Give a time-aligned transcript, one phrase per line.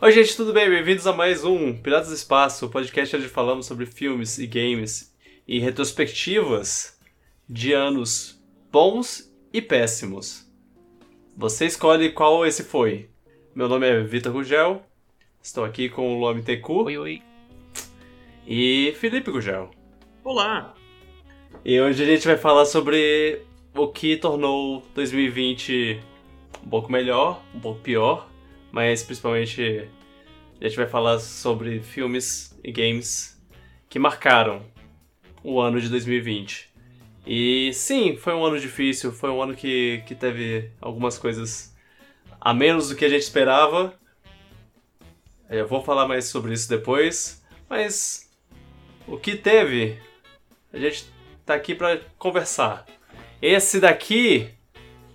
[0.00, 0.70] Oi, gente, tudo bem?
[0.70, 5.12] Bem-vindos a mais um Piratas do Espaço, o podcast onde falamos sobre filmes e games
[5.46, 6.96] e retrospectivas
[7.48, 8.40] de anos
[8.70, 10.48] bons e péssimos.
[11.36, 13.10] Você escolhe qual esse foi.
[13.52, 14.84] Meu nome é Vitor Gugel,
[15.42, 17.22] estou aqui com o Luame Tecu Oi, oi.
[18.46, 19.68] e Felipe Gugel.
[20.22, 20.76] Olá!
[21.64, 23.42] E hoje a gente vai falar sobre
[23.74, 26.00] o que tornou 2020
[26.64, 28.28] um pouco melhor, um pouco pior,
[28.72, 29.88] mas principalmente
[30.60, 33.40] a gente vai falar sobre filmes e games
[33.88, 34.62] que marcaram
[35.42, 36.68] o ano de 2020.
[37.26, 41.76] E sim, foi um ano difícil, foi um ano que, que teve algumas coisas
[42.40, 43.94] a menos do que a gente esperava.
[45.48, 48.30] Eu vou falar mais sobre isso depois, mas
[49.06, 49.98] o que teve,
[50.72, 51.06] a gente
[51.44, 52.86] tá aqui para conversar.
[53.40, 54.50] Esse daqui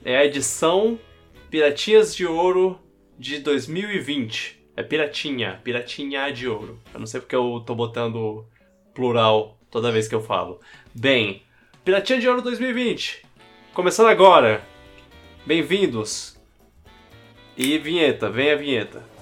[0.04, 1.00] é a edição
[1.50, 2.80] Piratinhas de Ouro
[3.24, 4.60] de 2020.
[4.76, 6.78] É Piratinha, Piratinha de Ouro.
[6.94, 8.46] Eu não sei porque eu tô botando
[8.94, 10.60] plural toda vez que eu falo.
[10.94, 11.42] Bem,
[11.86, 13.26] Piratinha de Ouro 2020.
[13.74, 14.62] Começando agora.
[15.46, 16.38] Bem-vindos.
[17.56, 19.13] E vinheta, vem a vinheta.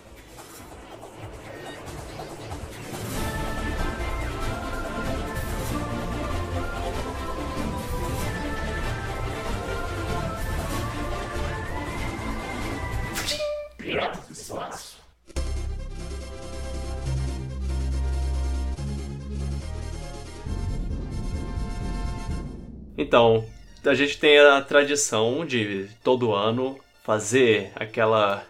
[23.11, 23.43] Então,
[23.83, 28.41] a gente tem a tradição de todo ano fazer aquela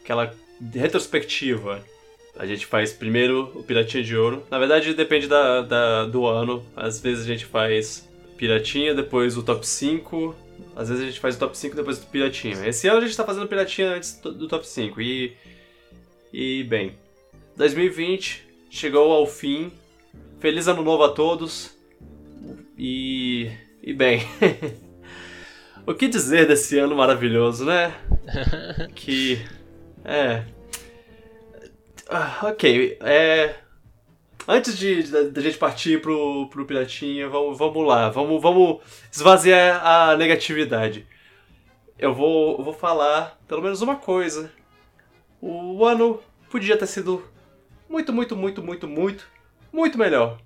[0.00, 0.32] aquela
[0.72, 1.84] retrospectiva.
[2.38, 4.46] A gente faz primeiro o Piratinha de Ouro.
[4.52, 6.64] Na verdade, depende da, da- do ano.
[6.76, 10.32] Às vezes a gente faz Piratinha, depois o top 5.
[10.76, 12.68] Às vezes a gente faz o top 5 depois do Piratinha.
[12.68, 15.00] Esse ano a gente tá fazendo Piratinha antes do, do top 5.
[15.00, 15.36] E.
[16.32, 16.94] E, bem.
[17.56, 19.72] 2020 chegou ao fim.
[20.38, 21.75] Feliz ano novo a todos.
[22.76, 23.50] E.
[23.82, 24.20] E bem.
[25.86, 27.94] o que dizer desse ano maravilhoso, né?
[28.94, 29.40] que.
[30.04, 30.44] É.
[32.08, 32.98] Ah, ok.
[33.00, 33.56] É.
[34.48, 38.10] Antes de da, gente partir pro, pro Piratinha, vamos, vamos lá.
[38.10, 41.06] Vamos, vamos esvaziar a negatividade.
[41.98, 44.52] Eu vou, eu vou falar pelo menos uma coisa.
[45.40, 46.20] O ano
[46.50, 47.24] podia ter sido
[47.88, 49.26] muito, muito, muito, muito, muito,
[49.72, 50.38] muito melhor.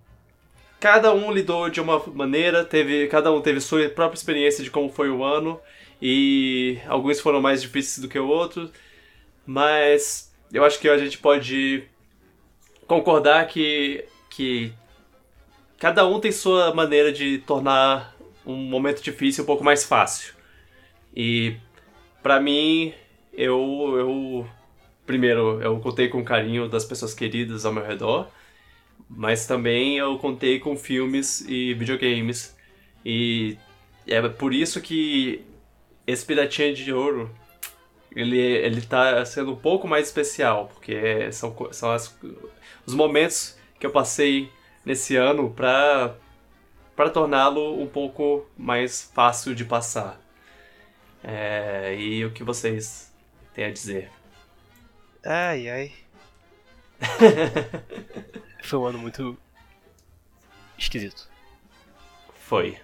[0.80, 4.88] Cada um lidou de uma maneira, teve, cada um teve sua própria experiência de como
[4.88, 5.60] foi o ano
[6.00, 8.70] e alguns foram mais difíceis do que o outro,
[9.46, 11.84] mas eu acho que a gente pode
[12.86, 14.72] concordar que, que
[15.78, 20.34] cada um tem sua maneira de tornar um momento difícil um pouco mais fácil.
[21.14, 21.56] E
[22.22, 22.94] pra mim,
[23.34, 24.48] eu, eu
[25.06, 28.28] primeiro eu contei com o carinho das pessoas queridas ao meu redor,
[29.08, 32.56] mas também eu contei com filmes e videogames.
[33.04, 33.56] E
[34.06, 35.44] é por isso que
[36.06, 37.30] esse Piratinha de Ouro
[38.14, 42.16] ele, ele tá sendo um pouco mais especial, porque são, são as,
[42.84, 44.50] os momentos que eu passei
[44.84, 46.16] nesse ano pra,
[46.96, 50.20] pra torná-lo um pouco mais fácil de passar.
[51.22, 53.12] É, e o que vocês
[53.54, 54.10] têm a dizer?
[55.24, 55.92] Ai, ai.
[58.62, 59.36] Foi um ano muito
[60.78, 61.28] esquisito.
[62.34, 62.78] Foi.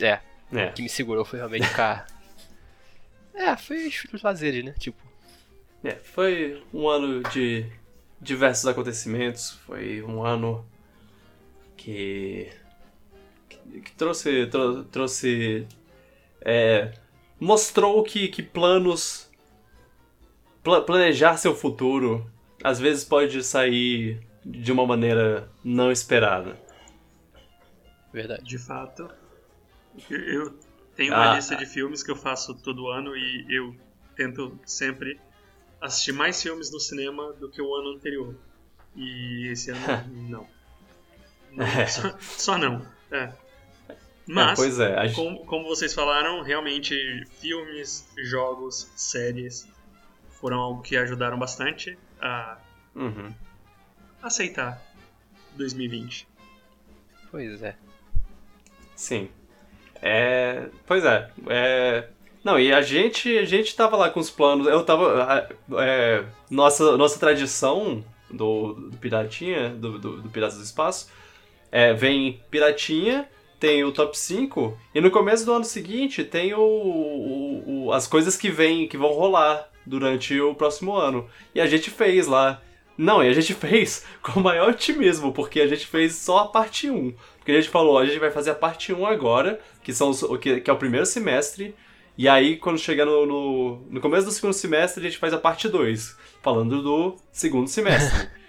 [0.00, 0.20] É,
[0.52, 0.66] É.
[0.68, 2.06] o que me segurou foi realmente ficar.
[3.36, 4.72] É, foi os lazeres, né?
[4.78, 4.96] Tipo,
[5.82, 7.66] É, foi um ano de
[8.20, 10.64] diversos acontecimentos, foi um ano
[11.76, 12.48] que,
[13.48, 15.66] que, que trouxe, trou- trouxe,
[16.42, 16.92] é,
[17.40, 19.28] mostrou que, que planos,
[20.62, 22.30] pla- planejar seu futuro,
[22.64, 26.58] às vezes pode sair de uma maneira não esperada.
[28.12, 28.44] verdade.
[28.44, 29.08] De fato,
[30.10, 30.56] eu-
[30.96, 31.34] tenho uma Ah.
[31.36, 33.74] lista de filmes que eu faço todo ano e eu
[34.14, 35.20] tento sempre
[35.80, 38.34] assistir mais filmes no cinema do que o ano anterior.
[38.94, 39.80] E esse ano,
[40.30, 40.46] não.
[41.50, 41.86] Não, É.
[41.86, 42.86] só, só não.
[43.10, 43.32] É.
[43.88, 43.96] É,
[44.26, 46.94] Mas, pois é, a gente- como, como vocês falaram, realmente
[47.40, 49.68] filmes, jogos, séries
[50.44, 52.58] foram algo que ajudaram bastante a
[52.94, 53.32] Uhum.
[54.22, 54.78] aceitar
[55.56, 56.28] 2020.
[57.30, 57.74] Pois é.
[58.94, 59.30] Sim.
[60.02, 62.08] É, pois é, é.
[62.44, 64.66] Não, e a gente, a gente tava lá com os planos.
[64.66, 65.48] Eu tava.
[65.80, 71.10] é, nossa, nossa tradição do, do Piratinha, do, do, do Piratas do Espaço,
[71.72, 73.26] é, vem Piratinha,
[73.58, 78.06] tem o top 5, e no começo do ano seguinte tem o, o- o- as
[78.06, 81.28] coisas que vem, que vão rolar durante o próximo ano.
[81.54, 82.62] E a gente fez lá.
[82.96, 86.48] Não, e a gente fez com o maior otimismo, porque a gente fez só a
[86.48, 87.14] parte 1.
[87.38, 90.22] Porque a gente falou, a gente vai fazer a parte 1 agora, que, são os,
[90.40, 91.74] que, que é o primeiro semestre,
[92.16, 95.38] e aí quando chegar no, no, no começo do segundo semestre, a gente faz a
[95.38, 98.28] parte 2, falando do segundo semestre.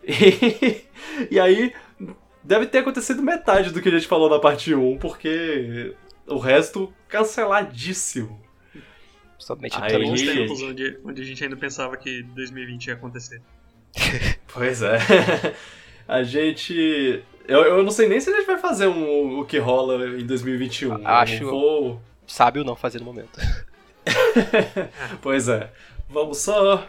[0.04, 0.84] e,
[1.30, 1.72] e aí,
[2.42, 5.94] deve ter acontecido metade do que a gente falou na parte 1, porque
[6.26, 8.40] o resto canceladíssimo.
[9.40, 10.26] Somente Aí- Ih.
[10.36, 13.40] tempos onde, onde a gente ainda pensava que 2020 ia acontecer.
[14.52, 14.98] Pois é.
[16.06, 17.22] A gente.
[17.46, 20.26] Eu, eu não sei nem se a gente vai fazer um, o que rola em
[20.26, 21.06] 2021.
[21.06, 22.02] Acho- Eu vou.
[22.26, 23.38] sábio não fazer no momento.
[25.22, 25.70] Pois é.
[26.08, 26.86] Vamos só.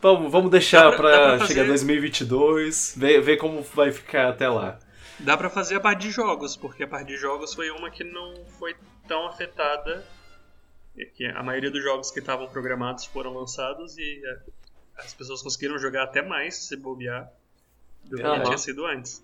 [0.00, 3.90] Vamos, vamos deixar Dá pra- pra, dá pra fazer- chegar 2022, ver, ver como vai
[3.90, 4.78] ficar até lá.
[5.18, 8.04] Dá pra fazer a parte de jogos, porque a parte de jogos foi uma que
[8.04, 8.74] não foi
[9.08, 10.04] tão afetada.
[10.96, 14.38] E Que a maioria dos jogos que estavam programados foram lançados e é,
[15.02, 17.30] as pessoas conseguiram jogar até mais se bobear
[18.04, 18.42] do que Aham.
[18.44, 19.22] tinha sido antes.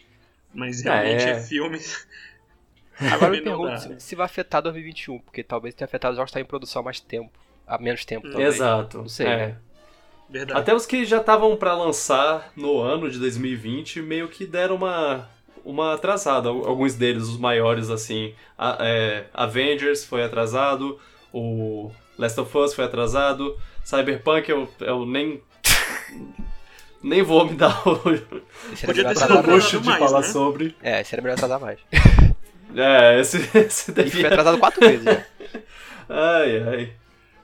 [0.52, 1.40] Mas É, realmente é.
[1.40, 1.78] filme.
[3.12, 6.30] Agora eu me pergunto se, se vai afetar 2021, porque talvez tenha afetado os jogos
[6.30, 7.30] que estão em produção há mais tempo.
[7.66, 8.56] Há menos tempo, talvez.
[8.56, 8.98] Exato.
[8.98, 9.26] Não sei.
[9.28, 9.56] é.
[10.28, 10.60] Verdade.
[10.60, 15.28] Até os que já estavam pra lançar no ano de 2020 meio que deram uma,
[15.64, 16.48] uma atrasada.
[16.48, 18.34] Al- Alguns deles, os maiores, assim.
[18.58, 21.00] A- é, Avengers foi atrasado,
[21.32, 25.42] o Last of Us foi atrasado, Cyberpunk eu, eu nem.
[27.02, 30.26] nem vou me dar o, era Podia ter sido luxo de mais, falar né?
[30.26, 30.76] sobre.
[30.82, 31.78] É, esse era melhor atrasar mais.
[32.72, 35.26] É, esse, esse daí foi atrasado quatro vezes já.
[36.08, 36.92] Ai, ai.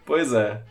[0.05, 0.63] Pois é.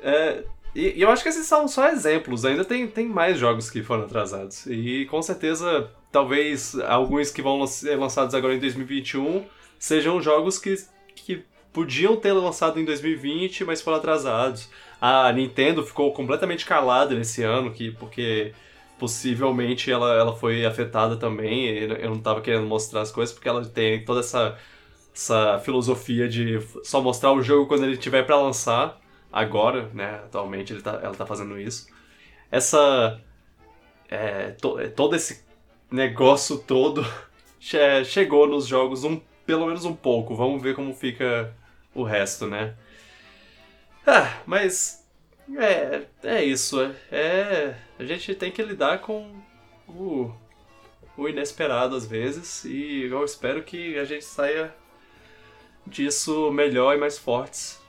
[0.00, 0.44] É,
[0.74, 2.44] e, e eu acho que esses são só exemplos.
[2.44, 4.66] Ainda tem, tem mais jogos que foram atrasados.
[4.66, 9.44] E com certeza, talvez alguns que vão ser lançados agora em 2021
[9.78, 10.74] sejam jogos que,
[11.14, 11.44] que
[11.74, 14.70] podiam ter lançado em 2020, mas foram atrasados.
[15.00, 18.54] A Nintendo ficou completamente calada nesse ano, que, porque
[18.98, 21.66] possivelmente ela, ela foi afetada também.
[21.78, 24.58] Eu não tava querendo mostrar as coisas, porque ela tem toda essa
[25.14, 29.00] essa filosofia de só mostrar o jogo quando ele tiver pra lançar.
[29.32, 30.16] Agora, né?
[30.24, 31.86] Atualmente ele tá, ela tá fazendo isso.
[32.50, 33.20] Essa.
[34.10, 35.44] é, to- é, todo esse
[35.90, 37.04] negócio todo
[37.60, 40.34] che- chegou nos jogos um, pelo menos um pouco.
[40.34, 41.54] Vamos ver como fica
[41.94, 42.74] o resto, né?
[44.06, 45.02] Ah, mas.
[45.58, 46.06] É,
[46.38, 46.80] é isso.
[47.10, 49.34] É, a gente tem que lidar com
[49.86, 50.32] o,
[51.16, 52.64] o inesperado às vezes.
[52.64, 54.74] E eu espero que a gente saia
[55.86, 57.80] disso melhor e mais fortes.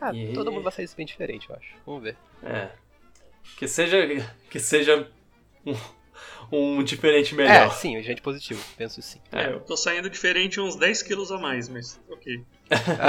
[0.00, 1.74] Ah, E- todo mundo vai sair bem diferente, eu acho.
[1.84, 2.16] Vamos ver.
[2.42, 2.70] É.
[3.56, 3.98] Que seja.
[4.48, 5.10] Que seja
[5.66, 7.72] um, um diferente É, melhor.
[7.74, 9.20] sim, gente positivo, penso sim.
[9.32, 12.42] É, eu tô saindo diferente uns 10 quilos a mais, mas ok.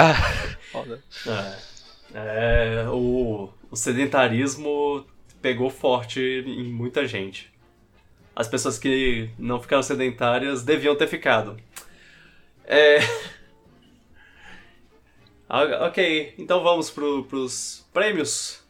[0.73, 0.99] Ah, né?
[2.13, 5.05] É, é, o, o sedentarismo
[5.41, 7.51] pegou forte em muita gente.
[8.35, 11.57] As pessoas que não ficaram sedentárias deviam ter ficado.
[12.65, 12.99] É.
[15.53, 18.63] Ah, Ok, então vamos pro, pros prêmios.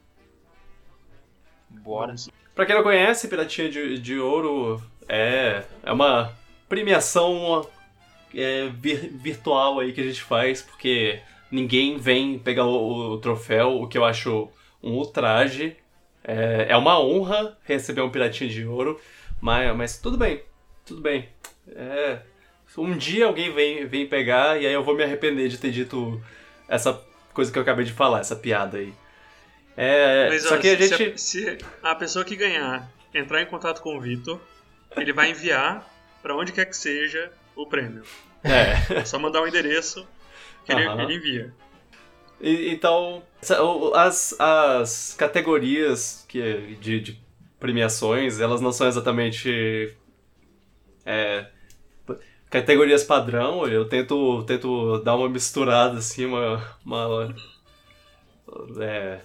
[1.69, 2.15] Bora.
[2.55, 6.33] Pra quem não conhece, Piratinha de, de Ouro é, é uma
[6.67, 7.67] premiação
[8.35, 11.19] é, vir- virtual aí que a gente faz, porque
[11.51, 14.49] ninguém vem pegar o, o troféu, o que eu acho
[14.81, 15.75] um ultraje.
[16.23, 18.99] É, é uma honra receber um Piratinha de Ouro,
[19.39, 20.43] mas, mas tudo bem,
[20.85, 21.29] tudo bem.
[21.75, 22.19] É,
[22.77, 26.21] um dia alguém vem, vem pegar e aí eu vou me arrepender de ter dito
[26.67, 26.93] essa
[27.33, 28.93] coisa que eu acabei de falar, essa piada aí.
[29.75, 31.19] É, Mas só ó, que a se, gente...
[31.19, 34.39] se a pessoa que ganhar entrar em contato com o Vitor,
[34.95, 35.87] ele vai enviar
[36.21, 38.03] pra onde quer que seja o prêmio.
[38.43, 38.95] É.
[38.99, 40.07] É só mandar um endereço
[40.65, 41.53] que ele, ele envia.
[42.39, 43.21] E- Então,
[43.61, 47.21] o- as, as categorias que, de, de
[47.59, 49.95] premiações, elas não são exatamente
[51.05, 51.45] é,
[52.49, 53.67] categorias padrão.
[53.67, 56.77] Eu tento, tento dar uma misturada, assim, uma...
[56.85, 57.35] uma
[58.79, 59.19] é,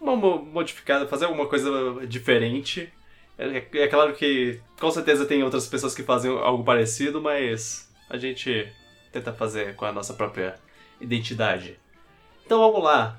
[0.00, 1.70] uma mo- modificada, fazer alguma coisa
[2.06, 2.92] diferente.
[3.40, 8.18] É, é claro que com certeza tem outras pessoas que fazem algo parecido, mas a
[8.18, 8.70] gente
[9.10, 10.56] tenta fazer com a nossa própria
[11.00, 11.78] identidade.
[12.44, 13.18] Então vamos lá.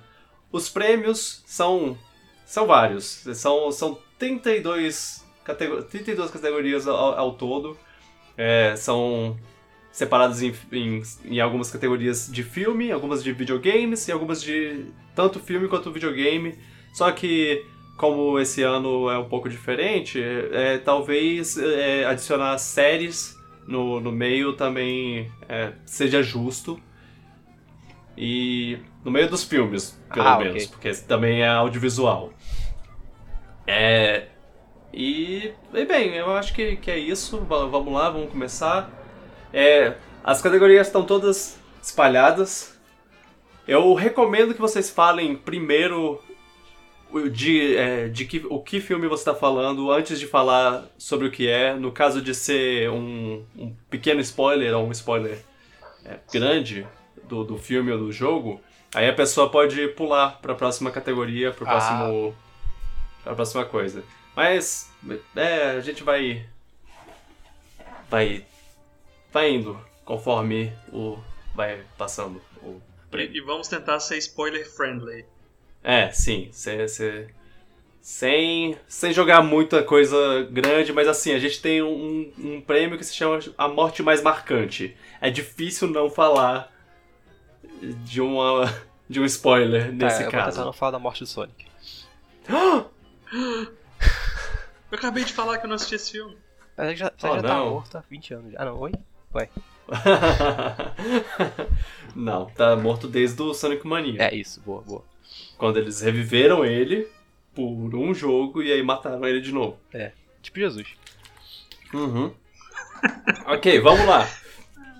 [0.51, 1.97] Os prêmios são
[2.45, 3.23] são vários.
[3.33, 7.77] São, são 32, catego 32 categorias ao, ao todo.
[8.37, 9.39] É, são
[9.91, 14.85] separados em, em, em algumas categorias de filme, algumas de videogames e algumas de
[15.15, 16.59] tanto filme quanto videogame.
[16.93, 17.65] Só que,
[18.01, 20.19] como esse ano é um pouco diferente,
[20.51, 26.81] é, talvez é, adicionar séries no, no meio também é, seja justo.
[28.17, 30.67] e no meio dos filmes, pelo Ah, menos, ok.
[30.69, 32.33] porque também é audiovisual.
[33.67, 34.27] É.
[34.93, 37.39] E, e bem, eu acho que, que é isso.
[37.45, 38.89] Va- Vamos lá, vamos começar.
[39.53, 42.77] É, as categorias estão todas espalhadas.
[43.67, 46.21] Eu recomendo que vocês falem primeiro
[47.29, 51.31] de, é, de que, o que filme você está falando antes de falar sobre o
[51.31, 51.73] que é.
[51.73, 55.43] No caso de ser um, um pequeno spoiler ou um spoiler
[56.05, 56.87] é, grande
[57.23, 58.61] do, do filme ou do jogo,
[58.93, 61.71] aí a pessoa pode pular para a próxima categoria, para Ah.
[61.71, 62.35] próximo,
[63.23, 64.03] pra próxima coisa.
[64.35, 64.91] Mas
[65.35, 66.45] é, a gente vai
[68.09, 68.45] vai
[69.31, 71.17] vai indo conforme o
[71.55, 72.81] vai passando o
[73.13, 75.25] E, e vamos tentar ser spoiler friendly.
[75.83, 76.49] É, sim.
[76.51, 77.27] cê- cê-
[78.01, 83.03] sem, sem jogar muita coisa grande, mas assim, a gente tem um, um prêmio que
[83.03, 84.95] se chama A Morte Mais Marcante.
[85.19, 86.71] É difícil não falar
[88.03, 88.73] de, uma,
[89.09, 90.65] de um spoiler nesse é, eu vou tentar caso.
[90.65, 91.65] não falar da morte do Sonic.
[94.91, 96.35] Eu acabei de falar que eu não assisti esse filme.
[96.75, 97.69] Mas já, você Oh, já tá não.
[97.71, 98.53] morto há 20 anos.
[98.57, 98.91] Ah, não, oi?
[99.35, 99.49] Ué.
[102.15, 104.23] não, tá morto desde o Sonic Mania.
[104.23, 105.03] É isso, boa, boa.
[105.61, 107.07] Quando eles reviveram ele
[107.53, 109.77] por um jogo e aí mataram ele de novo.
[110.41, 110.87] Tipo Jesus.
[111.93, 112.33] Uhum.
[113.45, 114.27] ok, vamos lá.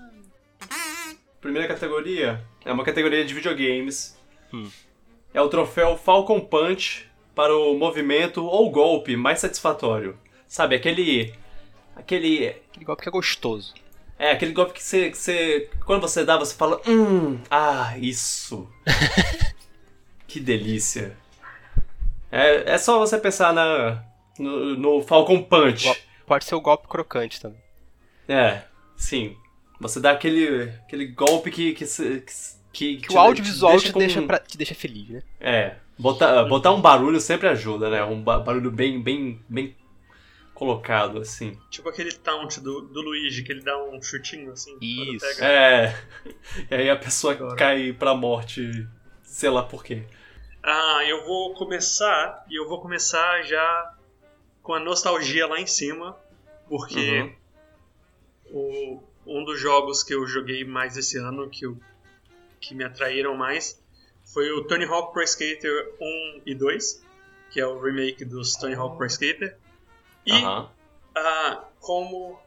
[1.42, 4.16] Primeira categoria é uma categoria de videogames.
[4.54, 4.70] Hum.
[5.34, 10.16] É o troféu Falcon Punch para o movimento ou golpe mais satisfatório.
[10.46, 11.34] Sabe, aquele.
[11.96, 12.50] Aquele.
[12.70, 13.74] Aquele golpe que é gostoso.
[14.16, 15.10] É, aquele golpe que você.
[15.10, 16.80] Que você quando você dá, você fala.
[16.86, 18.70] Hum, ah, isso.
[20.32, 21.16] que delícia.
[22.30, 24.02] É, é só você pensar na,
[24.38, 25.92] no, no Falcon Punch.
[26.26, 27.60] Pode ser o golpe crocante também.
[28.26, 28.62] É,
[28.96, 29.36] sim.
[29.80, 31.72] Você dá aquele, aquele golpe que.
[31.74, 32.24] que, se-
[32.72, 35.22] que, Que te- o audiovisual te, com- deixa, pra- te deixa feliz, né?
[35.40, 35.76] É.
[35.98, 38.02] Botar, botar um barulho sempre ajuda, né?
[38.02, 39.76] Um ba- barulho bem, bem, bem
[40.54, 41.58] colocado, assim.
[41.70, 44.76] Tipo aquele taunt do, do Luigi, que ele dá um chutinho assim.
[44.80, 45.26] Isso.
[45.26, 45.44] pega.
[45.46, 45.96] É.
[46.70, 47.56] E aí a pessoa Adoro.
[47.56, 48.86] cai pra morte,
[49.22, 50.04] sei lá por quê.
[50.62, 53.96] Ah, eu vou começar, e eu vou começar já
[54.62, 56.16] com a nostalgia lá em cima,
[56.68, 57.36] porque Uhum.
[58.52, 61.76] o, um dos jogos que eu joguei mais esse ano, que, eu,
[62.60, 63.82] que me atraíram mais,
[64.32, 67.04] foi o Tony Hawk Pro Skater 1 e 2,
[67.50, 69.58] que é o remake dos Tony Hawk Pro Skater.
[70.24, 70.70] E Aham.
[71.16, 72.40] ah, como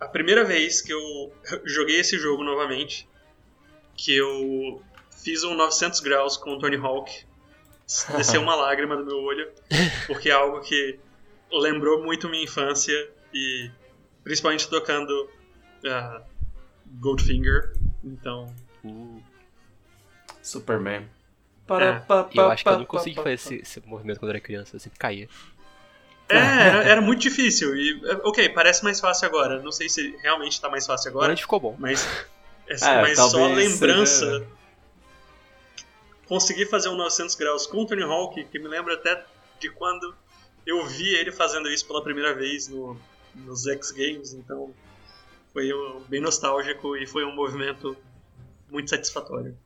[0.00, 1.32] a primeira vez que eu
[1.66, 3.06] joguei esse jogo novamente,
[3.96, 4.82] que eu
[5.22, 7.24] fiz um 900 graus com o Tony Hawk,
[8.16, 9.48] desceu uma lágrima do meu olho,
[10.06, 10.98] porque é algo que
[11.50, 12.94] lembrou muito minha infância
[13.32, 13.70] e
[14.24, 15.30] principalmente tocando
[15.86, 16.22] ah,
[17.00, 17.72] Goldfinger,
[18.04, 18.52] então
[18.84, 19.20] Uh,
[20.40, 21.08] Superman.
[21.68, 22.02] É.
[22.34, 24.80] eu acho que eu não consegui fazer esse, esse movimento quando eu era criança, eu
[24.80, 25.28] sempre caía.
[26.28, 30.60] é, era, era muito difícil e ok, parece mais fácil agora, não sei se realmente
[30.60, 31.76] tá mais fácil Agora gente ficou bom.
[31.78, 32.06] Mas,
[32.68, 34.26] é, É, mas só lembrança.
[34.38, 34.57] seja-
[36.28, 39.24] Conseguir fazer um 900 graus com o Tony Hawk, que me lembra até
[39.58, 40.14] de quando
[40.66, 42.96] eu vi ele fazendo isso pela primeira vez no,
[43.34, 44.74] nos X Games, então
[45.52, 47.96] foi um- bem nostálgico e foi um movimento
[48.70, 49.56] muito satisfatório.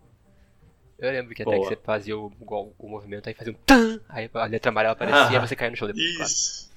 [0.98, 1.68] Eu lembro que até Boa.
[1.68, 4.92] que você fazia o, o, o movimento, aí fazia um tan, aí a letra amarela
[4.92, 6.70] aparecia e você caía no chão depois.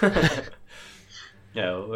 [0.00, 0.14] claro.
[0.14, 0.50] Isso.
[1.52, 1.94] É, eu,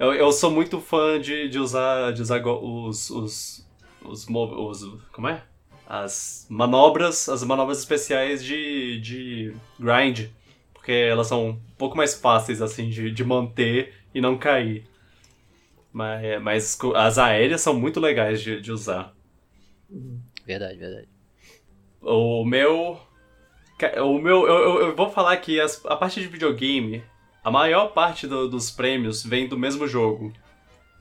[0.00, 3.66] eu, eu, sou muito fã de, de usar, de usar os, os,
[4.02, 4.84] os, os.
[5.12, 5.44] Como é?
[5.92, 10.28] As manobras, as manobras especiais de, de grind.
[10.72, 14.86] Porque elas são um pouco mais fáceis, assim, de, de manter e não cair.
[15.92, 19.12] Mas, mas co- as aéreas são muito legais de, de usar.
[20.46, 21.08] Verdade, verdade.
[22.00, 23.00] O meu.
[24.04, 24.46] O meu.
[24.46, 27.02] Eu, eu- eu vou falar que as- a parte de videogame,
[27.42, 30.32] a maior parte do- dos prêmios vem do mesmo jogo.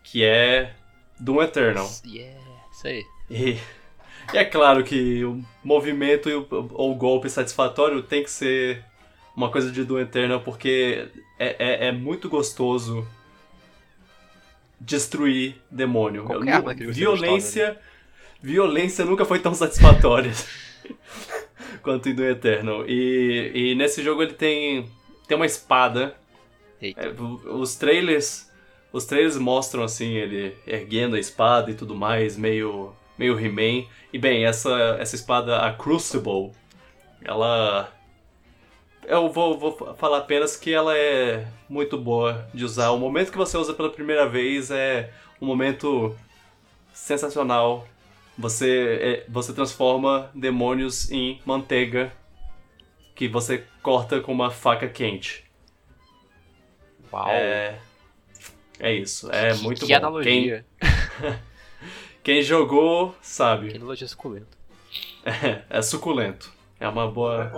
[0.03, 0.73] Que é
[1.19, 1.87] Doom Eternal.
[2.03, 2.39] Yeah,
[2.71, 3.03] isso aí.
[3.29, 3.57] E,
[4.33, 6.29] e é claro que o movimento
[6.73, 8.83] ou o golpe satisfatório tem que ser
[9.35, 11.07] uma coisa de Doom Eternal, porque
[11.37, 13.07] é, é, é muito gostoso
[14.79, 16.23] destruir demônio.
[16.23, 17.77] Qualquer Eu arma que violência,
[18.41, 20.31] violência nunca foi tão satisfatória
[21.81, 22.85] quanto em Doom Eternal.
[22.87, 24.89] E, e nesse jogo ele tem,
[25.27, 26.15] tem uma espada
[26.81, 27.09] é,
[27.51, 28.49] os trailers.
[28.91, 32.93] Os trailers mostram assim, ele erguendo a espada e tudo mais, meio.
[33.19, 33.85] Meio He-Man.
[34.13, 36.51] E bem, essa, essa espada, a Crucible,
[37.21, 37.93] ela.
[39.05, 42.91] Eu vou, vou falar apenas que ela é muito boa de usar.
[42.91, 45.11] O momento que você usa pela primeira vez é
[45.41, 46.15] um momento
[46.93, 47.87] sensacional
[48.37, 52.13] você, é, você transforma demônios em manteiga
[53.15, 55.43] que você corta com uma faca quente.
[57.11, 57.27] Uau.
[57.29, 57.79] É,
[58.79, 59.97] é isso, é que, muito que bom.
[59.97, 60.65] analogia.
[60.79, 60.89] Quem,
[62.23, 63.75] quem jogou Que sabe.
[63.75, 64.57] analogia suculenta.
[65.23, 66.51] É, é suculento.
[66.79, 67.51] É uma boa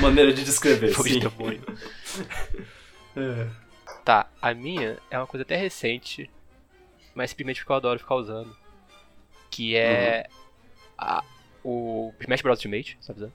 [0.00, 1.60] maneira de descrever, Foi.
[3.16, 3.46] É.
[4.04, 6.30] Tá, a minha é uma coisa até recente,
[7.14, 8.56] mas simplesmente porque eu adoro ficar usando.
[9.50, 10.26] Que é
[10.96, 11.22] a-
[11.62, 12.58] o Smash Bros.
[12.58, 13.18] Ultimate, sabe?
[13.20, 13.32] usando?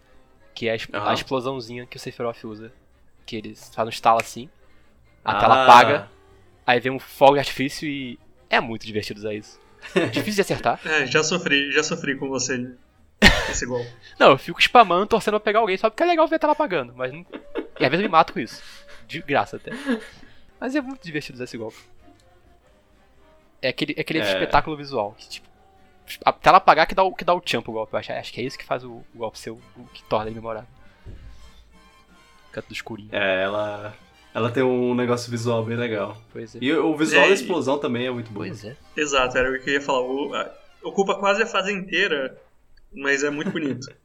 [0.54, 2.74] Que é a, es- a explosãozinha que o Sephiroth usa.
[3.25, 4.50] Que eles fazem um estalo assim,
[5.24, 6.10] a Ah, tela apaga,
[6.66, 8.18] aí vem um fogo de artifício e
[8.50, 9.60] é muito divertido usar isso.
[10.12, 10.79] Difícil de acertar.
[10.86, 12.74] É, já sofri, já sofri com você
[13.50, 13.89] esse golpe.
[14.19, 16.53] Não, eu fico spamando, torcendo pra pegar alguém, só porque é legal ver a tela
[16.53, 17.25] apagando, mas não...
[17.79, 18.62] E às vezes eu me mato com isso.
[19.07, 19.72] De graça até.
[20.60, 21.77] Mas é muito divertido usar esse golpe.
[23.62, 24.24] É aquele, é aquele É.
[24.24, 25.15] espetáculo visual.
[25.17, 25.48] Que, tipo,
[26.25, 28.12] a tela apagar que dá o, que dá o champ pro golpe, eu acho.
[28.12, 30.36] Acho que é isso que faz o, o golpe ser o, o que torna ele
[30.36, 30.67] memorável.
[32.51, 33.10] Canto do escurinho.
[33.12, 33.93] É, ela,
[34.38, 36.15] ela tem um negócio visual bem legal.
[36.32, 36.60] Pois é.
[36.62, 38.41] E o visual É, da e- explosão também é muito bom.
[38.41, 38.77] Pois é.
[38.96, 40.01] Exato, era o que eu ia falar.
[40.01, 40.53] O- a-
[40.84, 42.39] ocupa quase a fase inteira,
[42.94, 43.88] mas é muito bonito.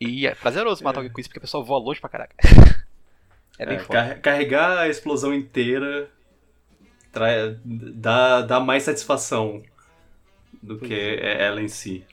[0.00, 2.34] E é prazeroso matar alguém com isso, porque a pessoa voa longe pra caraca.
[3.58, 3.92] É bem É, foda.
[4.06, 6.10] car- carregar a explosão inteira
[7.12, 9.62] trai- dá, dá mais satisfação
[10.62, 12.04] do que ela em si.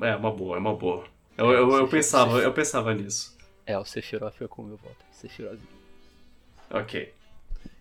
[0.00, 1.04] É uma boa, é uma boa.
[1.36, 3.36] Eu, eu, eu Sim, pensava, eu pensava nisso.
[3.64, 4.96] É, o Sephiroth foi com o meu voto.
[5.20, 5.58] Sephiroth.
[6.70, 7.12] Ok.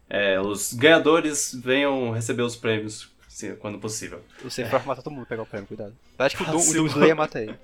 [0.09, 4.23] É, os ganhadores venham receber os prêmios sim, quando possível.
[4.43, 5.95] O Sephiroth mata todo mundo pra pegar o prêmio, cuidado.
[6.17, 7.55] Acho que o Ah, Doom, o Slayer mata ele.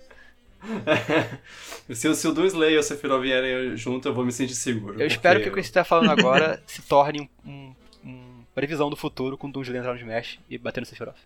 [1.93, 5.01] se, se o Doom Slayer e o Sephiroth vierem junto, eu vou me sentir seguro.
[5.01, 8.89] Eu espero que o que você tá falando agora se torne um, um, um previsão
[8.89, 11.17] do futuro com o Doom Slayer entrar no Smash e bater no Sephiroth.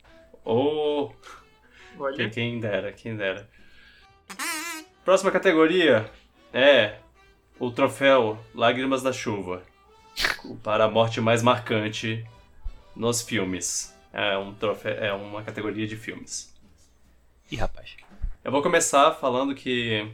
[0.45, 3.49] Oh, quem, Olha, quem dera, quem dera.
[5.03, 6.09] Próxima categoria
[6.53, 6.97] é
[7.59, 9.63] o troféu Lágrimas da Chuva
[10.63, 12.25] para a morte mais marcante
[12.95, 13.95] nos filmes.
[14.13, 16.53] É, um troféu, é uma categoria de filmes.
[17.51, 17.95] Ih, rapaz.
[18.43, 20.09] Eu vou começar falando que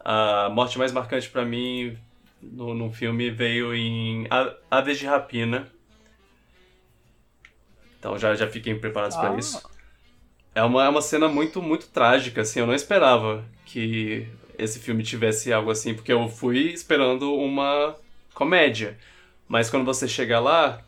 [0.00, 1.96] a morte mais marcante pra mim
[2.40, 4.26] no, no filme veio em
[4.70, 5.68] Aves de Rapina.
[7.98, 9.36] Então já, já fiquem preparados pra Ah.
[9.38, 9.60] isso.
[10.54, 12.60] É uma, é uma cena muito, muito trágica, assim.
[12.60, 14.26] Eu não esperava que
[14.58, 17.96] esse filme tivesse algo assim, porque eu fui esperando uma
[18.34, 18.98] comédia.
[19.48, 20.82] Mas quando você chega lá,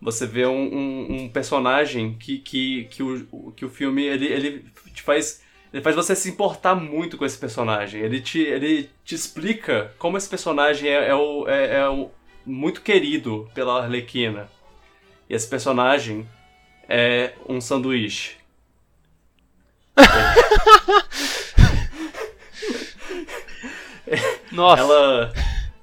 [0.00, 4.64] você vê um, um- um personagem que, que, que, o, que o filme ele, ele
[4.94, 5.42] te faz.
[5.72, 8.02] Ele faz você se importar muito com esse personagem.
[8.02, 12.10] Ele te, ele te explica como esse personagem é, é, o, é, é o-
[12.44, 14.50] muito querido pela Arlequina.
[15.30, 16.28] E esse personagem
[16.88, 18.36] é um sanduíche.
[24.52, 24.82] Nossa!
[24.82, 25.32] Ela.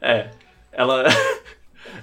[0.02, 0.30] É.
[0.72, 1.04] Ela.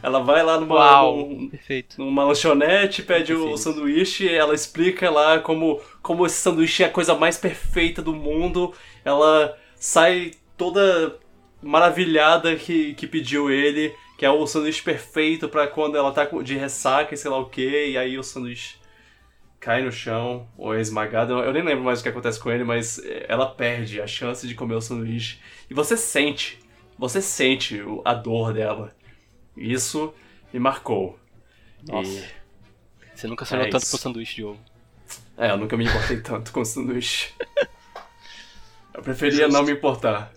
[0.03, 1.17] Ela vai lá numa, Uau!
[1.17, 1.51] num-
[1.99, 7.15] numa lanchonete, pede o sanduíche, ela explica lá como, como esse sanduíche é a coisa
[7.15, 8.75] mais perfeita do mundo.
[9.05, 11.19] Ela sai toda
[11.63, 16.57] maravilhada que, que pediu ele, que é o sanduíche perfeito pra quando ela tá de
[16.57, 18.77] ressaca e sei lá o que, e aí o sanduíche
[19.67, 21.33] cai no chão ou é esmagado.
[21.43, 24.47] Eu nem lembro mais o que acontece com ele, mas eh, ela perde a chance
[24.47, 25.41] de comer o sanduíche.
[25.69, 26.61] E você sente,
[26.97, 28.95] você sente o- a dor dela.
[29.57, 30.15] Isso
[30.53, 31.19] me marcou.
[31.83, 32.09] Nossa.
[32.09, 32.25] E-
[33.13, 33.91] Você nunca sonhou É tanto isso.
[33.91, 34.61] pro sanduíche de ovo.
[35.37, 37.35] É, eu nunca me importei tanto com sanduíche.
[38.95, 40.33] Eu preferia não me importar.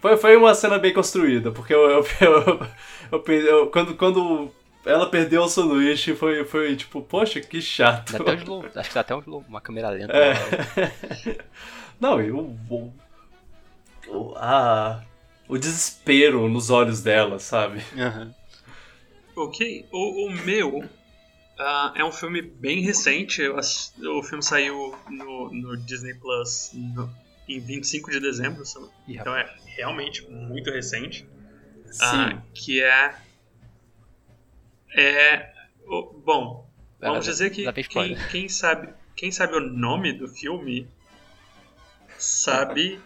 [0.00, 2.04] Foi, foi uma cena bem construída, porque eu, eu,
[3.12, 4.50] eu, eu- quando, quando
[4.84, 8.12] ela perdeu o sanduíche, foi, foi tipo, poxa, que chato.
[8.12, 10.12] Dá até um slow, acho que dá até um slow, uma câmera lenta.
[10.12, 10.34] É.
[10.34, 11.36] né?
[12.00, 12.92] Não, e o, o,
[14.08, 15.02] o, a,
[15.48, 17.82] o desespero nos olhos dela, sabe?
[17.98, 18.34] Aham.
[19.36, 19.86] ok.
[19.92, 20.88] O, o meu
[21.58, 23.42] ah, é um filme bem recente.
[23.42, 27.12] Eu ass- o filme saiu no, no Disney Plus no-
[27.48, 28.62] em 25 de dezembro,
[29.08, 31.28] então é realmente muito recente.
[31.90, 32.00] Sim.
[32.02, 33.14] Ah, que é.
[34.94, 35.52] É.
[35.86, 36.68] o- bom,
[37.00, 40.88] vamos dizer que quem, quem sabe, quem sabe o nome do filme
[42.18, 43.00] sabe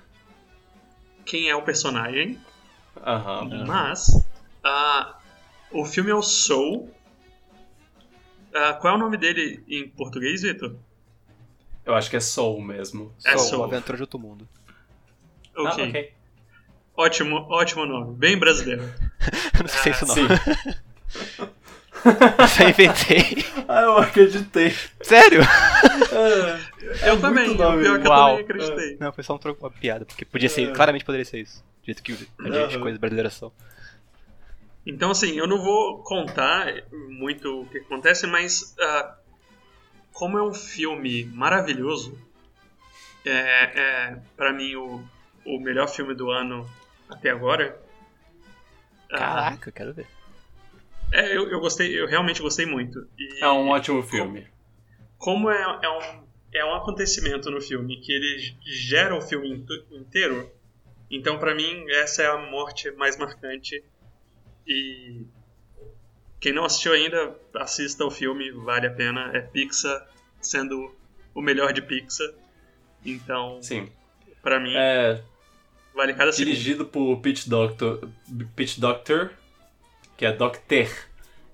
[1.25, 2.41] quem é o personagem,
[3.05, 3.65] Aham.
[3.67, 4.25] mas
[4.63, 5.19] ah,
[5.71, 6.93] o filme é o Soul.
[8.55, 10.77] Ah, qual é o nome dele em português, Vitor?
[11.85, 13.15] Eu acho que é Soul mesmo.
[13.25, 13.65] É Soul, Soul.
[13.65, 14.49] aventura de outro mundo.
[15.57, 15.85] Ok.
[15.85, 16.15] Ah, ok.
[16.97, 18.17] Ótimo, ótimo nome.
[18.17, 18.85] Bem brasileiro.
[19.61, 20.15] Não sei isso não.
[20.15, 20.29] Sim.
[22.49, 23.45] Só inventei.
[23.69, 24.71] Ah, eu acreditei.
[25.03, 25.41] Sério?
[27.03, 27.83] É, eu também, muito o nome.
[27.83, 28.29] pior que eu Uau.
[28.31, 28.97] também acreditei.
[29.01, 30.73] Não, foi só um troco, uma piada, porque podia ser, É.
[30.73, 31.63] claramente poderia ser isso.
[31.83, 32.17] Do jeito que a
[32.51, 32.81] gente, Aham.
[32.81, 33.53] coisas brasileiras são.
[34.87, 36.67] Então, assim, eu não vou contar
[37.09, 39.17] muito o que acontece, mas ah,
[40.13, 42.19] como é um filme maravilhoso,
[43.25, 43.31] é,
[44.11, 45.03] é para mim o,
[45.47, 46.69] o melhor filme do ano
[47.09, 47.81] até agora.
[49.11, 50.07] Ah, Caraca, quero ver.
[51.15, 53.07] É, eu, eu gostei, eu realmente gostei muito.
[53.19, 54.47] E É um ótimo filme.
[55.19, 59.85] como é, é um, é um acontecimento no filme que ele gera o filme inte-
[59.91, 60.51] inteiro,
[61.11, 63.83] então pra mim essa é a morte mais marcante.
[64.67, 65.27] E
[66.41, 69.31] quem não assistiu ainda, assista o filme, vale a pena.
[69.35, 70.07] É Pixar
[70.41, 70.95] sendo
[71.35, 72.29] o melhor de Pixar.
[73.05, 73.91] Então, Sim.
[74.43, 75.23] pra mim, É
[75.95, 76.51] vale cada segundo.
[76.53, 78.09] dirigido por Pitch Doctor,
[78.57, 79.31] Pitch Doctor,
[80.17, 80.89] que é Doctor.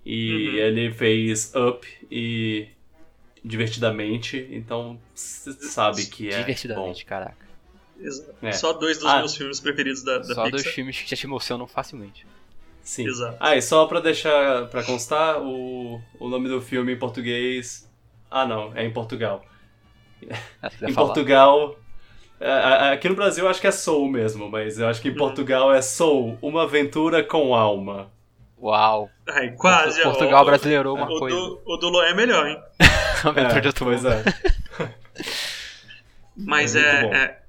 [0.04, 0.54] E Uhum.
[0.56, 2.68] ele fez Up e
[3.44, 7.36] Divertidamente, então você sabe que é Divertidamente, caraca.
[7.98, 8.34] Exato.
[8.42, 8.52] É.
[8.52, 9.18] Só dois dos Ah.
[9.18, 10.50] meus filmes preferidos da, da Só Pixar.
[10.50, 12.24] dois filmes que já te emocionam facilmente.
[12.24, 12.30] bom.
[12.82, 13.06] Sim.
[13.06, 13.36] Exato.
[13.40, 17.88] Ah, e só pra deixar pra constar, o, o nome do filme em português.
[18.30, 19.44] Ah, não, é em Portugal.
[20.62, 21.06] Ah, Em falar.
[21.08, 21.78] Portugal.
[22.40, 25.08] é, a- Aqui no Brasil eu acho que é Soul mesmo, mas eu acho que
[25.08, 25.16] em Uhum.
[25.18, 28.10] Portugal é Soul, uma aventura com alma.
[28.60, 29.10] Uau.
[29.28, 30.02] Ai, quase.
[30.02, 31.36] Portugal ó, brasileirou uma o coisa.
[31.36, 32.62] do, o do Loé é melhor, hein?
[33.24, 34.12] Aventura É, de pois mundo.
[34.14, 34.94] é.
[36.36, 37.40] Mas É é, é-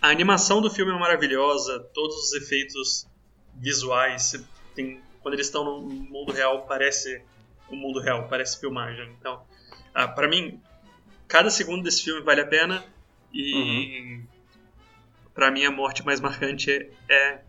[0.00, 3.06] a animação do filme é maravilhosa, todos os efeitos
[3.54, 4.44] visuais,
[4.74, 7.22] tem, quando eles estão no mundo real, parece
[7.68, 9.08] o mundo real, parece filmagem.
[9.20, 9.42] Então,
[9.94, 10.60] ah, para mim,
[11.28, 12.84] cada segundo desse filme vale a pena
[13.32, 14.20] e
[15.34, 17.40] pra mim a morte mais marcante é, é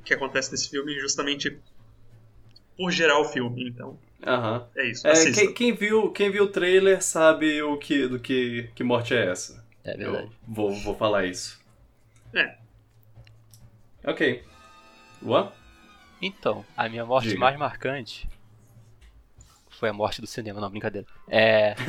[0.00, 1.58] o que acontece nesse filme justamente
[2.76, 3.68] por gerar o filme.
[3.68, 4.66] Então, Aham.
[4.76, 5.06] é isso.
[5.06, 5.40] É, assista.
[5.40, 9.30] quem, quem viu, quem viu o trailer sabe o que, do que, que morte é
[9.30, 9.64] essa.
[9.84, 10.24] É verdade.
[10.24, 11.60] Eu vou, vou falar isso.
[12.34, 12.56] É.
[14.04, 14.42] Ok.
[15.22, 15.52] Luan?
[16.20, 17.40] Então, a minha morte Diga.
[17.40, 18.28] mais marcante
[19.70, 21.06] foi a morte do cinema, não, brincadeira.
[21.28, 21.74] É.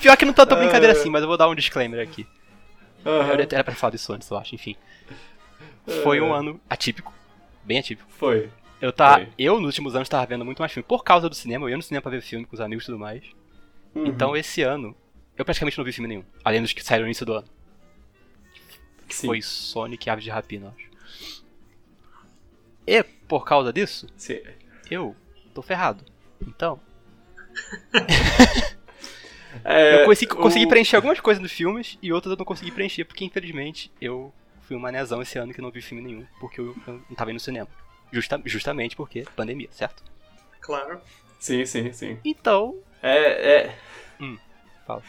[0.00, 2.26] Pior que não tá tão brincadeira assim, mas eu vou dar um disclaimer aqui.
[3.04, 4.76] Eu Era pra falar isso antes, eu acho, enfim.
[6.02, 7.12] Foi um ano atípico,
[7.64, 8.10] bem atípico.
[8.12, 8.50] Foi.
[8.80, 9.28] Eu, tá, Foi.
[9.38, 10.86] eu, nos últimos anos, tava vendo muito mais filme.
[10.86, 12.86] Por causa do cinema, eu ia no cinema pra ver filme com os amigos e
[12.86, 13.24] tudo mais.
[13.94, 14.06] Uhum.
[14.06, 14.94] Então, esse ano,
[15.36, 16.24] eu praticamente não vi filme nenhum.
[16.44, 17.48] Além dos que saíram no início do ano.
[19.08, 19.26] Sim.
[19.28, 20.90] Foi Sonic e Aves de Rapina, acho.
[22.86, 24.40] E, por causa disso, Sim.
[24.90, 25.14] eu
[25.54, 26.04] tô ferrado.
[26.46, 26.78] Então,
[29.64, 32.72] É, eu consegui, consegui o- preencher algumas coisas nos filmes e outras eu não consegui
[32.72, 34.32] preencher, porque infelizmente eu
[34.66, 37.34] fui um manezão esse ano que não vi filme nenhum, porque eu, não tava indo
[37.36, 37.68] no cinema.
[38.12, 40.02] Justa- justamente porque pandemia, certo?
[40.60, 41.00] Claro.
[41.38, 42.18] Sim, sim, sim.
[42.24, 43.56] Então, É.
[43.56, 43.78] é...
[44.20, 44.38] Hum,
[44.86, 45.02] fala.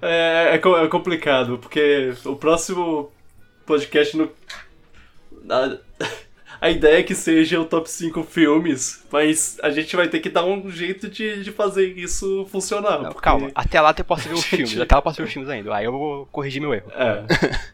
[0.00, 3.10] É, é, é complicado, porque o próximo
[3.66, 4.30] podcast no.
[5.48, 5.78] A,
[6.60, 10.28] a ideia é que seja o top 5 filmes, mas a gente vai ter que
[10.28, 12.98] dar um jeito de, de fazer isso funcionar.
[13.00, 14.50] não, porque- calma, até lá eu posso ver os Gente.
[14.56, 16.90] filmes, até lá eu posso ver os filmes ainda, aí eu vou corrigir meu erro.
[16.92, 17.24] É.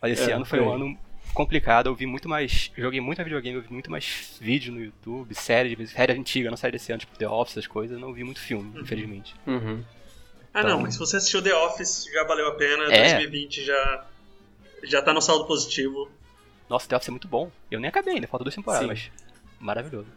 [0.00, 0.74] Mas esse É, ano foi um foi.
[0.74, 0.98] ano
[1.34, 2.70] complicado, eu vi muito mais.
[2.76, 6.72] Joguei muito videogame, eu vi muito mais vídeo no YouTube, série, série antiga, não série
[6.72, 9.34] desse ano, tipo The Office, essas coisas, não vi muito filme, infelizmente.
[9.46, 9.82] Uhum.
[10.54, 12.84] Ah, Então- não, mas se você assistiu The Office, já valeu a pena.
[12.84, 13.02] É.
[13.02, 14.04] 2020 já,
[14.84, 16.10] já tá no saldo positivo.
[16.68, 17.50] Nossa, The Office é muito bom.
[17.70, 19.10] Eu nem acabei ainda, falta duas temporadas, Sim.
[19.10, 19.10] mas
[19.60, 20.08] maravilhoso.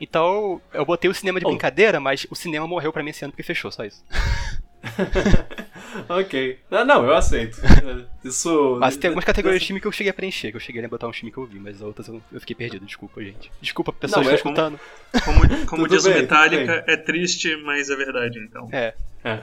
[0.00, 1.50] Então, eu botei o cinema de Oh.
[1.50, 4.02] brincadeira, mas o cinema morreu pra mim esse ano porque fechou, só isso.
[6.08, 6.58] ok.
[6.70, 7.60] Não, não, eu aceito.
[8.24, 8.76] Isso.
[8.80, 10.88] Mas tem algumas categorias de filme que eu cheguei a preencher, que eu cheguei a
[10.88, 13.50] botar um filme que eu vi, mas outras eu, fiquei perdido, desculpa, gente.
[13.60, 14.80] Desculpa, pessoas Não, que é estão escutando.
[15.24, 18.68] Como, como diz bem, o Metallica, é triste, mas é verdade, então.
[18.72, 19.40] É, É.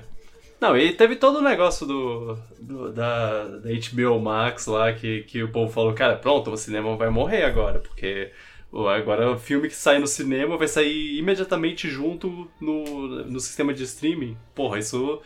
[0.60, 5.44] Não, e teve todo o negócio do, do- da, da HBO Max lá, que, que
[5.44, 8.32] o povo falou, cara, pronto, o cinema vai morrer agora, porque
[8.74, 13.84] agora o filme que sai no cinema vai sair imediatamente junto no, no sistema de
[13.84, 14.38] streaming.
[14.54, 15.22] Porra, isso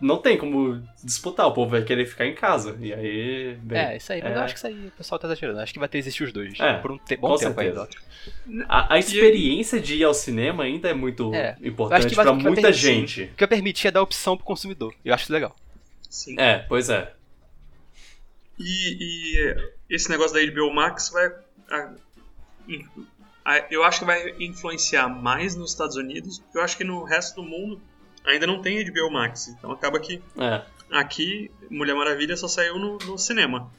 [0.00, 2.76] não tem como disputar, o povo vai querer ficar em casa.
[2.80, 4.36] E aí, bem, é, isso aí, mas é.
[4.36, 5.60] eu acho que isso aí o pessoal tá exagerando.
[5.60, 6.58] Acho que vai ter existir os dois.
[6.60, 7.88] É, por um te bom tempo certeza.
[8.46, 8.64] ainda.
[8.68, 12.72] A, a experiência de ir ao cinema ainda é muito É, importante vai- vai muita
[12.72, 13.24] gente.
[13.24, 14.94] O que eu permiti é dar opção pro consumidor.
[15.04, 15.54] Eu acho isso legal.
[16.08, 16.36] Sim.
[16.38, 17.12] É, pois é.
[18.58, 19.56] E, e
[19.90, 21.30] esse negócio da HBO Max vai.
[23.70, 27.36] Eu acho que vai influenciar mais nos Estados Unidos, porque eu acho que no resto
[27.36, 27.80] do mundo
[28.24, 29.48] ainda não tem HBO Max.
[29.48, 30.62] Então acaba que É.
[30.90, 33.70] aqui Mulher Maravilha só saiu no, no cinema.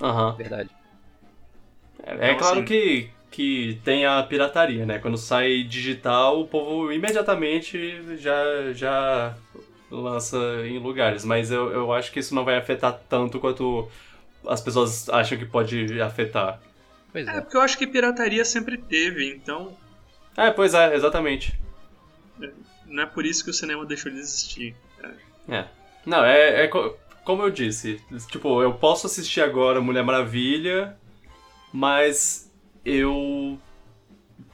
[0.00, 0.34] Aham.
[0.36, 0.70] Verdade.
[2.04, 4.98] É, é Então, claro assim- que, que tem a pirataria, né?
[4.98, 9.34] Quando sai digital, o povo imediatamente já, já
[9.90, 11.24] lança em lugares.
[11.24, 13.88] Mas eu, eu acho que isso não vai afetar tanto quanto
[14.46, 16.60] as pessoas acham que pode afetar.
[17.12, 17.40] Pois É, é.
[17.40, 19.76] porque eu acho que pirataria sempre teve, então
[20.36, 21.58] É, pois é, exatamente.
[22.86, 24.74] não é por isso que o cinema deixou de existir.
[25.48, 25.64] É.
[26.06, 28.00] Não, é, é co- como eu disse.
[28.30, 30.96] Tipo, eu posso assistir agora Mulher Maravilha,
[31.72, 32.50] mas
[32.84, 33.58] eu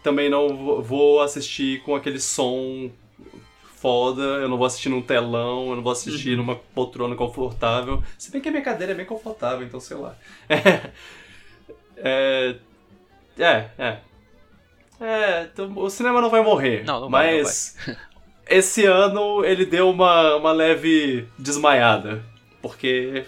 [0.02, 2.90] também não vo- vou assistir com aquele som
[3.76, 8.02] foda, eu não vou assistir num telão, eu não vou assistir numa poltrona confortável.
[8.18, 10.16] Se bem que a minha cadeira é bem confortável, então sei lá.
[10.48, 10.90] É.
[12.02, 12.54] É,
[13.78, 13.98] é.
[15.00, 16.84] É, então, o cinema não vai morrer.
[16.84, 17.76] Não, não vai, não mas
[18.48, 22.22] esse ano ele deu uma, uma leve desmaiada.
[22.60, 23.24] Porque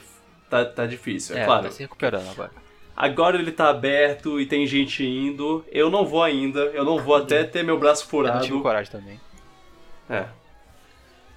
[0.49, 1.65] tá, tá difícil, é, É, claro.
[1.65, 2.51] tá se recuperando agora.
[2.97, 5.65] Agora ele tá aberto e tem gente indo.
[5.71, 8.63] Eu não vou ainda, eu não vou até ter meu braço Eu não tive furado.
[8.63, 9.21] coragem também.
[10.09, 10.27] É.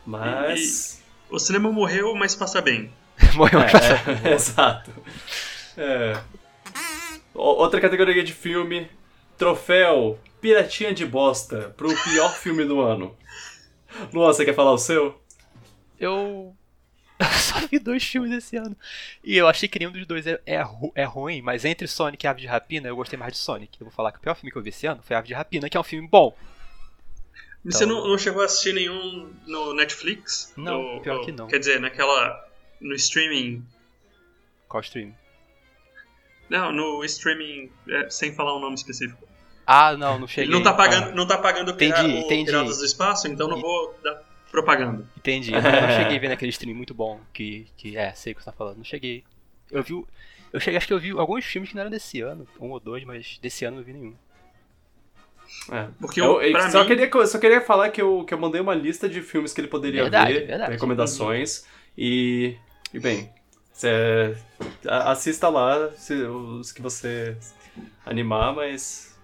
[0.06, 1.02] Mas.
[1.30, 2.92] O cinema morreu, mas passa bem.
[3.36, 4.92] Morreu mais É, é, exato.
[5.78, 6.20] É.
[7.34, 8.90] O- Outra categoria de filme:
[9.38, 13.16] Troféu Piratinha de Bosta pro pior filme do ano.
[14.12, 15.22] Luan, você quer falar o seu?
[16.00, 16.56] Eu
[17.40, 18.76] só vi dois filmes esse ano.
[19.24, 22.26] E eu achei que nenhum dos dois é, é, ru- é ruim, mas entre Sonic
[22.26, 23.80] e Ave de Rapina, eu gostei mais de Sonic.
[23.80, 25.34] Eu vou falar que o pior filme que eu vi esse ano foi Ave de
[25.34, 26.36] Rapina, que é um filme bom.
[27.64, 30.52] Você Então- não, não chegou a assistir nenhum no Netflix?
[30.58, 31.48] Não, Ou- pior ou- que não.
[31.48, 32.46] Quer dizer, naquela.
[32.82, 33.66] No streaming.
[34.68, 35.16] Qual stream?
[36.54, 39.28] Não, no streaming, é, sem falar um nome específico.
[39.66, 40.44] Ah, não, não cheguei.
[40.46, 42.46] Ele não tá pagando, Ah, não tá pagando Entendi, o entendi.
[42.52, 45.04] Piratas do Espaço, então não vou dar propaganda.
[45.18, 45.52] entendi.
[45.52, 48.52] Eu não, cheguei vendo aquele stream muito bom que, que é, sei o que você
[48.52, 48.78] tá falando.
[48.78, 49.24] Não cheguei.
[49.72, 49.94] Eu vi.
[50.52, 52.80] Eu cheguei, acho que eu vi alguns filmes que não eram desse ano, um ou
[52.80, 54.16] dois, mas desse ano eu não vi nenhum.
[55.72, 55.88] É.
[56.00, 58.76] Porque Eu, eu, só, mim, queria, só queria falar que eu, que eu mandei uma
[58.76, 60.72] lista de filmes que ele poderia Verdade, ver, verdade.
[60.74, 61.66] recomendações.
[61.98, 62.56] E,
[62.94, 63.32] e bem,
[63.74, 64.36] cê,
[64.88, 67.38] assista lá se- os que você
[68.06, 69.18] animar, mas,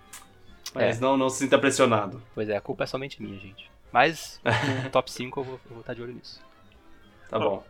[0.73, 1.01] mas É.
[1.01, 2.21] não, não se sinta pressionado.
[2.33, 3.69] Pois é, a culpa é somente minha, gente.
[3.91, 4.39] Mas
[4.83, 6.41] no top 5 eu vou, eu vou estar de olho nisso.
[7.29, 7.63] Tá bom.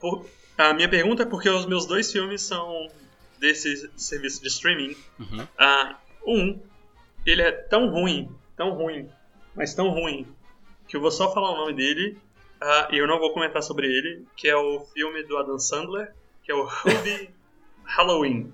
[0.57, 2.87] a minha pergunta é porque os meus dois filmes são
[3.37, 4.95] desse serviço de streaming.
[5.19, 5.47] Uhum.
[5.57, 6.59] Ah, um,
[7.25, 9.09] ele é tão ruim, tão ruim,
[9.55, 10.25] mas tão ruim,
[10.87, 12.17] que eu vou só falar o nome dele
[12.61, 16.13] ah, e eu não vou comentar sobre ele, que é o filme do Adam Sandler,
[16.49, 17.29] que é o Ruby
[17.85, 18.51] Halloween.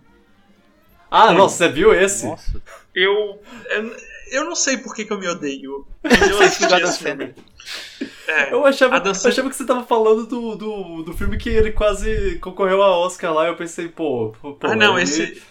[1.10, 2.26] Ah, nossa, você viu esse?
[2.26, 2.62] Nossa,
[2.94, 3.96] Eu, eu,
[4.32, 7.34] eu não sei por que, que eu me odeio, eu assisti Adam esse filme.
[7.34, 7.36] Sandler.
[8.28, 11.48] É, Eu achava, Adam eu achava que você tava falando do, do, do filme que
[11.48, 13.48] ele quase concorreu a Oscar lá.
[13.48, 15.42] Eu pensei, pô, pô ah, não, ele- esse.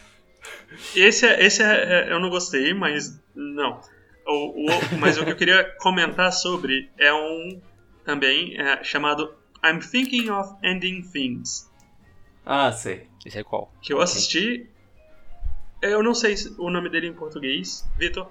[0.94, 3.80] Esse, é, esse é, é- eu não gostei, mas não.
[4.26, 7.58] O, o- mas o que eu queria comentar sobre é um
[8.04, 11.70] também é, chamado I'm Thinking of Ending Things,
[12.46, 13.06] Ah, sei.
[13.24, 13.72] esse é qual?
[13.82, 14.66] que eu assisti.
[15.80, 18.26] Eu não sei se- o nome dele em português, Vitor.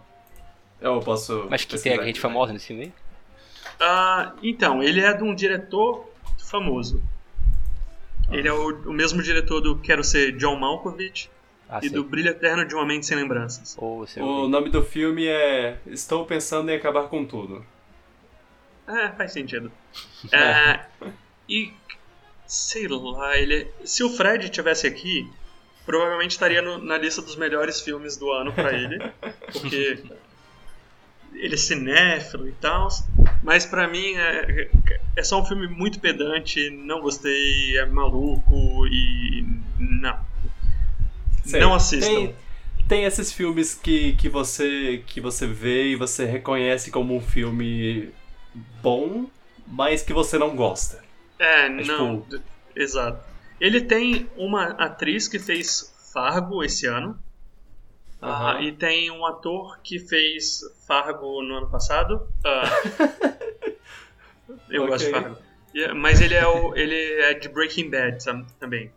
[0.82, 1.47] Eu posso.
[1.49, 2.93] Mas que tem a gente famosa nesse filme aí?
[3.80, 6.08] Ah, então, ele é de um diretor
[6.39, 7.02] famoso.
[8.32, 11.30] Ele é o, o mesmo diretor do Quero Ser John Malkovich
[11.69, 11.89] Ah, e sei.
[11.91, 13.76] do Brilho Eterno de Uma Mente Sem Lembranças.
[13.80, 17.63] Você O nome do filme é Estou Pensando em Acabar com Tudo.
[18.88, 19.71] É, faz sentido.
[20.32, 20.86] É,
[21.47, 21.73] e
[22.54, 23.68] sei lá, ele.
[23.84, 25.28] Se o Fred tivesse aqui,
[25.86, 29.00] provavelmente estaria no- na lista dos melhores filmes do ano pra ele,
[29.52, 30.04] porque
[31.34, 32.88] ele é cinéfilo e tal.
[33.44, 34.70] Mas pra mim é,
[35.18, 39.46] é só um filme muito pedante, não gostei, é maluco e
[39.80, 40.18] não.
[41.44, 42.08] Sei, Não assistam.
[42.08, 42.36] Tem,
[42.88, 48.12] tem esses filmes que, que, você, que você vê e você reconhece como um filme
[48.82, 49.26] bom,
[49.68, 51.03] mas que você não gosta.
[51.43, 52.21] É, É não.
[52.21, 52.43] tipo-
[52.75, 53.23] Exato.
[53.60, 57.19] Ele tem uma atriz que fez Fargo esse ano.
[58.21, 58.62] Ah, Aham.
[58.62, 62.27] e tem um ator que fez Fargo no ano passado.
[62.45, 62.63] Ah,
[64.69, 65.12] eu gosto de.
[65.12, 65.38] Fargo.
[65.73, 68.91] E- Mas ele é, o, ele é de Breaking Bad tam- também.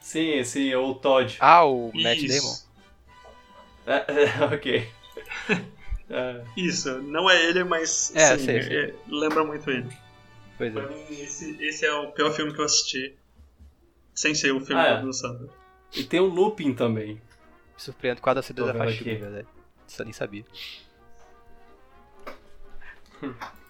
[0.00, 1.36] Sim, sim, é o Todd.
[1.40, 2.68] Ah, o Matt Isso.
[3.86, 3.88] Damon.
[3.98, 4.88] É, é, ok.
[6.56, 8.94] Isso, não é ele, mas É, sim, sei, sei.
[9.08, 9.88] lembra muito ele.
[10.56, 10.86] Pois Pra é.
[10.88, 13.14] mim, esse, esse é o pior filme que eu assisti.
[14.14, 14.90] Sem ser o filme Ah, é.
[14.92, 15.50] do Adam Sandler.
[15.96, 17.14] e tem o Lupin também.
[17.14, 17.20] Me
[17.76, 19.48] surpreendo com a CD Tô da Faxina, verdade.
[19.88, 20.44] Isso eu nem sabia.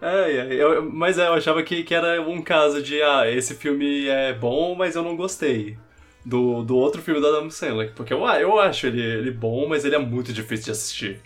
[0.00, 3.54] Ai, ai, eu- mas é, eu achava que, que era um caso de, ah, esse
[3.54, 5.78] filme é bom, mas eu não gostei.
[6.24, 7.92] do, do outro filme do Adam Sandler.
[7.94, 11.20] Porque eu, eu acho ele, ele bom, mas ele é muito difícil de assistir.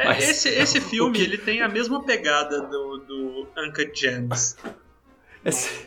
[0.00, 4.56] É, Mas- esse, esse filme, que- ele tem a mesma pegada do, do Uncut Gems.
[5.44, 5.86] Esse,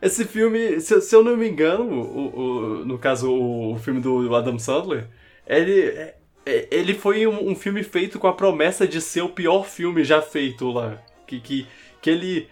[0.00, 4.00] esse filme, se, se eu não me engano, o, o- no caso o, o filme
[4.00, 5.08] do Adam Sandler,
[5.46, 9.28] ele, é- é- ele foi um, um filme feito com a promessa de ser o
[9.28, 10.98] pior filme já feito lá.
[11.26, 11.66] Que, que,
[12.00, 12.48] que ele.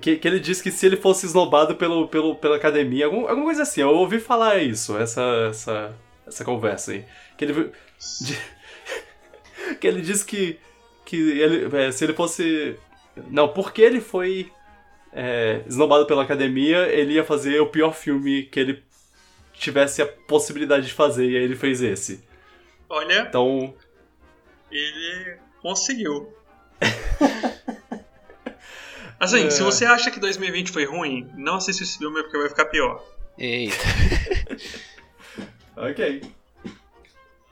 [0.00, 3.44] Que, que ele disse que se ele fosse esnobado pelo, pelo, pela academia, algum, alguma
[3.44, 5.94] coisa assim, eu ouvi falar isso, essa, essa,
[6.26, 7.04] essa conversa aí.
[7.36, 7.70] Que ele.
[8.22, 8.38] de-
[9.80, 10.58] que ele disse que.
[11.04, 12.76] Que ele, é, se ele fosse.
[13.30, 14.50] Não, porque ele foi
[15.12, 18.82] é, esnobado pela academia, ele ia fazer o pior filme que ele
[19.52, 22.24] tivesse a possibilidade de fazer, e aí ele fez esse.
[22.88, 23.74] Olha, Então,
[24.70, 26.34] ele conseguiu.
[29.20, 29.50] Assim, É.
[29.50, 33.02] se você acha que 2020 foi ruim, não assista esse filme porque vai ficar pior.
[33.38, 33.76] Eita.
[35.76, 36.22] ok.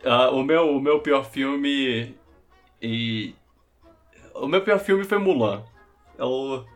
[0.04, 2.14] Ah, o, meu, o meu pior filme.
[2.80, 3.34] E.
[4.34, 5.62] O meu pior filme foi Mulan.
[6.18, 6.66] Eu.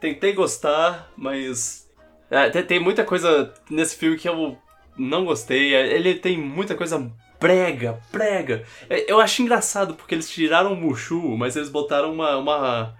[0.00, 1.88] Tentei gostar, mas.
[2.30, 4.58] é, tem, tem muita coisa nesse filme que eu
[4.96, 5.74] não gostei.
[5.74, 8.64] É, Ele tem muita coisa brega, brega.
[8.90, 12.36] É, Eu acho engraçado porque eles tiraram o Mushu, mas eles botaram uma.
[12.36, 12.94] Uma,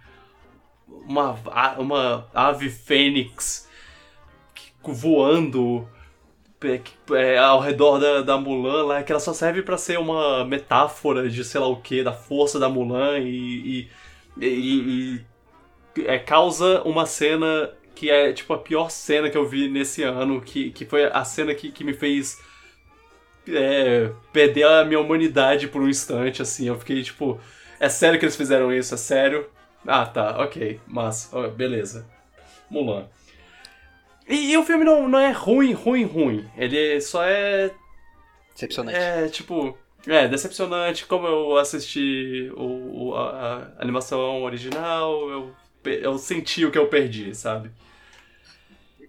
[1.06, 1.32] uma,
[1.78, 3.68] uma ave fênix
[4.82, 5.88] voando
[7.12, 11.28] é, ao redor da, da Mulan lá, que ela só serve pra ser uma metáfora
[11.28, 13.88] de sei lá o que, da força da Mulan e,
[14.38, 15.20] e, e-
[15.96, 20.02] e, é, causa uma cena que é tipo a pior cena que eu vi nesse
[20.02, 22.38] ano, que, que foi a cena que, que me fez
[23.48, 27.40] é, perder a minha humanidade por um instante, assim, eu fiquei tipo,
[27.80, 28.94] é sério que eles fizeram isso?
[28.94, 29.46] É sério?
[29.86, 32.06] Ah, tá, ok, mas, beleza.
[32.70, 33.06] Mulan.
[34.28, 36.48] E, e o filme não, não é ruim, ruim, ruim.
[36.56, 37.72] Ele só é.
[38.54, 38.96] Decepcionante.
[38.98, 39.76] É, tipo.
[40.06, 41.06] É, decepcionante.
[41.06, 45.54] Como eu assisti o, o- a, a animação original, eu,
[45.84, 47.70] eu senti o que eu perdi, sabe?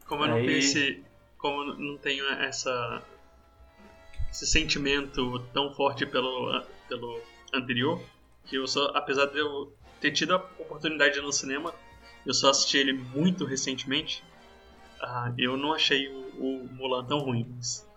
[0.07, 1.03] Como eu não Aí- tenho esse.
[1.37, 3.01] Como eu não tenho essa.
[4.31, 7.19] esse sentimento tão forte pelo, pelo
[7.53, 8.01] anterior,
[8.45, 8.91] que eu só.
[8.95, 11.73] apesar de eu ter tido a oportunidade de ir no cinema,
[12.25, 14.23] eu só assisti ele muito recentemente.
[15.03, 17.87] Ah, eu não achei o, o Mulan tão ruim, mas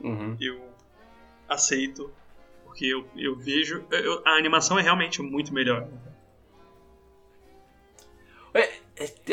[0.00, 0.36] Uhum.
[0.40, 0.60] eu
[1.48, 2.12] aceito,
[2.64, 3.84] porque eu, eu vejo.
[3.90, 5.88] eu- a animação é realmente muito melhor.
[8.54, 8.80] É,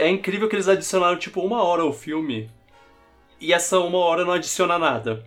[0.01, 2.49] é incrível que eles adicionaram, tipo, uma hora ao filme.
[3.39, 5.25] E essa uma hora não adiciona nada.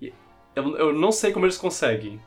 [0.00, 0.12] E
[0.54, 2.20] Eu, eu não sei como eles conseguem.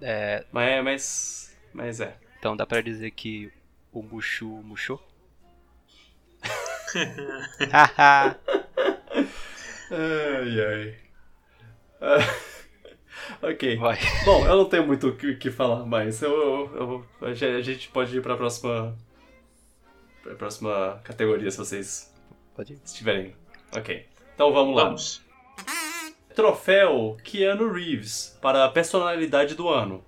[0.00, 1.56] É, Mas, mas.
[1.72, 2.18] Mas é.
[2.38, 3.52] então dá pra dizer que
[3.92, 5.00] o Mushu murchou?
[7.70, 8.36] Haha.
[9.90, 10.94] Ai, ai.
[12.00, 13.76] Ah, ok.
[13.76, 13.98] Vai.
[14.24, 16.20] Bom, eu não tenho muito o que, que falar mais.
[16.22, 18.96] Eu, eu- eu- a gen- a gente pode ir pra próxima.
[20.22, 22.12] Pra próxima categoria, se vocês
[22.54, 22.80] Pode ir.
[22.84, 23.34] estiverem.
[23.76, 24.06] Ok.
[24.34, 24.84] Então vamos lá.
[24.84, 25.20] Vamos.
[26.34, 30.02] Troféu Keanu Reeves para a personalidade do ano.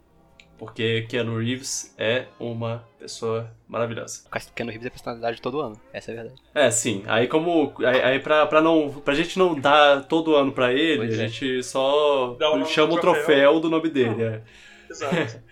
[0.58, 4.22] Porque Keanu Reeves é uma pessoa maravilhosa.
[4.54, 5.78] Keanu Reeves é personalidade todo ano.
[5.92, 6.40] Essa é a verdade.
[6.54, 7.02] É, sim.
[7.06, 7.72] Aí como.
[7.78, 11.24] Aí, aí pra, pra, não, pra gente não dar todo ano pra ele, Pois a
[11.24, 11.28] é.
[11.28, 13.60] gente só o nome chama o troféu troféu.
[13.60, 14.22] do nome dele.
[14.22, 14.42] É.
[14.88, 15.42] Exato.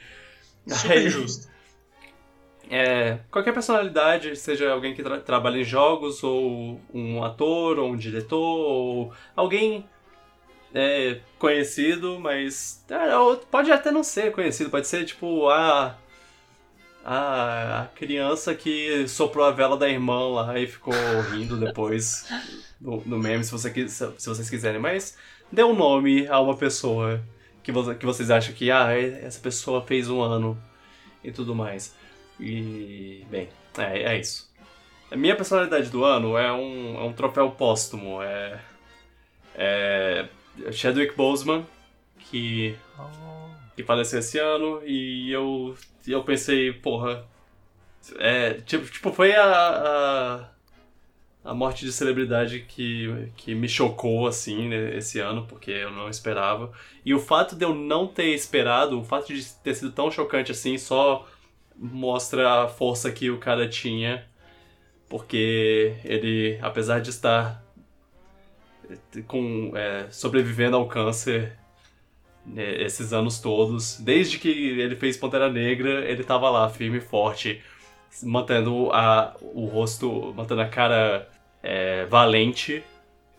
[0.69, 1.51] Super Aí- justo.
[2.71, 7.97] É, qualquer personalidade, seja alguém que tra- trabalha em jogos, ou um ator, ou um
[7.97, 9.85] diretor, ou alguém
[10.75, 15.99] é, conhecido, mas é, ou pode até não ser conhecido, pode ser tipo a,
[17.05, 20.95] a, a criança que soprou a vela da irmã lá e ficou
[21.31, 22.27] rindo depois
[22.81, 25.17] no, no meme, se, você, se vocês quiserem, mas
[25.51, 27.23] dê um nome a uma pessoa
[27.63, 30.59] que, que vocês acham que ah, essa pessoa fez um ano
[31.23, 31.95] e tudo mais.
[32.41, 34.51] E, bem, é, é isso.
[35.11, 38.23] A minha personalidade do ano é um, é um troféu póstumo.
[38.23, 38.61] É,
[39.55, 40.29] é
[40.71, 41.67] Chadwick Boseman,
[42.19, 42.77] que,
[43.77, 45.77] que faleceu esse ano, e eu,
[46.07, 47.25] eu pensei, porra.
[48.19, 54.69] É, tipo, tipo, foi a, a, a morte de celebridade que, que me chocou, assim,
[54.69, 56.73] né, esse ano, porque eu não esperava.
[57.05, 60.53] E o fato de eu não ter esperado, o fato de ter sido tão chocante
[60.53, 61.27] assim, só
[61.77, 64.27] mostra a força que o cara tinha,
[65.09, 67.62] porque ele, apesar de estar
[69.27, 71.59] com, é, sobrevivendo ao câncer
[72.45, 77.01] né, esses anos todos, desde que ele fez Pantera Negra, ele tava lá, firme e
[77.01, 77.63] forte,
[78.23, 81.29] mantendo a, o rosto, mantendo a cara
[81.63, 82.83] é, valente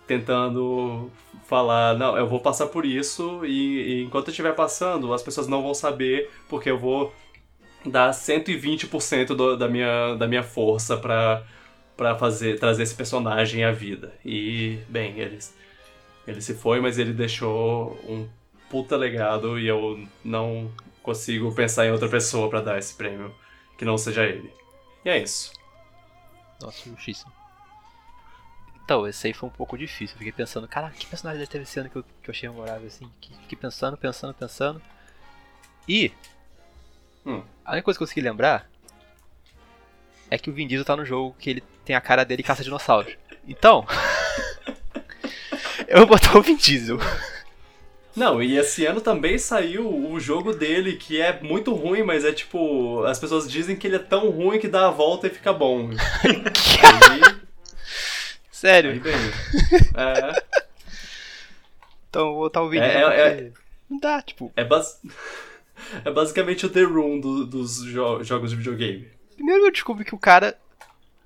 [0.08, 1.12] tentando
[1.46, 5.48] falar, não, eu vou passar por isso e, e enquanto eu estiver passando, as pessoas
[5.48, 7.14] não vão saber porque eu vou
[7.86, 11.44] dar 120% do, da, minha, da minha força pra,
[11.96, 14.14] pra fazer, trazer esse personagem à vida.
[14.26, 15.40] E, bem, ele,
[16.28, 18.28] ele se foi, mas ele deixou um
[18.70, 20.72] puta legado e eu não
[21.02, 23.34] consigo pensar em outra pessoa para dar esse prêmio
[23.78, 24.52] que não seja ele.
[25.06, 25.52] E é isso.
[26.62, 27.32] Nossa, justíssimo.
[28.84, 30.18] Então, esse aí foi um pouco difícil.
[30.18, 33.10] fiquei pensando, cara, que personagem teve esse ano que eu, que eu achei memorável assim?
[33.42, 34.82] Fiquei pensando, pensando, pensando.
[35.88, 36.12] E.
[37.26, 37.44] Hum.
[37.64, 38.70] A única coisa que eu consegui lembrar
[40.30, 42.46] é que o Vin Diesel tá no jogo que ele tem a cara dele e
[42.46, 43.14] caça dinossauros.
[43.48, 43.86] Então.
[45.88, 47.00] eu vou botar o Vin Diesel.
[48.16, 52.32] Não, e esse ano também saiu o jogo dele, que é muito ruim, mas é
[52.32, 53.04] tipo.
[53.06, 55.90] As pessoas dizem que ele é tão ruim que dá a volta e fica bom.
[56.24, 57.40] aí,
[58.52, 58.92] Sério?
[58.92, 59.14] Aí bem.
[59.98, 60.44] É.
[62.10, 62.86] Então vou botar o vídeo.
[62.86, 63.52] É, é, é,
[63.90, 64.54] não dá, tipo.
[64.56, 65.02] É, bas...
[66.06, 69.08] é basicamente o The Room do, dos jo jogos de videogame.
[69.36, 70.58] Primeiro eu descobri que o cara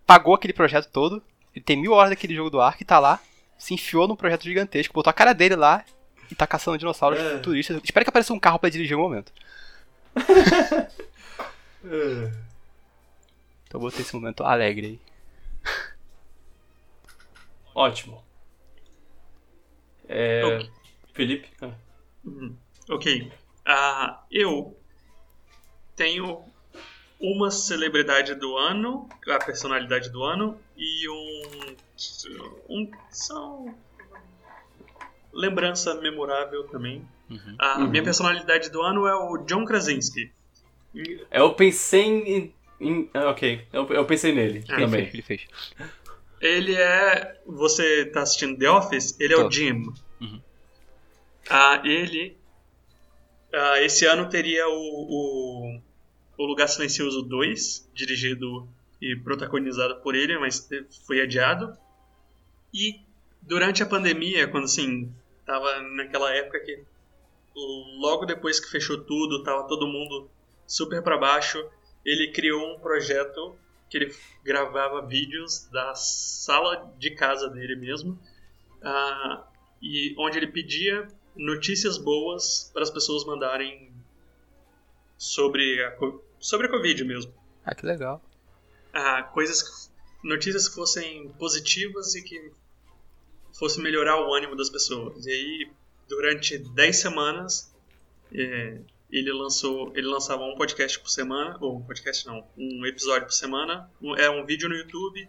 [0.05, 1.21] pagou aquele projeto todo.
[1.55, 3.19] Ele tem mil horas daquele jogo do Ark, tá lá,
[3.57, 5.83] se enfiou num projeto gigantesco, botou a cara dele lá
[6.31, 7.35] e tá caçando dinossauros é.
[7.37, 7.81] futuristas.
[7.83, 9.33] Espero que apareça um carro para dirigir um momento.
[11.83, 12.31] é.
[13.65, 14.99] Então eu botei esse momento alegre aí.
[17.73, 18.23] Ótimo.
[20.07, 20.45] É...
[20.45, 20.71] Okay.
[21.13, 21.49] Felipe?
[21.61, 21.73] Ah.
[22.23, 22.55] Uhum.
[22.89, 23.31] Ok.
[23.67, 24.79] Uh, eu
[25.95, 26.45] tenho
[27.19, 31.75] uma celebridade do ano, a personalidade do ano, e um.
[32.69, 33.75] um são.
[35.33, 37.07] Lembrança memorável também.
[37.29, 37.55] Uhum.
[37.59, 37.89] A uhum.
[37.89, 40.31] minha personalidade do ano é o John Krasinski.
[41.31, 42.53] Eu pensei em.
[42.79, 45.07] em ah, ok, eu, eu pensei nele ah, também.
[45.07, 45.47] Ele fez.
[46.39, 47.39] Ele é.
[47.45, 49.19] Você tá assistindo The Office?
[49.19, 49.47] Ele é Tô.
[49.47, 49.93] o Jim.
[50.21, 50.41] Uhum.
[51.49, 52.37] Ah, ele.
[53.53, 55.81] Ah, esse ano teria o, o,
[56.37, 58.67] o Lugar Silencioso 2, dirigido
[59.01, 60.67] e protagonizado por ele, mas
[61.05, 61.75] foi adiado.
[62.73, 63.01] E
[63.41, 65.11] durante a pandemia, quando assim,
[65.45, 66.83] tava naquela época que
[67.99, 70.29] logo depois que fechou tudo, tava todo mundo
[70.67, 71.57] super para baixo,
[72.05, 73.57] ele criou um projeto
[73.89, 78.19] que ele gravava vídeos da sala de casa dele mesmo,
[78.81, 79.43] uh,
[79.81, 83.91] e onde ele pedia notícias boas para as pessoas mandarem
[85.17, 85.91] sobre a,
[86.47, 87.33] sobre a Covid mesmo.
[87.65, 88.23] Ah, que legal.
[88.95, 89.91] Uh, coisas,
[90.23, 92.53] notícias que fossem positivas e que
[93.51, 95.25] fosse melhorar o ânimo das pessoas.
[95.25, 95.71] E aí,
[96.07, 97.75] durante 10 semanas,
[98.33, 98.79] é,
[99.11, 103.33] ele lançou, ele lançava um podcast por semana, ou um podcast não, um episódio por
[103.33, 103.91] semana.
[104.17, 105.27] É um vídeo no YouTube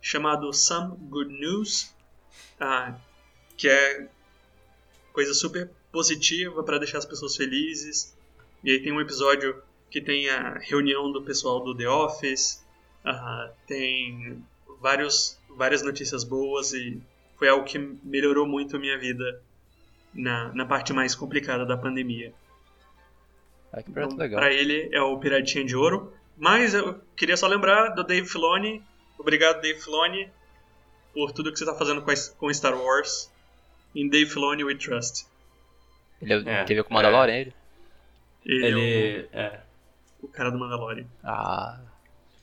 [0.00, 1.94] chamado Some Good News,
[2.58, 2.98] ah,
[3.54, 4.08] que é
[5.12, 8.16] coisa super positiva para deixar as pessoas felizes.
[8.64, 9.62] E aí tem um episódio
[9.94, 12.66] que tem a reunião do pessoal do The Office,
[13.04, 14.44] ah, tem
[14.80, 17.00] vários, várias notícias boas e
[17.38, 19.40] foi algo que melhorou muito a minha vida
[20.12, 22.34] na, na parte mais complicada da pandemia.
[23.72, 24.40] Ah, que então, legal.
[24.40, 26.12] Pra ele é o Piratinha de Ouro.
[26.36, 28.82] Mas eu queria só lembrar do Dave Filoni.
[29.16, 30.28] Obrigado, Dave Filoni,
[31.12, 32.04] por tudo que você está fazendo
[32.36, 33.30] com Star Wars.
[33.94, 35.24] Em Dave Filoni We Trust.
[36.20, 37.40] Ele é, teve com o Mandalorian, é.
[37.42, 37.54] ele?
[38.44, 39.60] Ele, ele é,
[40.24, 40.36] o, é.
[40.36, 41.06] cara do Mandalorian.
[41.22, 41.80] Ah.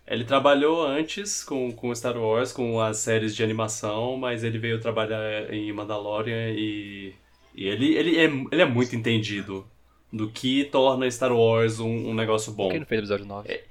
[0.07, 4.79] Ele trabalhou antes com, com Star Wars, com as séries de animação, mas ele veio
[4.79, 7.13] trabalhar em Mandalorian e,
[7.55, 9.65] e ele, ele, é, ele é muito entendido
[10.11, 12.63] do que torna Star Wars um, um negócio bom.
[12.63, 13.49] Por que ele não fez o episódio 9?
[13.49, 13.63] É,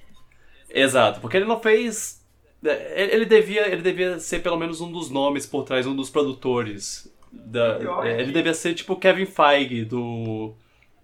[0.70, 2.24] exato, porque ele não fez.
[2.64, 6.08] É, ele devia, ele devia ser pelo menos um dos nomes por trás, um dos
[6.08, 7.12] produtores.
[7.30, 10.54] Da, é, ele devia ser tipo Kevin Feige do,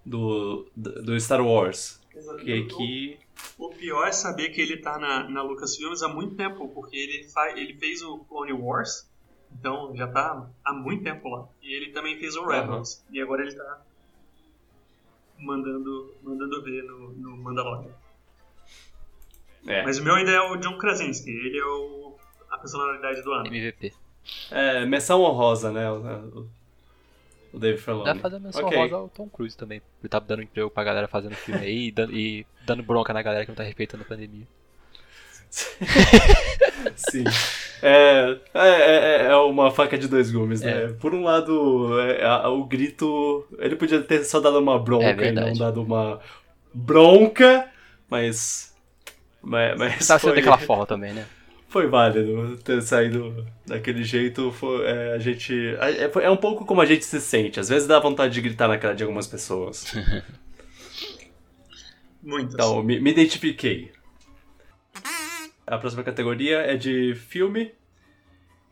[0.04, 2.00] do, do Star Wars.
[2.42, 3.18] Que, que...
[3.58, 7.26] O pior é saber que ele tá na, na Lucasfilms há muito tempo, porque ele,
[7.56, 9.10] ele fez o Clone Wars,
[9.52, 11.46] então já tá há muito tempo lá.
[11.62, 13.14] E ele também fez o Rebels, uhum.
[13.14, 13.82] e agora ele tá
[15.38, 17.92] mandando, mandando ver no, no Mandalorian.
[19.66, 19.82] É.
[19.82, 22.16] Mas o meu ainda é o John Krasinski, ele é o,
[22.50, 23.46] a personalidade do ano.
[23.46, 23.92] MVP.
[24.50, 25.90] É, menção honrosa, né?
[25.90, 26.50] O, o
[27.58, 28.04] David Filoni.
[28.04, 28.78] Dá pra fazer menção okay.
[28.78, 29.80] honrosa ao Tom Cruise também.
[30.02, 33.22] Ele tá dando emprego pra galera fazendo filme aí e dando, e dando bronca na
[33.22, 34.46] galera que não tá respeitando a pandemia.
[36.96, 37.24] Sim.
[37.82, 40.84] É, é, é, é, uma faca de dois gumes, né?
[40.84, 40.88] É.
[40.88, 43.46] Por um lado, é, o grito.
[43.58, 46.20] Ele podia ter só dado uma bronca é e não dado uma
[46.72, 47.68] bronca,
[48.08, 48.74] mas.
[49.42, 49.78] Mas.
[49.78, 51.26] mas Tava sendo daquela forma também, né?
[51.76, 54.50] Foi válido ter saído daquele jeito.
[54.50, 55.76] Foi, é, a gente.
[55.78, 57.60] É, é um pouco como a gente se sente.
[57.60, 59.92] Às vezes dá vontade de gritar na cara de algumas pessoas.
[62.22, 62.54] Muitas.
[62.54, 63.92] Então, me, me identifiquei.
[65.66, 67.74] A próxima categoria é de filme.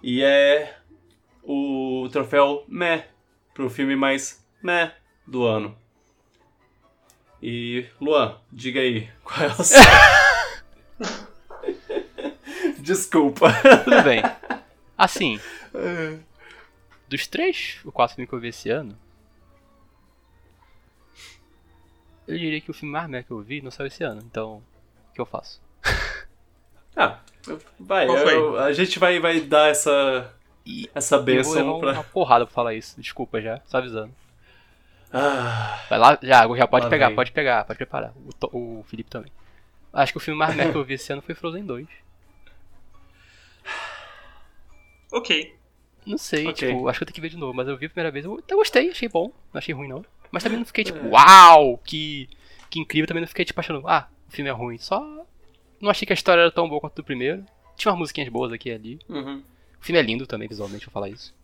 [0.02, 0.74] E é
[1.42, 3.06] o troféu Meh
[3.52, 4.94] pro filme mais Meh
[5.26, 5.76] do ano.
[7.42, 9.78] E, Luan, diga aí, qual é o seu?
[12.84, 13.46] Desculpa.
[13.84, 14.22] Tudo bem.
[14.96, 15.40] Assim,
[17.08, 18.96] dos três ou quatro filmes que eu vi esse ano,
[22.26, 24.22] eu diria que o filme mais merda que eu vi não saiu esse ano.
[24.24, 24.62] Então,
[25.10, 25.60] o que eu faço?
[26.96, 27.18] Ah,
[27.76, 30.32] vai, eu- a gente vai, vai dar essa,
[30.64, 31.90] E essa eu vou benção pra.
[31.94, 33.00] uma porrada pra falar isso.
[33.00, 34.14] Desculpa já, só avisando.
[35.12, 37.16] Ah, Vai lá, já, já pode pegar, vem.
[37.16, 38.12] pode pegar, pode preparar.
[38.52, 39.32] O, o Felipe também.
[39.92, 41.88] Acho que o filme mais merda que eu vi esse ano foi Frozen 2.
[45.14, 45.54] Ok.
[46.06, 46.68] Não sei, Ok.
[46.68, 48.24] tipo, acho que eu tenho que ver de novo, mas eu vi a primeira vez,
[48.26, 50.04] eu até gostei, achei bom, não achei ruim não.
[50.30, 52.28] Mas também não fiquei tipo, uau, que,
[52.68, 55.00] que incrível, também não fiquei tipo achando, ah, o filme é ruim, só
[55.80, 57.44] não achei que a história era tão boa quanto o primeiro.
[57.76, 58.98] Tinha umas musiquinhas boas aqui e ali.
[59.08, 59.42] uhum.
[59.80, 61.34] O filme é lindo também, visualmente, vou falar isso.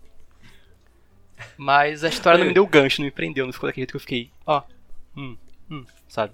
[1.56, 3.96] Mas a história não me deu gancho, não me prendeu, não ficou daquele jeito que
[3.96, 4.62] eu fiquei, ó,
[5.16, 5.36] hum,
[5.70, 6.32] hum, sabe?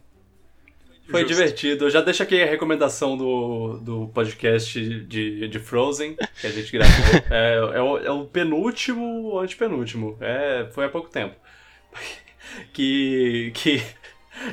[1.08, 1.34] Foi Justo.
[1.34, 1.90] divertido.
[1.90, 6.94] Já deixa aqui a recomendação do, do podcast de, de Frozen, que a gente gravou.
[7.30, 10.16] é, é, o, é o penúltimo ou antepenúltimo.
[10.20, 11.34] É, foi há pouco tempo.
[12.72, 13.50] Que.
[13.54, 13.82] que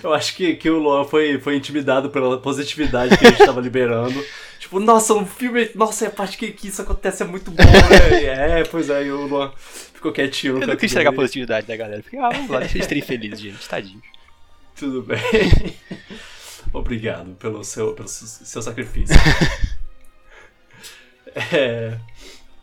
[0.03, 3.59] eu acho que, que o Luan foi, foi intimidado pela positividade que a gente tava
[3.61, 4.23] liberando.
[4.59, 5.69] Tipo, nossa, o filme.
[5.75, 8.23] Nossa, a parte que, que isso acontece é muito bom, né?
[8.59, 9.51] É, pois é, e o Luan
[9.93, 10.59] ficou quietinho.
[10.59, 13.39] Eu não quis estragar a positividade da galera, fiquei, ah, vamos lá, deixa eles felizes,
[13.39, 14.01] gente, tadinho.
[14.75, 15.19] Tudo bem.
[16.73, 19.15] Obrigado pelo seu, pelo seu sacrifício.
[21.53, 21.97] é.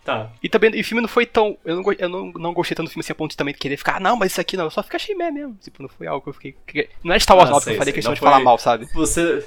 [0.05, 0.33] Tá.
[0.43, 1.59] E também, e o filme não foi tão.
[1.65, 3.77] Eu não, eu não, não gostei tanto do filme assim a ponto de também querer
[3.77, 4.65] ficar, ah, não, mas isso aqui não.
[4.65, 5.57] Eu só fiquei achei meh mesmo.
[5.63, 6.57] Tipo, não foi algo que eu fiquei.
[6.67, 7.99] que- Não é Star Wars Ah, 9 que sei, eu falei sei.
[7.99, 8.87] questão Não de falar mal, sabe?
[8.95, 9.45] Você.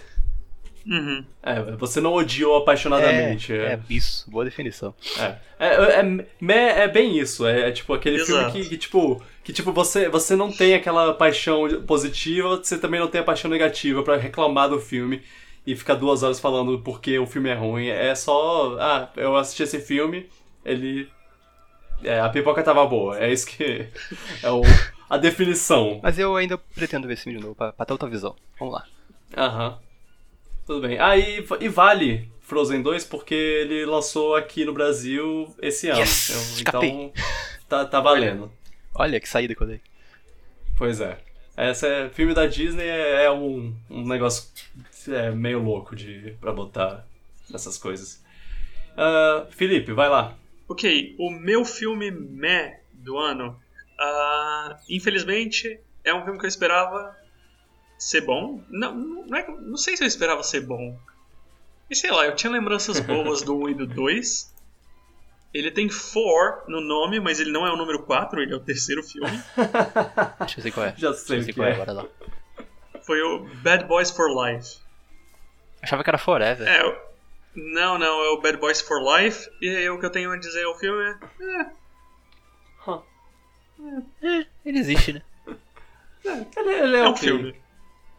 [0.86, 1.26] Uhum.
[1.41, 3.51] É, você não odiou apaixonadamente.
[3.53, 4.93] É, É, é, isso, boa definição.
[5.18, 5.36] é.
[5.59, 6.03] É, é,
[6.39, 7.47] meh é bem isso.
[7.47, 8.51] É, é tipo aquele Exato.
[8.51, 9.24] filme que, que, tipo.
[9.43, 13.51] Que tipo, você, você não tem aquela paixão positiva, você também não tem a paixão
[13.51, 15.21] negativa pra reclamar do filme
[15.67, 17.87] e ficar duas horas falando porque o filme é ruim.
[17.87, 18.77] É só.
[18.79, 20.29] Ah, eu assisti esse filme,
[20.63, 21.09] ele.
[22.03, 23.19] É, a pipoca tava boa.
[23.19, 23.87] É isso que.
[24.41, 24.61] É o,
[25.09, 25.99] a definição.
[26.01, 28.35] Mas eu ainda pretendo ver esse filme de novo, pra, pra ter outra visão.
[28.59, 28.85] Vamos lá.
[29.35, 29.77] Aham.
[30.65, 30.97] Tudo bem.
[30.99, 35.99] Ah, e, e vale Frozen 2 porque ele lançou aqui no Brasil esse ano.
[35.99, 36.29] Yes!
[36.55, 37.11] Eu- então,
[37.67, 38.49] tá, tá valendo.
[38.95, 39.81] Olha que saída que eu dei.
[40.77, 41.19] Pois é.
[41.55, 44.49] Essa é, filme da Disney é, é um, um negócio
[45.07, 47.05] é, meio louco de, pra botar
[47.53, 48.23] essas coisas.
[48.97, 50.35] Ah, Felipe, vai lá.
[50.67, 53.59] Ok, o meu filme meh do ano,
[53.99, 57.15] ah, infelizmente, é um filme que eu esperava
[57.97, 58.63] ser bom.
[58.69, 60.97] Não, não, é, não sei se eu esperava ser bom.
[61.89, 64.53] E sei lá, eu tinha lembranças boas do 1 e do 2.
[65.54, 68.60] Ele tem 4 no nome, mas ele não é o número 4, ele é o
[68.60, 69.30] terceiro filme.
[70.39, 70.95] Deixa eu ver qual é.
[70.97, 71.74] Já Deixa sei eu ver qual é, é.
[71.74, 72.06] agora lá.
[73.06, 74.78] Foi o Bad Boys for Life.
[75.82, 76.68] Achava que era Forever.
[76.68, 76.82] É,
[77.56, 79.47] não, não, é o Bad Boys for Life.
[79.62, 81.66] E aí, o que eu tenho a dizer ao filme é.
[84.66, 85.22] Ele existe, né?
[86.26, 87.20] Ele, ele é, É um ok.
[87.28, 87.56] filme.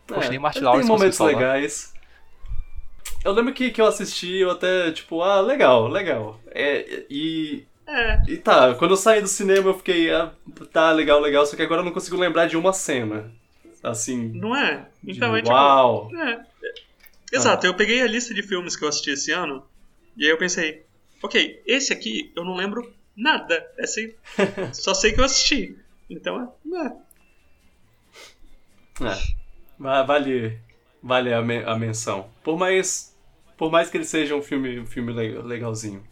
[0.07, 1.94] Poxa, nem Martin Lawrence tem momentos legais.
[3.25, 6.41] Eu lembro que, que eu assisti, eu até, tipo, ah, legal, legal.
[6.51, 10.33] É, e, É, e tá, quando eu saí do cinema eu fiquei, ah,
[10.73, 13.33] tá, legal, legal, só que agora eu não consigo lembrar de uma cena.
[13.83, 14.89] Assim, não é?
[15.03, 15.51] de Então é tipo.
[15.55, 16.11] uau.
[16.17, 16.41] É.
[17.33, 19.67] Exato, eu peguei a lista de filmes que eu assisti esse ano
[20.17, 20.87] e aí eu pensei,
[21.23, 23.67] ok, esse aqui eu não lembro nada.
[23.79, 24.17] Esse,
[24.73, 25.77] só sei que eu assisti.
[26.09, 26.87] Então é.
[26.87, 27.05] é.
[29.01, 29.23] É,
[29.79, 30.59] va- vale,
[31.03, 32.31] vale a, men- a menção.
[32.43, 33.14] Por mais,
[33.57, 36.03] por mais que ele seja um filme, um filme le- legalzinho.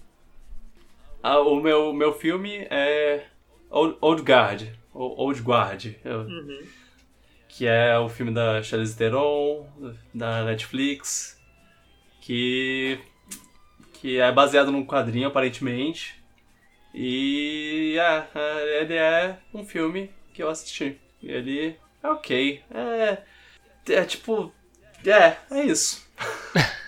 [1.22, 3.24] Ah, o meu, meu filme é
[3.70, 4.62] Old, Old Guard,
[4.92, 6.66] Old Guard, Uhum.
[7.48, 9.66] que é o filme da Charlize Theron,
[10.12, 11.40] da Netflix,
[12.20, 12.98] que
[13.94, 16.20] que é baseado num quadrinho aparentemente.
[16.92, 21.00] E é, é, ele é um filme que eu assisti.
[21.22, 22.62] Ele é ok.
[22.68, 23.18] É,
[23.94, 24.52] é tipo.
[25.06, 26.04] É, é isso.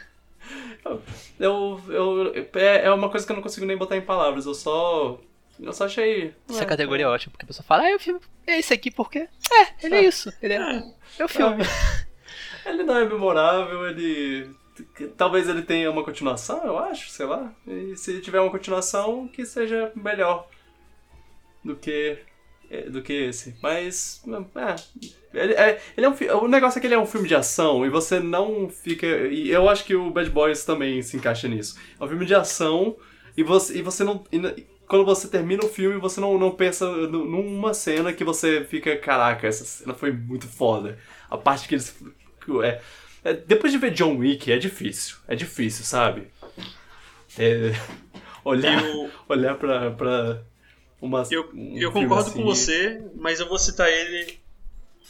[1.39, 4.47] eu, eu, é, é uma coisa que eu não consigo nem botar em palavras.
[4.47, 5.19] Eu só.
[5.59, 6.35] Eu só achei.
[6.49, 8.91] Essa é, categoria é ótima, porque a pessoa fala, ah, o filme é esse aqui
[8.91, 9.21] porque.
[9.21, 10.33] É, ele é isso.
[10.43, 10.83] Ele é,
[11.19, 11.63] é o filme.
[12.67, 14.51] Ele não é memorável, ele.
[15.19, 17.53] talvez ele tenha uma continuação, eu acho, sei lá.
[17.67, 20.49] E se tiver uma continuação, que seja melhor
[21.63, 22.25] do que é,
[22.83, 23.55] do que esse.
[23.63, 24.23] Mas.
[24.55, 27.35] É, ele, é, ele é um, o negócio é que ele é um filme de
[27.35, 29.07] ação e você não fica.
[29.07, 31.79] E eu acho que o Bad Boys também se encaixa nisso.
[32.01, 32.97] É um filme de ação
[33.37, 34.25] e você, e você não.
[34.33, 38.97] E, quando você termina o filme, você não, não pensa numa cena que você fica,
[38.97, 40.99] caraca, essa cena foi muito foda.
[41.31, 41.97] A parte que eles.
[42.63, 42.81] É,
[43.25, 45.17] é, depois de ver John Wick, é difícil.
[45.27, 46.29] É difícil, sabe?
[47.39, 47.73] É,
[48.45, 49.11] olhar, eu...
[49.29, 50.43] olhar pra, pra
[51.05, 51.23] uma.
[51.31, 52.39] Eu, um eu concordo assim.
[52.39, 54.39] com você, mas eu vou citar ele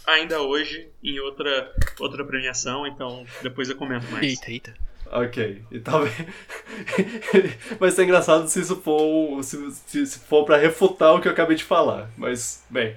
[0.07, 4.25] ainda hoje em outra, outra premiação, então depois eu comento mais.
[4.25, 4.75] Eita, eita.
[5.07, 6.15] Ok, e talvez.
[7.79, 9.43] Vai ser engraçado se isso for.
[9.45, 12.11] Se, se, se for pra refutar o que eu acabei de falar.
[12.17, 12.97] Mas, bem.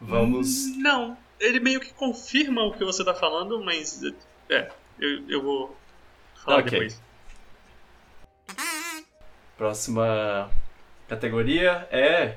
[0.00, 0.74] Vamos.
[0.78, 4.00] Não, ele meio que confirma o que você tá falando, mas.
[4.48, 5.76] É, eu, eu vou
[6.42, 6.70] falar okay.
[6.70, 7.02] depois.
[9.58, 10.50] Próxima
[11.08, 12.36] categoria é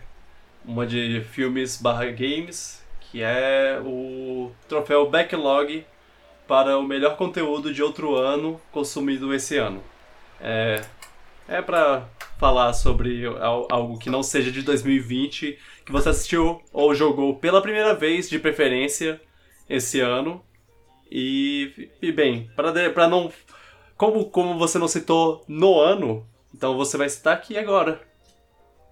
[0.65, 5.85] uma de filmes barra games, que é o troféu Backlog
[6.47, 9.83] para o melhor conteúdo de outro ano consumido esse ano.
[10.41, 10.81] É,
[11.47, 12.07] é para
[12.39, 13.23] falar sobre
[13.69, 18.39] algo que não seja de 2020, que você assistiu ou jogou pela primeira vez, de
[18.39, 19.19] preferência,
[19.69, 20.43] esse ano.
[21.11, 23.31] E, e bem, para não.
[23.97, 28.08] Como, como você não citou no ano, então você vai citar aqui agora.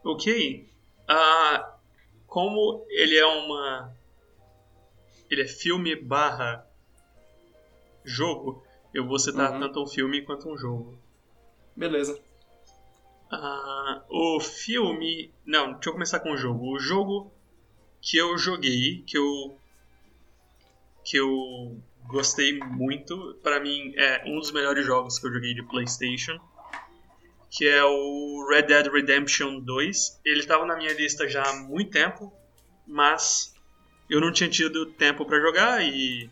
[0.07, 0.65] Ok.
[1.05, 1.77] Ah,
[2.25, 3.93] como ele é uma.
[5.29, 6.65] Ele é filme barra
[8.05, 9.59] jogo, eu vou citar uhum.
[9.59, 10.97] tanto um filme quanto um jogo.
[11.75, 12.17] Beleza.
[13.29, 15.29] Ah, o filme.
[15.45, 16.73] Não, deixa eu começar com o jogo.
[16.73, 17.29] O jogo
[18.01, 19.59] que eu joguei, que eu.
[21.03, 25.63] que eu gostei muito, para mim é um dos melhores jogos que eu joguei de
[25.63, 26.39] PlayStation
[27.49, 30.21] que é o Red Dead Redemption 2.
[30.25, 32.33] Ele estava na minha lista já há muito tempo,
[32.85, 33.53] mas
[34.09, 36.29] eu não tinha tido tempo para jogar e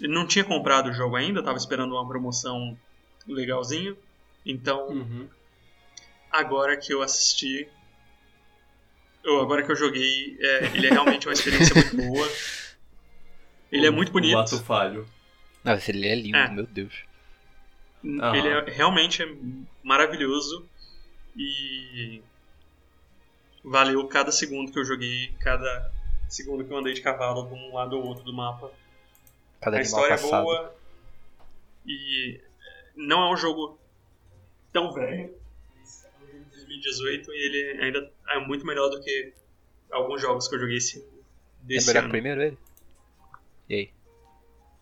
[0.00, 2.78] não tinha comprado o jogo ainda, estava esperando uma promoção
[3.26, 3.96] legalzinho.
[4.44, 5.28] Então, uhum.
[6.30, 7.68] agora que eu assisti,
[9.24, 12.28] ou agora que eu joguei, é, ele é realmente uma experiência muito boa.
[13.70, 14.34] Ele o, é muito bonito.
[14.34, 15.06] O ato falho.
[15.62, 16.48] Nossa, ele é lindo, é.
[16.48, 16.94] meu Deus.
[18.02, 18.34] Uhum.
[18.34, 19.36] Ele é realmente é
[19.82, 20.68] maravilhoso
[21.36, 22.22] e
[23.64, 25.92] valeu cada segundo que eu joguei, cada
[26.28, 28.70] segundo que eu andei de cavalo de um lado ou outro do mapa.
[29.60, 30.74] Cada a história é boa
[31.86, 32.40] e
[32.94, 33.78] não é um jogo
[34.72, 35.34] tão velho.
[35.84, 39.32] É um jogo de 2018 e ele ainda é muito melhor do que
[39.90, 41.04] alguns jogos que eu joguei esse,
[41.62, 42.10] desse é melhor ano.
[42.10, 42.58] primeiro ele?
[43.68, 43.90] E aí?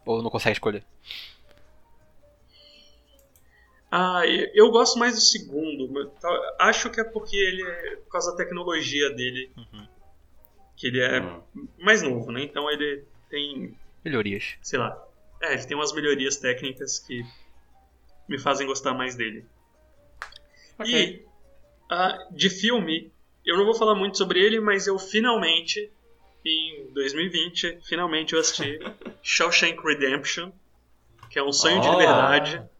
[0.05, 0.85] Ou não consegue escolher?
[3.99, 6.12] Ah, eu gosto mais do segundo.
[6.59, 9.51] Acho que é porque ele é por causa da tecnologia dele.
[9.57, 9.88] Uhum.
[10.76, 11.68] Que ele é uhum.
[11.78, 12.42] mais novo, né?
[12.42, 13.74] Então ele tem.
[14.05, 14.59] Melhorias.
[14.61, 15.03] Sei lá.
[15.40, 17.24] É, ele tem umas melhorias técnicas que
[18.28, 19.47] me fazem gostar mais dele.
[20.78, 20.92] Okay.
[20.94, 23.11] E uh, de filme,
[23.47, 25.90] eu não vou falar muito sobre ele, mas eu finalmente,
[26.44, 28.78] em 2020, finalmente eu assisti
[29.24, 30.53] Shawshank Redemption,
[31.30, 31.80] que é um sonho oh.
[31.80, 32.76] de liberdade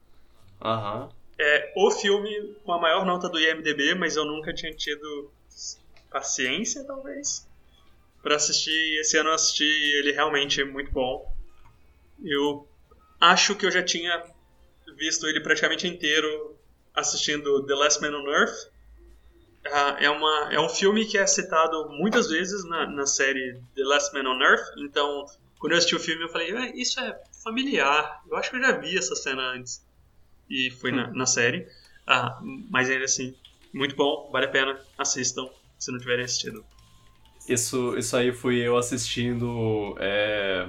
[0.67, 1.09] Aham.
[1.39, 5.31] É o filme com a maior nota do IMDB, mas eu nunca tinha tido
[6.11, 7.47] paciência, talvez,
[8.21, 8.99] para assistir.
[8.99, 11.33] Esse ano eu assisti ele realmente é muito bom.
[12.25, 12.67] Eu
[13.21, 14.25] acho que eu já tinha
[14.97, 16.59] visto ele praticamente inteiro
[16.95, 18.73] assistindo The Last Man on Earth.
[19.67, 23.85] Uh, é, uma, é um filme que é citado muitas vezes na, na série The
[23.85, 25.27] Last Man on Earth, então
[25.59, 28.61] quando eu assisti o filme eu falei, ah, isso é familiar, eu acho que eu
[28.61, 29.85] já vi essa cena antes
[30.49, 31.67] e foi na, na série.
[32.07, 32.41] Ah,
[32.71, 33.35] mas ainda assim,
[33.73, 36.65] muito bom, vale a pena, assistam se não tiverem assistido.
[37.49, 40.67] Isso, isso aí fui eu assistindo é,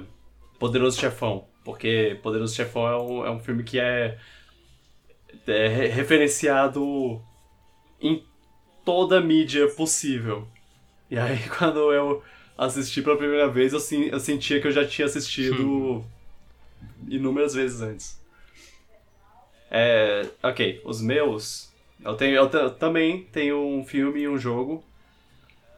[0.58, 4.18] Poderoso Chefão, porque Poderoso Chefão é um, é um filme que é,
[5.46, 7.20] é referenciado
[8.00, 8.24] em
[8.84, 10.46] toda a mídia possível.
[11.10, 12.22] E aí quando eu
[12.56, 16.04] assisti pela primeira vez, eu, eu sentia que eu já tinha assistido
[17.08, 18.17] inúmeras vezes antes.
[19.70, 21.72] É, ok, os meus.
[22.04, 24.84] Eu, tenho, eu também tenho um filme e um jogo.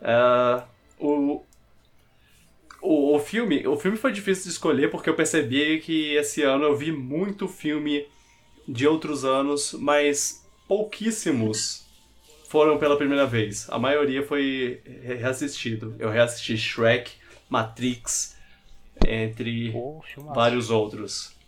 [0.01, 0.63] Uh,
[0.99, 1.45] o,
[2.81, 6.65] o, o, filme, o filme foi difícil de escolher porque eu percebi que esse ano
[6.65, 8.07] eu vi muito filme
[8.67, 11.85] de outros anos, mas pouquíssimos
[12.49, 13.69] foram pela primeira vez.
[13.71, 15.95] A maioria foi reassistido.
[15.99, 17.13] Eu reassisti Shrek,
[17.49, 18.37] Matrix,
[19.07, 19.73] entre
[20.35, 21.40] vários outros.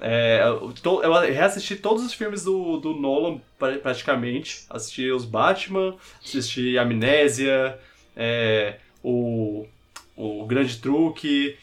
[0.00, 4.64] É, eu, to- eu reassisti todos os filmes do, do Nolan, pra- praticamente.
[4.70, 5.94] Assisti os Batman,
[6.24, 7.78] assisti Amnésia,
[8.16, 9.66] é, o,
[10.16, 11.56] o Grande Truque,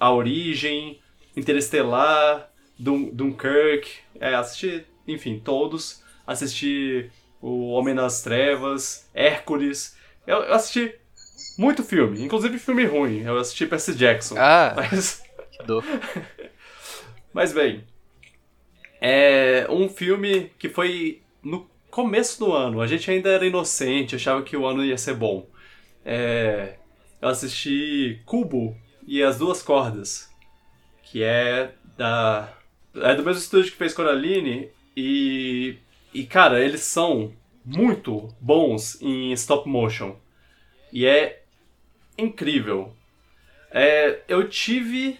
[0.00, 0.98] A Origem,
[1.36, 3.88] Interestelar, Dun, Dunkirk.
[4.18, 6.02] É, assisti, enfim, todos.
[6.26, 7.10] Assisti
[7.42, 9.96] o Homem nas Trevas, Hércules.
[10.26, 10.94] Eu, eu assisti
[11.58, 13.20] muito filme, inclusive filme ruim.
[13.22, 14.36] Eu assisti Percy Jackson.
[14.38, 15.22] Ah, Mas...
[15.50, 15.84] que dor.
[17.32, 17.84] Mas bem,
[19.00, 22.80] é um filme que foi no começo do ano.
[22.80, 25.46] A gente ainda era inocente, achava que o ano ia ser bom.
[26.04, 26.76] É,
[27.20, 28.76] eu assisti Cubo
[29.06, 30.30] e as Duas Cordas,
[31.02, 32.52] que é da
[32.94, 35.78] é do mesmo estúdio que fez Coraline e
[36.12, 37.32] e cara eles são
[37.64, 40.16] muito bons em stop motion
[40.92, 41.42] e é
[42.18, 42.94] incrível.
[43.70, 45.18] É, eu tive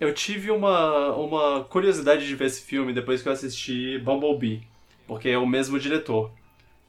[0.00, 4.66] eu tive uma, uma curiosidade de ver esse filme depois que eu assisti Bumblebee,
[5.06, 6.32] porque é o mesmo diretor,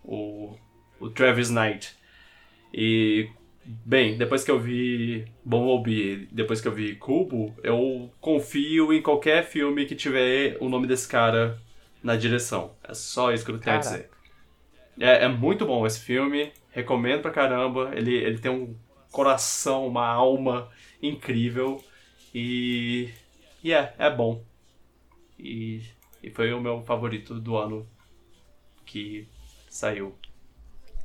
[0.04, 0.56] o,
[1.00, 1.94] o Travis Knight.
[2.74, 3.30] E,
[3.66, 9.44] bem, depois que eu vi Bumblebee, depois que eu vi Kubo, eu confio em qualquer
[9.44, 11.60] filme que tiver o nome desse cara
[12.02, 12.74] na direção.
[12.82, 14.10] É só isso que eu tenho a dizer.
[14.98, 17.92] É, é muito bom esse filme, recomendo pra caramba.
[17.94, 18.74] Ele, ele tem um
[19.12, 20.70] coração, uma alma
[21.02, 21.84] incrível.
[22.34, 23.14] E.
[23.64, 24.44] E é, é bom.
[25.38, 25.84] E,
[26.22, 27.88] e foi o meu favorito do ano
[28.86, 29.28] que
[29.70, 30.16] saiu.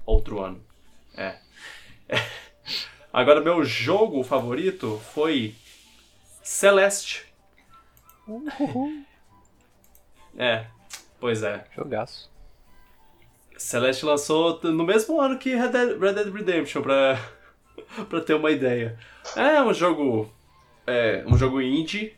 [0.04, 0.62] Outro ano.
[1.14, 1.38] É.
[3.12, 5.54] Agora, meu jogo favorito foi
[6.42, 7.26] Celeste.
[10.36, 10.66] É,
[11.18, 11.66] pois é.
[11.74, 12.30] Jogaço.
[13.56, 17.18] Celeste lançou no mesmo ano que Red Dead Redemption, pra,
[18.08, 18.98] pra ter uma ideia.
[19.34, 20.30] É um jogo.
[20.86, 22.12] É um jogo indie.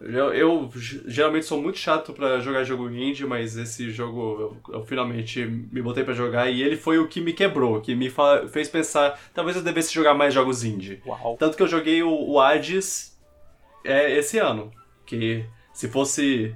[0.00, 0.70] Eu, eu
[1.06, 5.82] geralmente sou muito chato pra jogar jogo indie, mas esse jogo eu, eu finalmente me
[5.82, 8.10] botei pra jogar e ele foi o que me quebrou, que me
[8.50, 11.02] fez pensar, talvez eu devesse jogar mais jogos indie.
[11.06, 11.36] Uau.
[11.38, 13.10] Tanto que eu joguei o, o Hades
[13.84, 14.72] é, esse ano.
[15.04, 16.54] Que se fosse.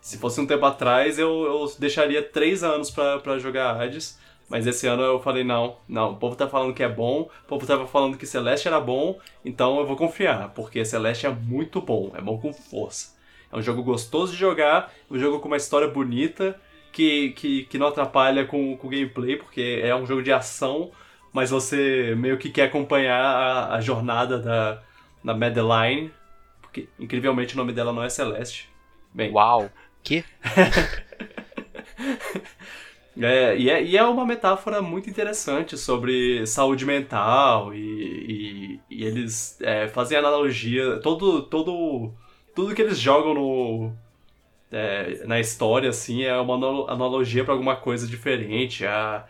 [0.00, 4.18] Se fosse um tempo atrás, eu, eu deixaria três anos pra, pra jogar Hades.
[4.48, 7.46] Mas esse ano eu falei, não, não, o povo tá falando que é bom, o
[7.46, 11.82] povo tava falando que Celeste era bom, então eu vou confiar, porque Celeste é muito
[11.82, 13.16] bom, é bom com força.
[13.52, 16.58] É um jogo gostoso de jogar, um jogo com uma história bonita,
[16.90, 20.90] que, que, que não atrapalha com, com o gameplay, porque é um jogo de ação,
[21.32, 24.82] mas você meio que quer acompanhar a, a jornada da,
[25.22, 26.10] da Madeline,
[26.62, 28.68] porque incrivelmente o nome dela não é Celeste.
[29.12, 29.70] Bem, Uau.
[30.02, 30.24] Que?
[33.24, 39.04] é, e, é, e é uma metáfora muito interessante sobre saúde mental e, e, e
[39.04, 42.12] eles é, fazem analogia, todo, todo,
[42.54, 43.92] tudo que eles jogam no,
[44.70, 48.86] é, na história assim é uma analo- analogia para alguma coisa diferente.
[48.86, 49.26] A,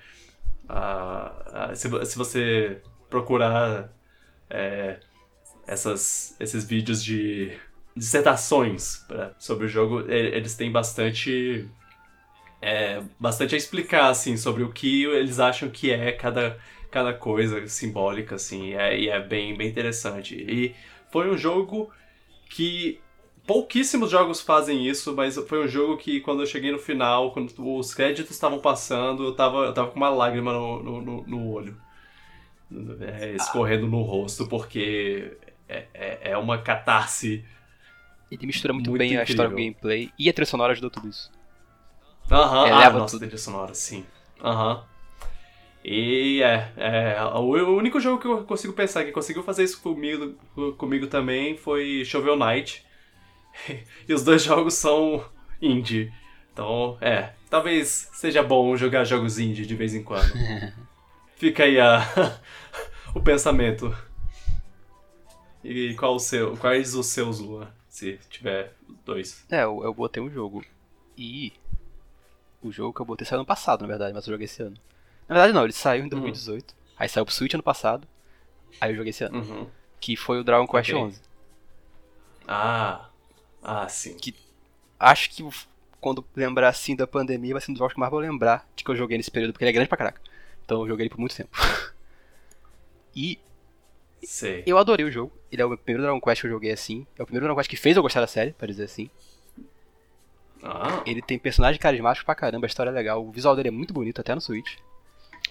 [0.68, 3.90] a, a- se, se você procurar
[4.50, 5.00] é,
[5.66, 7.52] essas, esses vídeos de
[7.96, 11.68] dissertações pra- sobre o jogo, eles têm bastante
[12.60, 16.58] é, bastante a explicar, assim, sobre o que eles acham que é cada,
[16.90, 20.34] cada coisa simbólica, assim, e é, e é bem, bem interessante.
[20.36, 20.76] E
[21.10, 21.92] foi um jogo
[22.50, 23.04] que
[23.46, 27.52] pouquíssimos jogos fazem isso, mas foi um jogo que quando eu cheguei no final, quando
[27.78, 31.76] os créditos estavam passando, eu tava, eu tava com uma lágrima no, no, no- olho.
[33.00, 37.44] É, escorrendo no rosto, porque é, é, é uma catarse.
[38.30, 39.62] Ele mistura muito, Muito bem a história com o incrível.
[39.62, 41.30] gameplay e a trilha sonora ajudou tudo isso.
[42.30, 44.04] Aham, É, ah, nossa, trilha sonora, sim.
[44.42, 44.84] Aham.
[45.84, 49.80] E é, é, o o único jogo que eu consigo pensar que conseguiu fazer isso
[49.80, 50.34] comigo,
[50.76, 52.84] comigo também foi Shovel Knight.
[54.08, 55.24] E os dois jogos são
[55.60, 56.12] indie.
[56.52, 60.32] Então, é, talvez seja bom jogar jogos indie de vez em quando.
[61.36, 62.00] Fica aí a,
[63.14, 63.94] o pensamento.
[65.62, 67.72] E qual o seu, quais os seus, Lua?
[67.88, 68.74] Se tiver
[69.04, 69.44] dois.
[69.50, 70.64] É, eu, eu botei um jogo.
[71.16, 71.52] E.
[72.62, 74.76] O jogo que eu botei saiu ano passado, na verdade, mas eu joguei esse ano.
[75.28, 76.74] Na verdade, não, ele saiu em 2018.
[76.98, 78.06] Aí saiu pro Switch ano passado.
[78.80, 79.38] Aí eu joguei esse ano.
[79.38, 79.66] Uhum.
[80.00, 81.02] Que foi o Dragon Quest Ok.
[81.02, 81.20] 11.
[82.46, 83.08] Ah,
[83.62, 84.16] ah, sim.
[84.98, 85.44] Acho que
[86.00, 88.82] quando lembrar assim da pandemia, vai ser um dos jogos que mais vou lembrar de
[88.82, 90.20] que eu joguei nesse período, porque ele é grande pra caraca.
[90.64, 91.50] Então eu joguei ele por muito tempo.
[93.14, 93.38] e
[94.22, 94.62] Sei.
[94.66, 95.32] eu adorei o jogo.
[95.50, 97.06] Ele é o primeiro Dragon Quest que eu joguei assim.
[97.18, 99.10] É o primeiro Dragon Quest que fez eu gostar da série, pra dizer assim.
[100.62, 103.72] Ah, Ele tem personagens carismáticos pra caramba, a história é legal, o visual dele é
[103.72, 104.76] muito bonito, até no Switch.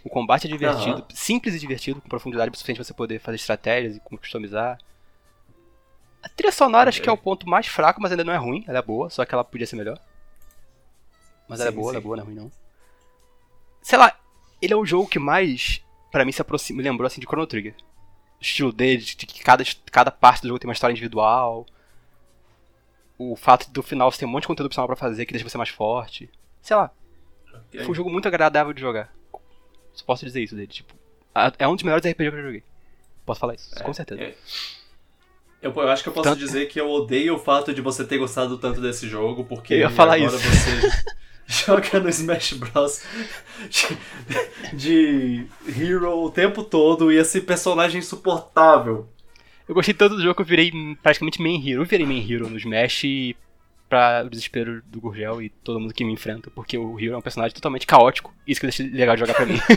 [0.04, 1.08] O combate é divertido, Aham.
[1.14, 4.78] simples e divertido, com profundidade suficiente pra você poder fazer estratégias e customizar.
[6.22, 8.64] A trilha sonora acho que é o ponto mais fraco, mas ainda não é ruim.
[8.68, 10.00] Ela é boa, só que ela podia ser melhor.
[11.48, 12.08] Mas ela é Sim, boa, ela é sim.
[12.08, 12.52] boa, não é ruim não.
[13.82, 14.18] Sei lá,
[14.62, 15.82] ele é o jogo que mais,
[16.12, 17.74] pra mim, se aproxima, me lembrou assim de Chrono Trigger.
[18.40, 21.66] O estilo dele, de que cada, cada parte do jogo tem uma história individual.
[23.18, 25.48] O fato do final você tem um monte de conteúdo opcional pra fazer que deixa
[25.48, 26.30] você mais forte.
[26.62, 26.92] Sei lá,
[27.54, 27.82] Ok.
[27.82, 29.12] foi um jogo muito agradável de jogar.
[29.94, 30.94] Só posso dizer isso dele, tipo.
[31.58, 32.64] É um dos melhores RPG que eu joguei.
[33.26, 34.22] Posso falar isso, com certeza.
[34.22, 34.36] É.
[35.62, 38.06] Eu, eu acho que eu posso Tanto- dizer que eu odeio o fato de você
[38.06, 40.38] ter gostado tanto desse jogo, porque Eu ia falar agora isso.
[40.48, 41.04] você
[41.66, 43.04] joga no Smash Bros.
[43.70, 43.98] de,
[44.74, 49.10] de Hero o tempo todo e esse personagem insuportável.
[49.68, 50.72] Eu gostei tanto do jogo que eu virei
[51.04, 51.82] praticamente main hero.
[51.82, 53.36] Eu virei main hero no Smash e
[53.90, 57.18] pra o desespero do Gurgel e todo mundo que me enfrenta, porque o Hero é
[57.18, 58.34] um personagem totalmente caótico.
[58.46, 59.58] Isso que eu deixei legal de jogar pra mim.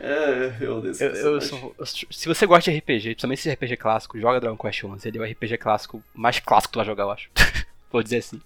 [0.00, 4.38] É, eu Eu- eu sou- se você gosta de RPG, principalmente esse RPG clássico, joga
[4.38, 5.08] Dragon Quest 11.
[5.08, 7.28] Ele é o RPG clássico mais clássico que tu vai jogar, eu acho.
[7.90, 8.40] Vou dizer assim.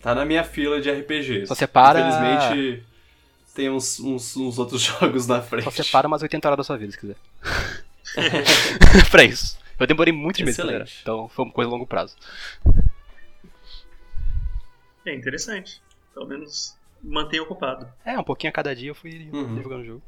[0.00, 1.46] Tá na minha fila de RPGs.
[1.46, 2.82] Só separa- Infelizmente,
[3.54, 5.64] tem uns, uns, uns outros jogos na frente.
[5.64, 7.16] Só separa umas 80 horas da sua vida, se quiser.
[9.10, 9.58] pra isso.
[9.78, 12.14] Eu demorei muitos meses pra zerar, então foi uma coisa a longo prazo.
[15.06, 15.80] É interessante.
[16.12, 17.90] Pelo menos mantém ocupado.
[18.04, 19.62] É, um pouquinho a cada dia eu fui Uhum.
[19.62, 20.02] jogando o jogo.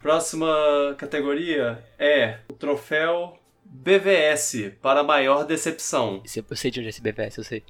[0.00, 0.48] Próxima
[0.96, 6.22] categoria é o troféu BVS para maior decepção.
[6.50, 7.64] Eu sei de onde é esse BVS, eu sei.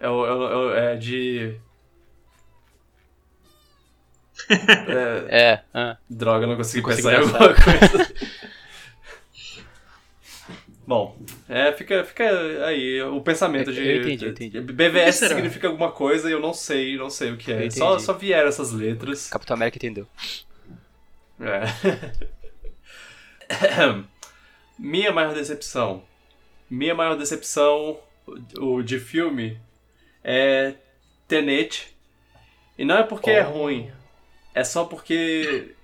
[0.00, 1.56] É, o, é, o- é de.
[4.48, 5.96] É, É, ah.
[6.08, 8.14] droga, eu não consegui Não pensar em consegui alguma coisa.
[10.86, 11.18] Bom,
[11.48, 12.24] é, fica, fica
[12.64, 13.80] aí o pensamento de.
[13.84, 14.60] Eu entendi, eu entendi.
[14.60, 17.68] BVS significa alguma coisa e eu não sei, não sei o que é.
[17.70, 19.28] Só, só vieram essas letras.
[19.28, 20.06] Capitão América entendeu.
[21.40, 21.64] É.
[24.78, 26.04] Minha maior decepção.
[26.70, 27.98] Minha maior decepção
[28.58, 29.58] o de filme
[30.22, 30.74] é
[31.26, 31.96] Tenet.
[32.78, 33.50] E não é porque é Oh.
[33.50, 33.90] ruim.
[34.56, 35.74] É só porque.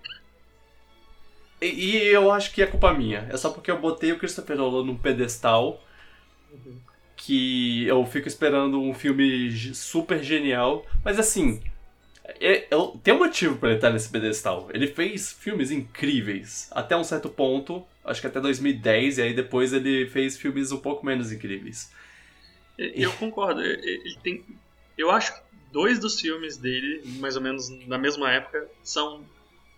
[1.61, 3.27] E, e eu acho que é culpa minha.
[3.31, 5.81] É só porque eu botei o Christopher Nolan num pedestal.
[7.17, 10.85] Que eu fico esperando um filme super genial.
[11.05, 11.63] Mas assim.
[12.41, 14.69] É, eu- tem um motivo pra ele estar nesse pedestal.
[14.73, 19.73] Ele fez filmes incríveis até um certo ponto, acho que até 2010, e aí depois
[19.73, 21.93] ele fez filmes um pouco menos incríveis.
[22.79, 23.61] Eu concordo.
[23.63, 24.45] Ele tem.
[24.97, 25.41] Eu acho que
[25.73, 29.25] dois dos filmes dele, mais ou menos na mesma época, são.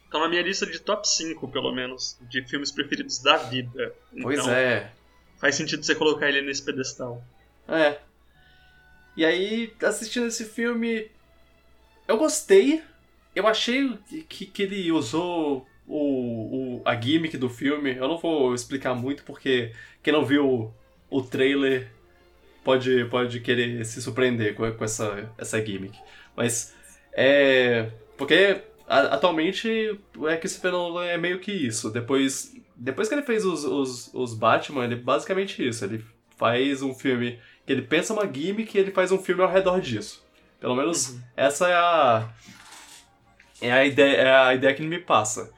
[0.04, 3.92] Estão na minha lista de top 5, pelo menos, de filmes preferidos da vida.
[4.22, 4.92] Pois então, é.
[5.40, 7.24] faz sentido você colocar ele nesse pedestal.
[7.66, 7.98] É.
[9.16, 11.10] E aí, assistindo esse filme,
[12.06, 12.82] eu gostei.
[13.34, 17.96] Eu achei que, que ele usou o, o, a gimmick do filme.
[17.96, 20.72] Eu não vou explicar muito, porque quem não viu
[21.10, 21.90] o trailer
[22.64, 25.98] pode, pode querer se surpreender com, com essa, essa gimmick.
[26.36, 26.74] Mas
[27.12, 27.90] é.
[28.16, 29.98] Porque a- atualmente
[30.28, 31.90] é que esse fenômeno é meio que isso.
[31.90, 35.84] Depois, depois que ele fez os, os, os Batman, ele basicamente isso.
[35.84, 36.04] Ele
[36.36, 39.80] faz um filme que ele pensa uma gimmick e ele faz um filme ao redor
[39.80, 40.24] disso.
[40.60, 42.28] Pelo menos essa é a.
[43.60, 45.52] É a ideia, é a ideia que ele me passa.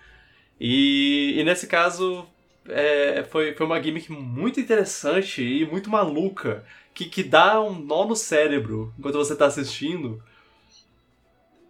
[0.60, 2.26] E, e nesse caso,
[2.68, 6.64] é, foi, foi uma gimmick muito interessante e muito maluca.
[6.96, 10.22] Que, que dá um nó no cérebro enquanto você tá assistindo.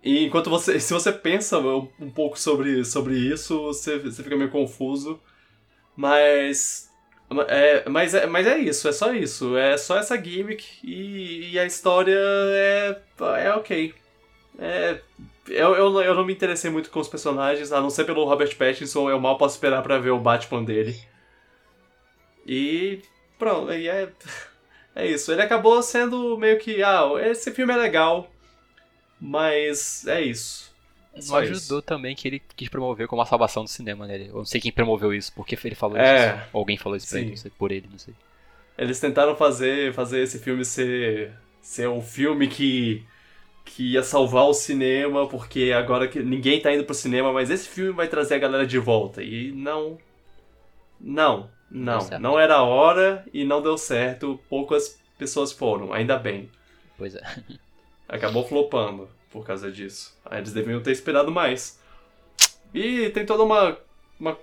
[0.03, 0.79] E enquanto você.
[0.81, 5.21] Se você pensa um, pouco sobre, sobre isso, você, você fica meio confuso.
[5.97, 6.89] Mas.
[7.49, 9.57] É, mas, é, mas é isso, é só isso.
[9.57, 13.01] É só essa gimmick e, e a história é,
[13.45, 13.93] é ok.
[14.59, 15.01] É,
[15.49, 18.57] eu, eu, eu não me interessei muito com os personagens, a não ser pelo Robert
[18.57, 20.97] Pattinson, eu mal posso esperar pra ver o Batman dele.
[22.47, 23.03] E
[23.39, 24.09] pronto, e é,
[24.97, 25.33] é isso.
[25.33, 28.31] Ele acabou sendo meio que, ah, esse filme é legal,
[29.21, 30.75] mas é isso.
[31.13, 31.83] É Não ajudou isso.
[31.83, 34.29] também que ele quis promover como a salvação do cinema, né?
[34.29, 36.37] Eu não sei quem promoveu isso, porque ele falou É.
[36.37, 36.49] isso.
[36.53, 37.21] Ou alguém falou isso pra Sim.
[37.21, 38.15] ele, não sei, por ele, não sei.
[38.79, 41.33] Eles tentaram fazer, fazer esse filme ser,
[41.63, 43.09] ser um filme que,
[43.65, 47.69] que ia salvar o cinema, porque agora que ninguém tá indo pro cinema, mas esse
[47.69, 49.23] filme vai trazer a galera de volta.
[49.23, 49.99] E não.
[51.01, 52.01] Não, não.
[52.01, 52.21] certo.
[52.23, 54.39] Não era a hora e não deu certo.
[54.49, 56.51] Poucas pessoas foram, ainda bem.
[56.99, 57.23] Pois é.
[58.09, 60.17] Acabou flopando por causa disso.
[60.25, 61.81] Aí eles deveriam ter esperado mais.
[62.73, 63.77] E tem toda uma,
[64.19, 64.39] uma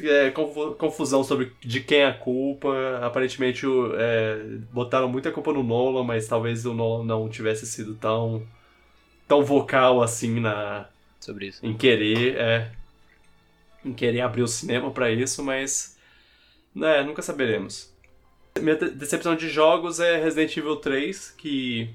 [0.00, 2.68] é, confu- confusão sobre de quem é a culpa.
[3.02, 3.64] Aparentemente
[3.96, 4.42] é,
[4.72, 8.42] botaram muita culpa no Nolan, mas talvez o Nolan não tivesse sido tão,
[9.26, 10.86] tão vocal assim na,
[11.20, 11.64] Sobre isso.
[11.64, 12.36] em querer.
[12.36, 12.70] É.
[13.84, 15.97] em querer abrir o cinema para isso, mas
[16.78, 17.92] né, nunca saberemos.
[18.60, 21.90] Minha decepção de jogos é Resident Evil 3, que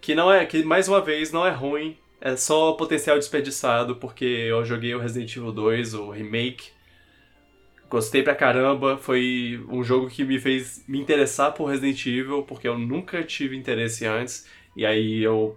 [0.00, 4.24] que não é, que mais uma vez não é ruim, é só potencial desperdiçado, porque
[4.24, 6.70] eu joguei o Resident Evil 2, o remake.
[7.88, 12.66] Gostei pra caramba, foi um jogo que me fez me interessar por Resident Evil, porque
[12.66, 14.48] eu nunca tive interesse antes.
[14.76, 15.56] E aí eu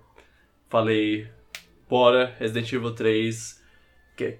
[0.69, 1.27] falei,
[1.89, 3.63] bora, Resident Evil 3,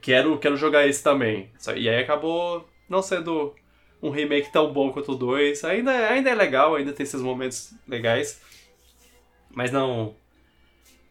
[0.01, 1.51] quero, quero jogar esse também.
[1.75, 3.55] E aí acabou não sendo
[4.01, 5.63] um remake tão bom quanto o 2.
[5.63, 8.41] Ainda, ainda é legal, ainda tem esses momentos legais.
[9.49, 10.15] Mas não.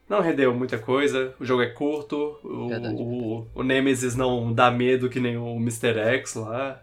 [0.09, 1.35] Não rendeu muita coisa.
[1.41, 2.39] O jogo é curto.
[2.43, 5.99] O, o, o Nemesis não dá medo que nem o Mr.
[5.99, 6.82] X lá.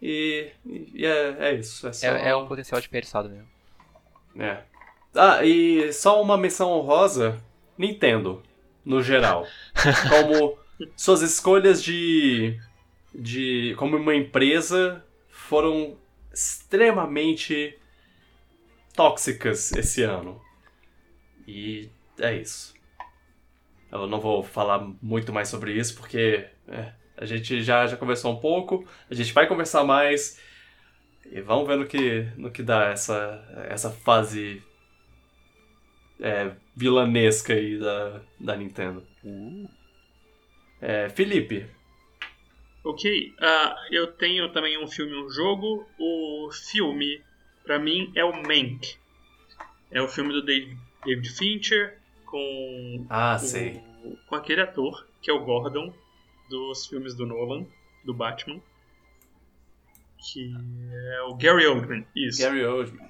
[0.00, 0.50] E,
[0.94, 1.86] e é, é isso.
[1.86, 2.06] É, só...
[2.06, 3.48] é, é um potencial desperdiçado mesmo.
[4.38, 4.62] É.
[5.14, 7.42] Ah, e só uma menção honrosa:
[7.76, 8.42] Nintendo,
[8.84, 9.46] no geral.
[10.08, 10.56] Como
[10.96, 12.58] suas escolhas de.
[13.14, 15.96] De como uma empresa foram
[16.32, 17.78] extremamente
[18.94, 20.40] tóxicas esse ano.
[21.46, 21.88] E
[22.18, 22.74] é isso.
[23.90, 28.32] Eu não vou falar muito mais sobre isso porque é, a gente já, já conversou
[28.32, 30.38] um pouco, a gente vai conversar mais
[31.30, 34.62] e vamos ver no que, no que dá essa, essa fase
[36.20, 39.06] é, vilanesca aí da, da Nintendo.
[39.24, 39.68] Uh.
[40.80, 41.66] É, Felipe.
[42.88, 45.86] Ok, uh, eu tenho também um filme e um jogo.
[45.98, 47.22] O filme,
[47.62, 48.96] para mim, é o Mank.
[49.90, 53.82] É o filme do David, Fincher com, ah, o, sei.
[54.26, 55.92] com aquele ator que é o Gordon
[56.48, 57.66] dos filmes do Nolan,
[58.06, 58.58] do Batman.
[60.16, 60.50] Que
[61.12, 62.40] é o Gary Oldman, isso.
[62.40, 63.06] Gary Oldman.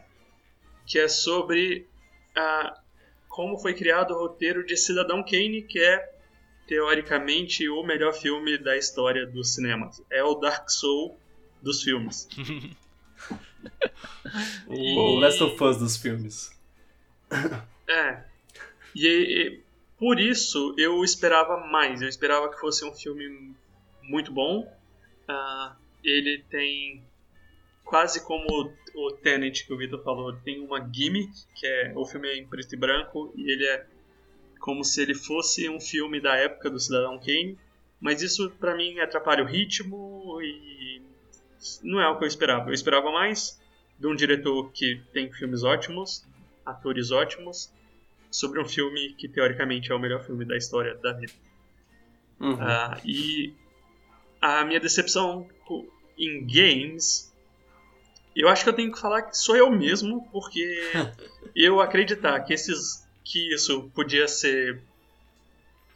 [0.88, 1.86] Que é sobre
[2.34, 2.80] a,
[3.28, 6.17] como foi criado o roteiro de Cidadão Kane, que é
[6.68, 10.02] teoricamente o melhor filme da história dos cinemas.
[10.10, 11.18] É o Dark Soul
[11.62, 12.28] dos filmes.
[14.68, 16.56] o Last of Us dos filmes.
[17.90, 18.22] É.
[18.94, 19.62] E, e,
[19.98, 22.02] por isso eu esperava mais.
[22.02, 23.54] Eu esperava que fosse um filme
[24.02, 24.70] muito bom.
[25.26, 27.02] Uh, ele tem
[27.82, 32.28] quase como o Tenet que o Vitor falou, tem uma gimmick, que é o filme
[32.28, 33.86] é em preto e branco e ele é
[34.58, 37.58] como se ele fosse um filme da época do Cidadão Kane,
[38.00, 41.02] mas isso para mim atrapalha o ritmo e
[41.82, 42.70] não é o que eu esperava.
[42.70, 43.60] Eu esperava mais
[43.98, 46.24] de um diretor que tem filmes ótimos,
[46.64, 47.72] atores ótimos,
[48.30, 51.32] sobre um filme que teoricamente é o melhor filme da história da vida.
[52.40, 52.54] Uhum.
[52.54, 53.54] Uh, e
[54.40, 55.48] a minha decepção
[56.16, 57.34] em games,
[58.36, 60.80] eu acho que eu tenho que falar que sou eu mesmo, porque
[61.54, 64.82] eu acreditar que esses que isso podia ser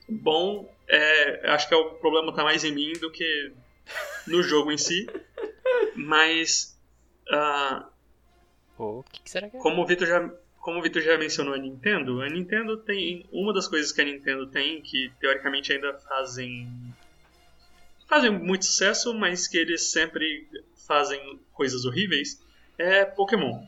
[0.07, 3.53] bom, é, acho que é o problema está mais em mim do que
[4.27, 5.07] no jogo em si.
[5.97, 6.79] Mas
[7.31, 7.87] uh,
[8.79, 9.61] o que, será que é?
[9.61, 10.31] Como o Vitor já
[10.61, 14.05] como o Vitor já mencionou a Nintendo, a Nintendo tem uma das coisas que a
[14.05, 16.69] Nintendo tem que teoricamente ainda fazem
[18.09, 20.47] fazem muito sucesso, mas que eles sempre
[20.87, 22.41] fazem coisas horríveis,
[22.79, 23.65] é Pokémon.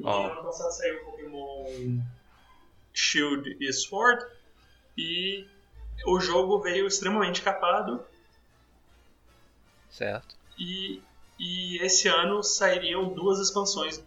[0.00, 0.08] Oh.
[0.08, 2.00] ano passado saiu o Pokémon
[2.98, 4.24] Shield e Sword
[4.96, 5.46] e
[6.04, 8.04] o jogo veio extremamente capado.
[9.88, 10.36] Certo.
[10.58, 11.00] E,
[11.38, 14.02] e esse ano sairiam duas expansões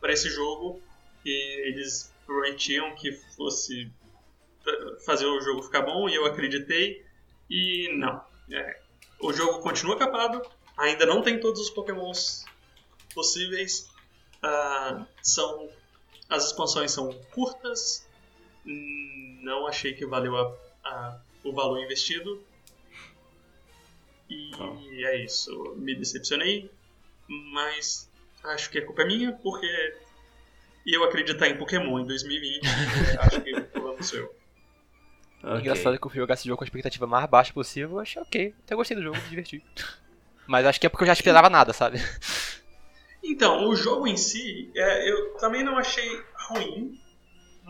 [0.00, 0.80] para esse jogo
[1.22, 3.90] que eles prometiam que fosse
[5.04, 7.04] fazer o jogo ficar bom e eu acreditei.
[7.48, 8.22] E não.
[8.50, 8.80] É,
[9.20, 10.40] o jogo continua capado,
[10.76, 12.44] ainda não tem todos os pokémons
[13.14, 13.90] possíveis.
[14.42, 15.68] Uh, são
[16.28, 18.08] As expansões são curtas.
[18.64, 20.54] Não achei que valeu a,
[20.84, 22.42] a, o valor investido.
[24.28, 25.06] E oh.
[25.06, 25.74] é isso.
[25.76, 26.70] Me decepcionei.
[27.52, 28.10] Mas
[28.44, 29.66] acho que a culpa é minha, porque
[30.86, 32.62] eu acreditar em Pokémon em 2020,
[33.20, 34.34] acho que o problema sou eu.
[35.42, 35.60] Okay.
[35.60, 38.20] Engraçado que eu fui jogar esse jogo com a expectativa mais baixa possível, eu achei
[38.20, 39.64] ok, até gostei do jogo, me diverti.
[40.46, 41.98] Mas acho que é porque eu já esperava nada, sabe?
[43.22, 46.99] Então, o jogo em si, é, eu também não achei ruim,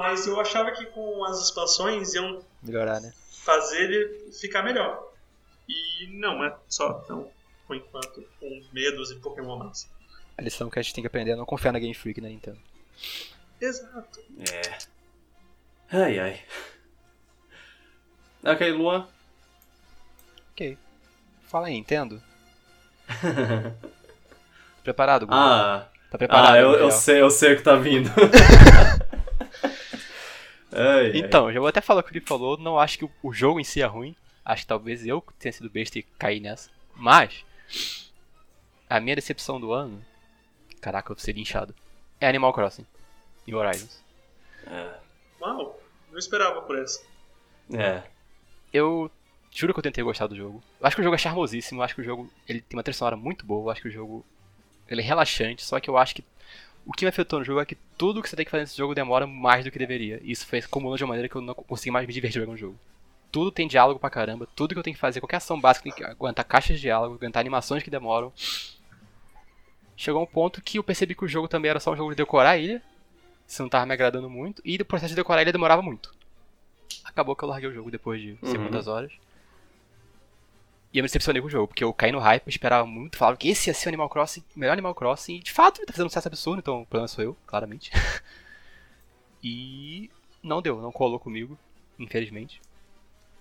[0.01, 3.13] mas eu achava que com as expansões iam melhorar, né?
[3.45, 5.13] Fazer ele ficar melhor.
[5.69, 7.31] E não é só tão
[7.67, 9.87] por enquanto com medos e Pokémon mais.
[10.39, 12.31] A lição que a gente tem que aprender é não confiar na Game Freak, né,
[12.31, 12.59] Nintendo?
[13.61, 14.21] Exato.
[14.51, 14.79] É.
[15.93, 16.41] Ai, ai.
[18.43, 19.07] Ok, Luan.
[20.53, 20.79] Ok.
[21.47, 22.23] Fala aí, entendo.
[24.83, 25.39] preparado, Google?
[25.39, 25.91] Ah.
[26.11, 26.55] Tá preparado?
[26.55, 28.11] Ah, eu, eu, sei, eu sei o que tá vindo.
[30.81, 31.55] ai, então, ai.
[31.55, 32.57] já vou até falar o que ele falou.
[32.57, 34.14] Não acho que o, jogo em si é ruim.
[34.45, 36.70] Acho que talvez eu tenha sido besta e cair nessa.
[36.95, 37.45] Mas,
[38.89, 40.05] a minha decepção do ano,
[40.81, 41.74] caraca, eu seria inchado,
[42.20, 42.87] é Animal Crossing
[43.47, 44.03] New Horizons.
[44.66, 44.95] É.
[45.41, 47.03] Uau, não esperava por essa.
[47.72, 48.03] É.
[48.72, 49.11] Eu
[49.51, 50.62] juro que eu tentei gostar do jogo.
[50.81, 52.83] Eu acho que o jogo é charmosíssimo, eu acho que o jogo ele tem uma
[52.83, 54.24] trilha sonora muito boa, eu acho que o jogo
[54.89, 56.24] ele é relaxante, só que eu acho que
[56.91, 58.76] o que me afetou no jogo é que tudo que você tem que fazer nesse
[58.76, 60.18] jogo demora mais do que deveria.
[60.24, 62.55] E isso foi acumulando de uma maneira que eu não consegui mais me divertir jogando
[62.57, 62.76] o jogo.
[63.30, 65.93] Tudo tem diálogo pra caramba, tudo que eu tenho que fazer, qualquer ação básica tem
[65.93, 68.32] que aguentar caixas de diálogo, aguentar animações que demoram.
[69.97, 72.16] Chegou um ponto que eu percebi que o jogo também era só um jogo de
[72.16, 72.82] decorar a ilha,
[73.47, 76.12] isso não tava me agradando muito, e o processo de decorar a ilha demorava muito.
[77.05, 78.51] Acabou que eu larguei o jogo depois de Uhum.
[78.51, 79.12] segundas horas.
[80.93, 83.16] E eu me decepcionei com o jogo, porque eu caí no hype, eu esperava muito,
[83.16, 85.78] falava que esse ia ser o Animal Crossing, o melhor Animal Crossing, e de fato
[85.78, 87.93] ele tá fazendo um sucesso absurdo, então o problema sou eu, claramente.
[89.43, 90.11] e
[90.43, 91.59] não deu, não colou comigo,
[91.99, 92.61] infelizmente.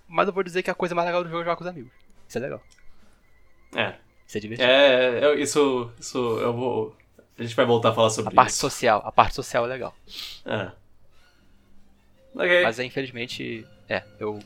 [0.07, 1.69] Mas eu vou dizer que a coisa mais legal do jogo é jogar com os
[1.69, 1.91] amigos.
[2.27, 2.61] Isso é legal.
[3.75, 3.95] É.
[4.27, 4.69] Isso é divertido.
[4.69, 6.95] É, eu- isso, isso eu vou.
[7.37, 8.59] A gente vai voltar a falar a sobre parte isso.
[8.59, 9.95] social, a parte social é legal.
[10.45, 10.71] É.
[12.35, 12.63] Ok.
[12.63, 14.39] Mas é, infelizmente, é, eu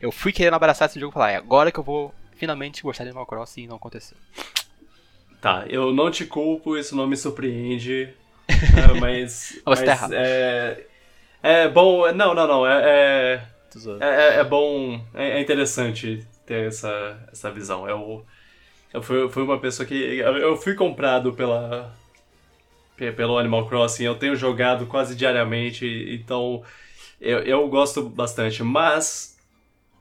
[0.00, 3.04] eu fui querendo abraçar esse jogo e falar, é agora que eu vou finalmente gostar
[3.04, 4.16] de Animal Crossing e não aconteceu.
[5.40, 8.14] Tá, eu não te culpo, isso não me surpreende.
[8.48, 9.60] é, mas.
[9.64, 10.14] Você tá mas errado.
[10.14, 10.86] É,
[11.42, 12.10] é bom.
[12.12, 12.66] Não, não, não.
[12.66, 14.02] É, é, zoando.
[14.04, 15.00] é, é bom.
[15.14, 17.88] É, é interessante ter essa, essa visão.
[17.88, 18.24] Eu,
[18.92, 19.94] eu fui, fui uma pessoa que.
[19.94, 21.94] Eu, fui comprado pela.
[22.96, 26.62] pe- Pelo Animal Crossing, eu tenho jogado quase diariamente, então
[27.20, 29.35] eu, eu gosto bastante, mas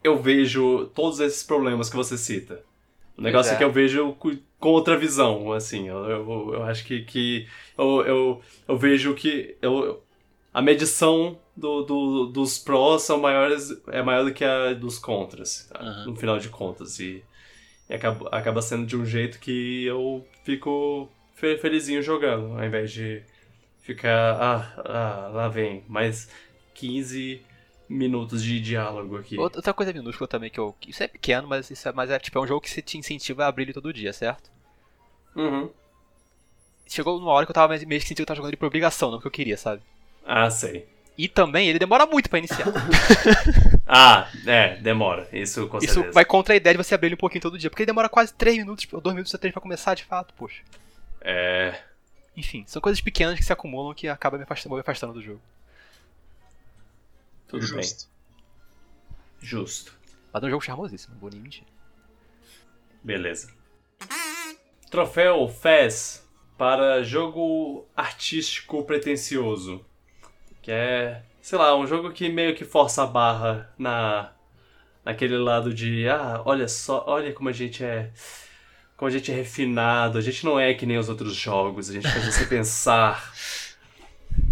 [0.05, 2.61] eu vejo todos esses problemas que você cita.
[3.17, 3.55] O negócio é.
[3.55, 3.57] é.
[3.57, 5.87] que eu vejo co- com outra visão, assim.
[5.87, 7.47] Eu, eu, eu acho que, que
[7.77, 10.01] eu, eu, eu vejo que eu,
[10.53, 15.69] a medição do, do- dos prós são maiores, é maior do que a dos contras,
[15.71, 15.81] tá?
[15.81, 16.11] Uhum.
[16.11, 16.99] no final de contas.
[16.99, 17.23] E,
[17.89, 22.91] e acaba, acaba sendo de um jeito que eu fico fe- felizinho jogando, ao invés
[22.91, 23.21] de
[23.81, 26.29] ficar, ah, ah, lá vem, mais
[26.73, 27.41] 15
[27.87, 29.37] minutos de diálogo aqui.
[29.37, 30.75] Outra coisa minúscula também que eu.
[30.79, 32.81] que Isso é pequeno, mas isso é, mas é tipo é um jogo que você
[32.81, 34.49] te incentiva a abrir ele todo dia, certo?
[35.35, 35.69] Uhum.
[36.87, 38.67] Chegou numa hora que eu tava meio que sentindo que eu tava jogando ele por
[38.67, 39.81] obrigação, não porque eu queria, sabe?
[40.25, 40.87] Ah, sei.
[41.17, 42.67] E também ele demora muito pra iniciar.
[43.87, 45.29] Ah, é, demora.
[45.31, 46.11] Isso com Isso certeza.
[46.11, 48.09] vai contra a ideia de você abrir ele um pouquinho todo dia, porque ele demora
[48.09, 50.63] quase 3 minutos, ou 2 minutos ou 3 pra começar de fato, poxa.
[51.21, 51.75] É.
[52.35, 55.39] Enfim, são coisas pequenas que se acumulam que acabam me afastando, me afastando do jogo.
[57.55, 58.09] Tudo Justo.
[59.39, 59.47] bem.
[59.47, 59.93] Justo.
[60.33, 61.63] Mas é um jogo charmosíssimo, não vou nem mentir.
[63.01, 63.49] Beleza.
[64.91, 66.27] Troféu FES
[66.57, 69.85] para jogo artístico pretencioso.
[70.61, 74.31] Que é, sei lá, um jogo que meio que força a barra na
[75.05, 78.11] naquele lado de, ah, olha só, olha como a gente é
[78.97, 81.93] como a gente é refinado, a gente não é que nem os outros jogos, a
[81.93, 83.31] gente faz você pensar.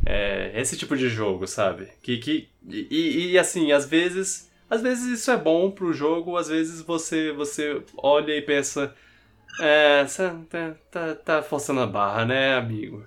[0.06, 1.90] É, esse tipo de jogo, sabe?
[2.02, 6.48] Que, que e, e assim, às vezes, às vezes isso é bom pro jogo, às
[6.50, 8.94] vezes você você olha e pensa,
[9.60, 10.06] é,
[10.50, 13.06] tá, tá, tá forçando a barra, né, amigo?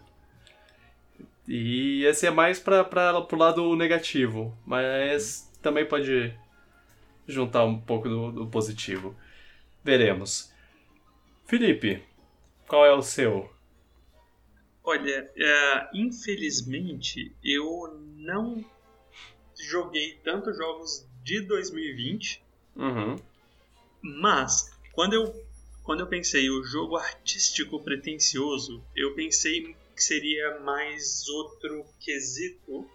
[1.48, 6.34] E esse é mais pra, pra, pro lado negativo, mas também pode
[7.26, 9.14] juntar um pouco do, do positivo.
[9.84, 10.52] Veremos.
[11.46, 12.02] Felipe,
[12.66, 13.48] qual é o seu?
[14.88, 18.64] Olha, é, infelizmente eu não
[19.68, 22.40] joguei tantos jogos de 2020,
[22.76, 23.16] Uhum.
[24.00, 25.44] mas quando eu,
[25.82, 32.88] quando eu pensei o jogo artístico pretencioso, eu pensei que seria mais outro quesito.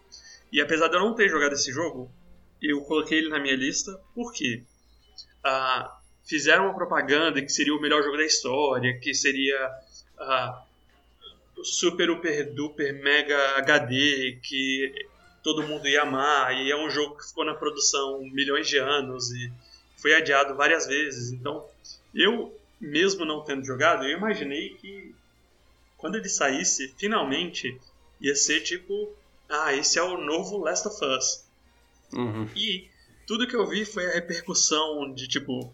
[0.49, 2.09] E apesar de eu não ter jogado esse jogo,
[2.61, 4.63] eu coloquei ele na minha lista porque
[5.43, 9.59] ah, fizeram uma propaganda que seria o melhor jogo da história, que seria
[10.17, 10.65] ah,
[11.63, 14.93] super, super, duper, mega HD, que
[15.43, 19.31] todo mundo ia amar, e é um jogo que ficou na produção milhões de anos
[19.31, 19.51] e
[19.97, 21.31] foi adiado várias vezes.
[21.31, 21.65] Então,
[22.13, 25.15] eu, mesmo não tendo jogado, eu imaginei que
[25.97, 27.79] quando ele saísse, finalmente
[28.19, 29.15] ia ser tipo:
[29.47, 31.45] ah, esse é o novo Last of Us.
[32.13, 32.49] Uhum.
[32.55, 32.89] E
[33.27, 35.73] tudo que eu vi foi a repercussão de tipo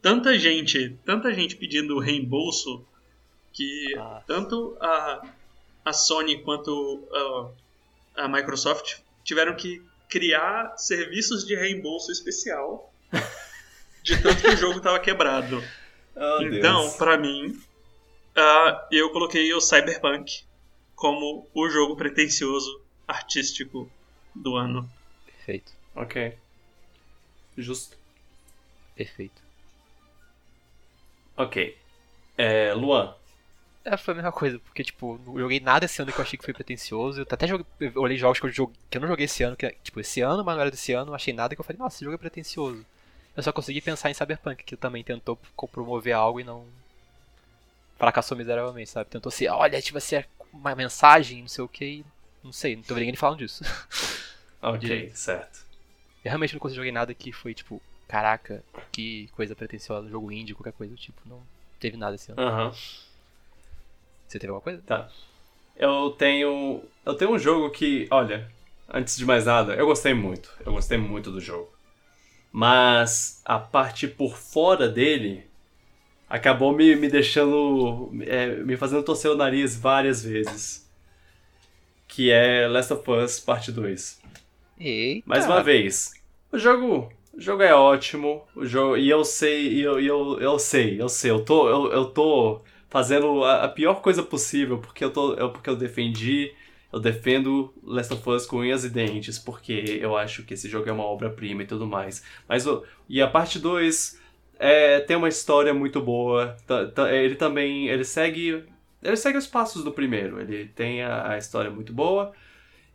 [0.00, 2.86] tanta gente, tanta gente pedindo reembolso
[3.56, 4.22] que Ah.
[4.26, 5.26] tanto a,
[5.84, 7.08] a Sony quanto
[8.16, 12.92] a, a Microsoft tiveram que criar serviços de reembolso especial
[14.02, 15.62] de tanto que o jogo estava quebrado.
[16.18, 17.62] Oh, então, pra mim,
[18.34, 20.44] ah, eu coloquei o Cyberpunk
[20.94, 23.86] como o jogo pretensioso artístico
[24.34, 24.90] do ano.
[25.26, 25.72] Perfeito.
[25.94, 26.34] Ok.
[27.58, 27.98] Justo.
[28.94, 29.42] Perfeito.
[31.36, 31.76] Ok.
[32.38, 33.14] É, Luan.
[33.86, 36.36] É, foi a mesma coisa, porque, tipo, não joguei nada esse ano que eu achei
[36.36, 37.20] que foi pretencioso.
[37.20, 39.56] Eu até joguei, eu olhei jogos que eu, joguei, que eu não joguei esse ano,
[39.56, 41.78] que, tipo, esse ano, mas não era desse ano, não achei nada que eu falei,
[41.78, 42.84] nossa, esse jogo é pretencioso.
[43.36, 45.38] Eu só consegui pensar em Cyberpunk, que também tentou
[45.70, 46.66] promover algo e não.
[47.98, 49.10] fracassou miseravelmente, sabe?
[49.10, 50.22] Tentou ser, olha, tipo assim,
[50.52, 52.04] uma mensagem, não sei o que,
[52.42, 53.64] não sei, não tô vendo ninguém falando disso.
[54.62, 55.64] Ok, certo.
[56.24, 60.54] Eu realmente não consegui jogar nada que foi, tipo, caraca, que coisa pretenciosa, jogo indie,
[60.54, 61.40] qualquer coisa do tipo, não
[61.78, 62.40] teve nada esse ano.
[62.40, 62.68] Aham.
[62.68, 62.72] Uhum.
[64.26, 64.82] Você teve alguma coisa?
[64.84, 65.08] Tá.
[65.76, 66.82] Eu tenho.
[67.04, 68.50] Eu tenho um jogo que, olha,
[68.88, 70.50] antes de mais nada, eu gostei muito.
[70.64, 71.70] Eu gostei muito do jogo.
[72.50, 75.44] Mas a parte por fora dele
[76.28, 78.10] acabou me, me deixando.
[78.26, 80.90] É, me fazendo torcer o nariz várias vezes.
[82.08, 84.22] Que é Last of Us Parte 2.
[84.78, 85.28] Eita.
[85.28, 86.14] Mais uma vez.
[86.50, 87.12] O jogo.
[87.34, 88.42] O jogo é ótimo.
[88.54, 88.96] O jogo.
[88.96, 89.74] E eu sei.
[89.74, 91.30] E eu, eu, eu sei, eu sei.
[91.30, 91.68] Eu tô.
[91.68, 92.62] Eu, eu tô
[92.96, 96.54] fazendo a, a pior coisa possível, porque eu, tô, eu, porque eu defendi,
[96.90, 100.88] eu defendo Last of Us com unhas e dentes, porque eu acho que esse jogo
[100.88, 102.24] é uma obra-prima e tudo mais.
[102.48, 102.64] Mas
[103.06, 104.18] e a parte 2
[104.58, 106.56] é, tem uma história muito boa,
[107.12, 108.64] ele também, ele segue,
[109.02, 112.32] ele segue os passos do primeiro, ele tem a, a história muito boa,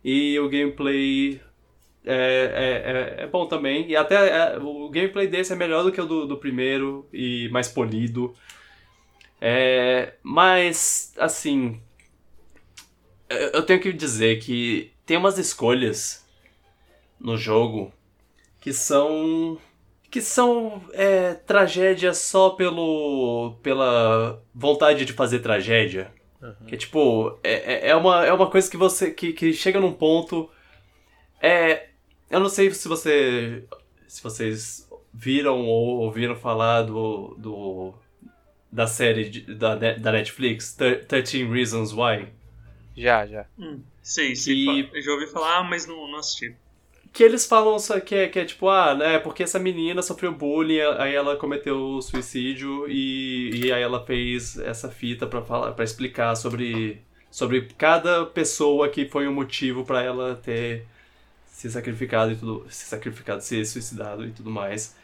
[0.04, 1.40] e o gameplay
[2.04, 3.88] é, é, é, é, bom também.
[3.88, 7.48] E até é, o gameplay desse é melhor do que o do, do primeiro e
[7.52, 8.34] mais polido.
[9.44, 11.82] É, mas, assim.
[13.28, 16.24] Eu tenho que dizer que tem umas escolhas
[17.18, 17.92] no jogo
[18.60, 19.58] que são.
[20.08, 23.56] que são é, tragédias só pelo.
[23.64, 26.14] pela vontade de fazer tragédia.
[26.40, 26.66] Uhum.
[26.66, 29.10] Que tipo, é, é, é, uma, é uma coisa que você.
[29.10, 30.48] que, que chega num ponto.
[31.40, 31.88] É.
[32.30, 33.64] Eu não sei se você.
[34.06, 37.34] se vocês viram ou ouviram falar do.
[37.36, 37.94] do
[38.72, 40.74] da série de, da, da Netflix,
[41.06, 42.28] 13 Reasons Why?
[42.96, 43.46] Já, já.
[43.58, 44.84] Hum, sei, sei.
[44.84, 45.02] Que...
[45.02, 46.56] Já ouvi falar, mas não, não assisti.
[47.12, 50.32] Que eles falam só que é, que é tipo, ah, né, porque essa menina sofreu
[50.32, 55.84] bullying, aí ela cometeu suicídio e, e aí ela fez essa fita pra, falar, pra
[55.84, 60.86] explicar sobre, sobre cada pessoa que foi um motivo para ela ter
[61.46, 64.96] se sacrificado e tudo, se sacrificado, se suicidado e tudo mais.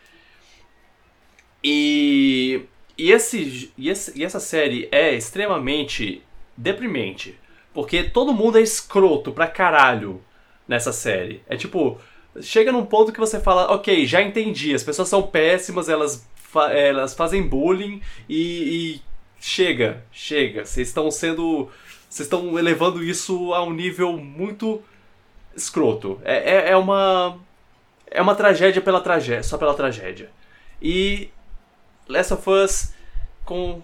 [1.63, 2.63] E
[2.99, 6.23] e, esse, e, esse, e essa série é extremamente
[6.57, 7.39] deprimente.
[7.73, 10.21] Porque todo mundo é escroto pra caralho
[10.67, 11.41] nessa série.
[11.49, 12.01] É tipo,
[12.43, 16.73] chega num ponto que você fala, ok, já entendi, as pessoas são péssimas, elas, fa
[16.73, 19.03] elas fazem bullying e, e
[19.41, 20.65] chega, chega.
[20.65, 21.69] Vocês estão sendo.
[22.09, 24.83] Vocês estão elevando isso a um nível muito
[25.55, 26.21] escroto.
[26.25, 27.39] É, é, é, uma.
[28.11, 30.31] É uma tragédia pela tragédia, só pela tragédia.
[30.81, 31.31] E
[32.09, 32.93] Last of Us,
[33.45, 33.83] com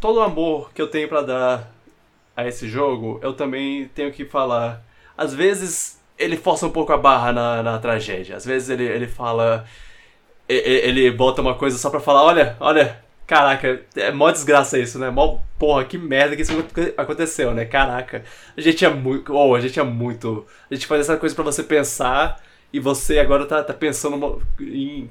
[0.00, 1.72] todo o amor que eu tenho para dar
[2.36, 4.82] a esse jogo, eu também tenho que falar.
[5.16, 8.36] Às vezes ele força um pouco a barra na, na tragédia.
[8.36, 9.66] Às vezes ele, ele fala.
[10.48, 15.10] Ele, bota uma coisa só pra falar: olha, olha, caraca, é mó desgraça isso, né?
[15.10, 16.52] Mó porra, que merda que isso
[16.96, 17.64] aconteceu, né?
[17.64, 18.24] Caraca,
[18.56, 19.34] a gente é muito.
[19.34, 20.46] Oh, a gente é muito.
[20.70, 22.42] A gente faz essa coisa para você pensar
[22.72, 25.10] e você agora tá, tá pensando em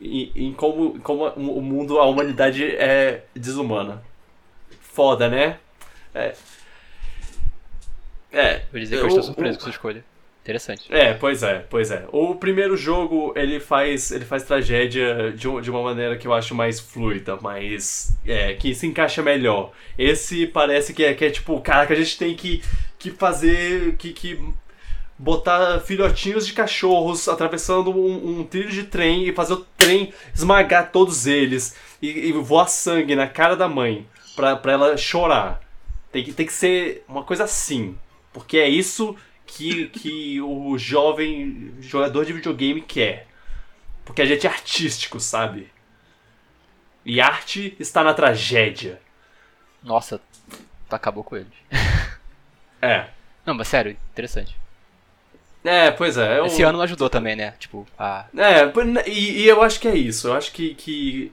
[0.00, 4.02] em, em como, como o mundo, a humanidade é desumana.
[4.80, 5.58] Foda, né?
[6.14, 6.34] É.
[8.32, 8.62] É.
[8.70, 10.04] Vou dizer que eu, estou surpreso o, com sua escolha.
[10.42, 10.86] Interessante.
[10.94, 12.04] É, pois é, pois é.
[12.12, 16.54] O primeiro jogo, ele faz, ele faz tragédia de, de uma maneira que eu acho
[16.54, 18.16] mais fluida, mais.
[18.24, 19.72] É, que se encaixa melhor.
[19.98, 22.62] Esse parece que é, que é tipo, cara, que a gente tem que,
[22.98, 23.96] que fazer.
[23.96, 24.40] Que, que
[25.18, 30.90] botar filhotinhos de cachorros atravessando um, um, trilho de trem e fazer o trem esmagar
[30.90, 35.60] todos eles e, e voar sangue na cara da mãe pra, pra ela chorar.
[36.12, 37.98] Tem que, tem que ser uma coisa assim.
[38.32, 39.16] Porque é isso
[39.46, 43.26] que, que o jovem jogador de videogame quer.
[44.04, 45.70] Porque a gente é artístico, sabe?
[47.04, 49.00] E arte está na tragédia.
[49.82, 50.20] Nossa,
[50.90, 51.52] acabou com ele.
[52.82, 53.08] É.
[53.44, 54.56] Não, mas sério, interessante.
[55.66, 56.38] É, pois é.
[56.38, 56.46] Eu...
[56.46, 57.54] Esse ano ajudou também, né?
[57.58, 58.26] Tipo, a.
[58.36, 60.28] É, e, e, eu acho que é isso.
[60.28, 60.74] Eu acho que.
[60.76, 61.32] que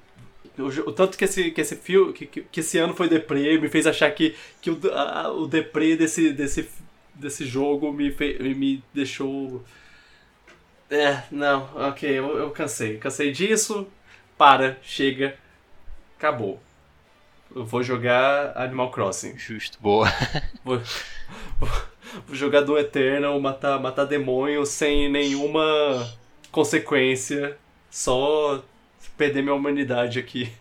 [0.58, 3.86] o, tanto que esse, que esse fio, que, que esse ano foi deprê, me fez
[3.86, 6.68] achar que, que o, a, o deprê desse, desse,
[7.14, 9.64] desse jogo me, fe, me deixou.
[10.90, 12.98] É, não, ok, eu, eu cansei.
[12.98, 13.88] Cansei disso.
[14.36, 15.38] Para, chega.
[16.18, 16.60] Acabou.
[17.56, 19.38] Eu vou jogar Animal Crossing.
[19.38, 20.12] Justo, boa.
[20.64, 20.82] Vou,
[21.60, 21.70] vou,
[22.32, 25.62] jogar do Eternal, matar, matar demônio sem nenhuma
[26.52, 27.58] consequência,
[27.90, 28.64] só
[29.18, 30.52] perder minha humanidade aqui.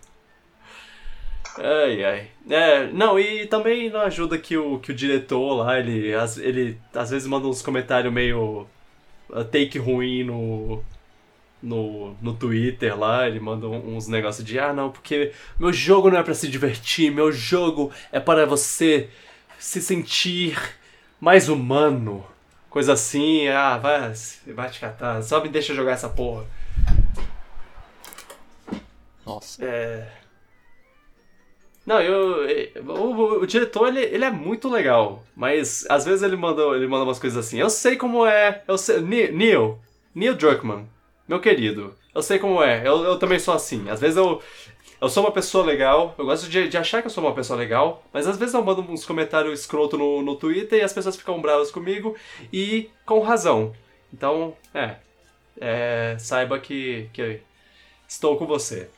[1.58, 2.30] Ai, ai.
[2.48, 7.10] É, não, e também não ajuda que o, que o diretor lá, ele, ele às
[7.10, 8.66] vezes manda uns comentários meio
[9.28, 10.82] uh, take ruim no,
[11.62, 16.18] no, no Twitter lá, ele manda uns negócios de ah não, porque meu jogo não
[16.18, 19.10] é para se divertir, meu jogo é para você
[19.58, 20.58] se sentir
[21.22, 22.26] mais humano.
[22.68, 24.12] Coisa assim, ah, vai,
[24.48, 26.44] vai te catar, só me deixa jogar essa porra.
[29.24, 29.64] Nossa.
[29.64, 30.08] É.
[31.86, 32.74] Não, eu.
[32.84, 35.22] O, o, diretor, ele, ele é muito legal.
[35.36, 37.60] Mas às vezes ele manda, ele manda umas coisas assim.
[37.60, 38.64] Eu sei como é.
[38.66, 39.78] Eu sei, Neil.
[40.12, 40.88] Neil Druckmann.
[41.28, 41.94] Meu querido.
[42.12, 42.86] Eu sei como é.
[42.86, 43.88] Eu, eu também sou assim.
[43.88, 44.42] Às vezes eu.
[45.02, 47.58] Eu sou uma pessoa legal, eu gosto de, de achar que eu sou uma pessoa
[47.58, 51.16] legal, mas às vezes eu mando uns comentários escroto no, no Twitter e as pessoas
[51.16, 52.16] ficam bravas comigo,
[52.52, 53.74] e com razão.
[54.14, 54.94] Então, é.
[55.60, 57.40] é saiba que, que
[58.06, 58.88] estou com você.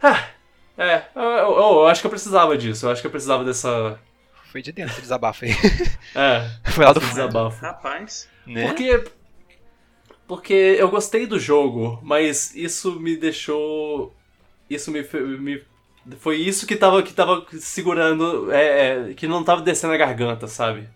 [0.00, 0.28] Ah,
[0.76, 2.86] é, eu, eu, eu, acho que eu precisava disso.
[2.86, 3.98] Eu acho que eu precisava dessa.
[4.44, 5.50] Foi de dentro esse desabafo aí.
[6.14, 6.48] É.
[6.70, 7.60] Foi lá do desabafo.
[7.60, 8.28] Rapaz.
[8.46, 8.68] Né?
[8.68, 9.04] Porque.
[10.28, 14.14] Porque eu gostei do jogo, mas isso me deixou.
[14.68, 15.02] Isso me.
[15.38, 15.64] me
[16.18, 18.50] foi isso que tava, que tava segurando.
[18.52, 20.88] É, é, que não tava descendo a garganta, sabe?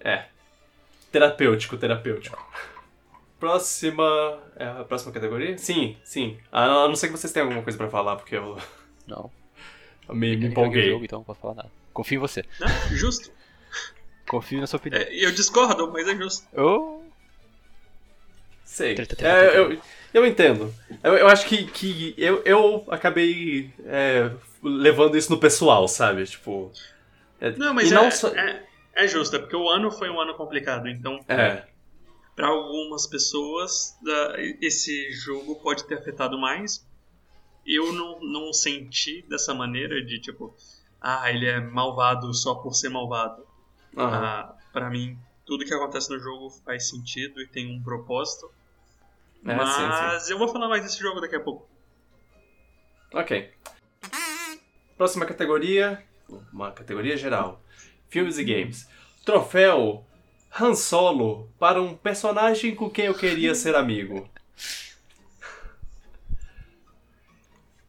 [0.00, 0.26] É.
[1.10, 2.38] Terapêutico, terapêutico.
[3.40, 4.04] Próxima.
[4.56, 5.56] É a próxima categoria?
[5.58, 6.38] Sim, sim.
[6.52, 8.58] A não ser que vocês tenham alguma coisa pra falar, porque eu.
[9.06, 9.30] Não.
[10.06, 10.90] Eu me, me empolguei.
[10.90, 11.72] Jogo, então não posso falar nada.
[11.90, 12.44] Confio em você.
[12.60, 13.32] Não, justo.
[14.28, 15.00] Confio na sua opinião.
[15.00, 16.46] É, eu discordo, mas é justo.
[16.52, 17.02] Eu.
[18.64, 18.94] Sei.
[19.20, 19.80] É, eu,
[20.14, 20.72] eu entendo.
[21.02, 24.30] Eu, eu acho que, que eu, eu acabei é,
[24.62, 26.24] levando isso no pessoal, sabe?
[26.24, 26.72] Tipo.
[27.40, 28.28] É, não, mas não é, só...
[28.28, 28.64] é,
[28.94, 31.20] é justo, é porque o ano foi um ano complicado, então.
[31.28, 31.64] É
[32.34, 33.96] para algumas pessoas
[34.60, 36.86] esse jogo pode ter afetado mais.
[37.64, 40.54] Eu não, não senti dessa maneira de tipo,
[41.00, 43.42] ah, ele é malvado só por ser malvado.
[43.96, 44.04] Uhum.
[44.04, 45.16] Ah, para mim,
[45.46, 48.50] tudo que acontece no jogo faz sentido e tem um propósito.
[49.44, 50.32] É, mas sim, sim.
[50.32, 51.68] eu vou falar mais desse jogo daqui a pouco.
[53.12, 53.50] Ok.
[54.96, 56.02] Próxima categoria,
[56.52, 57.62] uma categoria geral:
[58.08, 58.88] filmes e games.
[59.24, 60.04] Troféu
[60.58, 64.28] Han Solo para um personagem com quem eu queria ser amigo.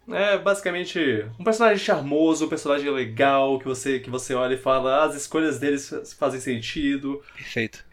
[0.08, 1.00] É basicamente
[1.40, 5.16] um personagem charmoso, um personagem legal, que você, que você olha e fala, ah, as
[5.16, 7.24] escolhas deles fazem sentido.
[7.36, 7.84] Perfeito.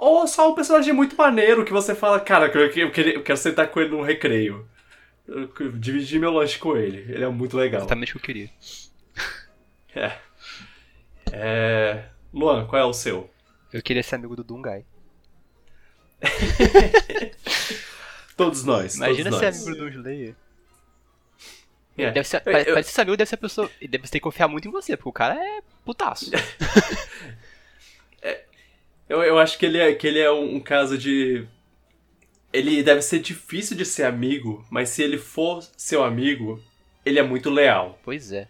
[0.00, 3.68] Ou só um personagem muito maneiro que você fala, cara, eu, eu, eu quero sentar
[3.68, 4.68] com ele num recreio.
[5.78, 6.98] Dividir meu lanche com ele.
[7.12, 7.80] Ele é muito legal.
[7.80, 8.50] Exatamente o que eu queria.
[9.96, 10.18] É.
[11.32, 12.04] É.
[12.32, 13.30] Luan, qual é o seu?
[13.72, 14.84] Eu queria ser amigo do Dungai.
[18.36, 18.96] todos nós.
[18.96, 19.66] Imagina todos ser nós.
[19.68, 20.34] amigo do Slayer.
[21.96, 22.12] Yeah.
[22.12, 22.82] Deve ser, eu, eu...
[22.82, 23.70] ser amigo deve ser a pessoa.
[23.80, 26.30] Deve ter que confiar muito em você, porque o cara é putaço.
[29.08, 31.46] é, eu, eu acho que ele é, que ele é um, um caso de.
[32.52, 36.62] Ele deve ser difícil de ser amigo, mas se ele for seu amigo,
[37.04, 37.98] ele é muito leal.
[38.04, 38.48] Pois é.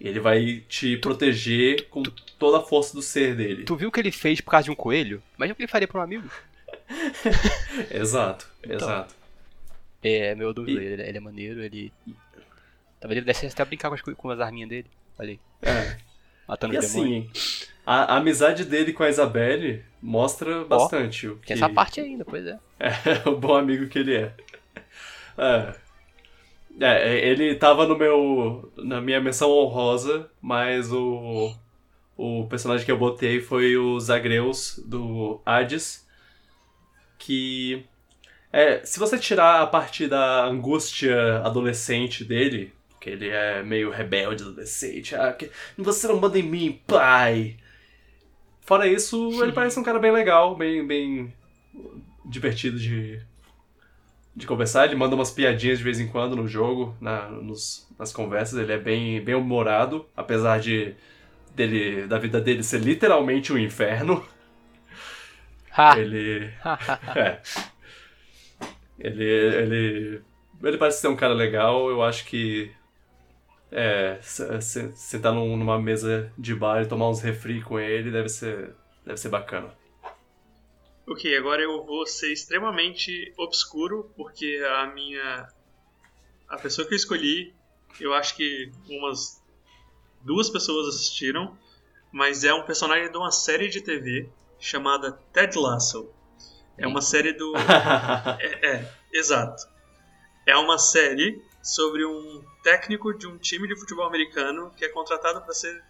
[0.00, 3.64] Ele vai te tu, proteger com tu, toda a força do ser dele.
[3.64, 5.22] Tu viu o que ele fez por causa de um coelho?
[5.36, 6.30] Imagina o que ele faria pra um amigo.
[7.90, 9.14] exato, então, exato.
[10.02, 10.86] É, meu dúvida, e...
[10.86, 11.92] ele, ele, é maneiro, ele.
[12.98, 14.86] Talvez ele desse até brincar com as, com as arminhas dele.
[15.18, 15.40] Olha aí.
[15.62, 15.96] É.
[16.48, 17.30] Matando e os assim,
[17.90, 21.26] a, a, amizade dele com a Isabelle mostra bastante.
[21.26, 21.48] o que...
[21.48, 22.56] Tem essa parte ainda, pois é.
[22.78, 24.32] É, o bom amigo que ele é.
[25.36, 25.74] É.
[26.80, 28.72] É, ele tava no meu.
[28.76, 31.52] na minha menção honrosa, mas o.
[32.16, 36.06] O personagem que eu botei foi o Zagreus do Hades.
[37.18, 37.84] Que.
[38.52, 44.44] É, se você tirar a parte da angústia adolescente dele, que ele é meio rebelde
[44.44, 47.56] adolescente, ah, que você não manda em mim, pai!
[48.60, 51.32] Fora isso, ele parece um cara bem legal, bem, bem
[52.24, 53.20] divertido de,
[54.34, 58.12] de conversar, ele manda umas piadinhas de vez em quando no jogo, na, nos, nas
[58.12, 60.94] conversas, ele é bem, bem humorado, apesar de
[61.54, 64.24] dele, da vida dele ser literalmente um inferno.
[65.76, 65.98] Ha.
[65.98, 66.52] Ele.
[67.16, 67.40] é.
[68.98, 70.22] Ele, ele.
[70.62, 72.70] Ele parece ser um cara legal, eu acho que.
[73.72, 74.18] É.
[74.22, 78.74] Sentar numa mesa de bar e tomar uns refri com ele deve ser.
[79.04, 79.72] Deve ser bacana.
[81.06, 85.48] Ok, agora eu vou ser extremamente obscuro, porque a minha.
[86.48, 87.54] A pessoa que eu escolhi,
[88.00, 89.42] eu acho que umas
[90.20, 91.56] duas pessoas assistiram,
[92.12, 94.28] mas é um personagem de uma série de TV
[94.58, 96.10] chamada Ted Lasso.
[96.76, 97.54] É uma série do.
[98.38, 99.62] é, é, exato.
[100.46, 105.40] É uma série sobre um técnico de um time de futebol americano que é contratado
[105.42, 105.82] para ser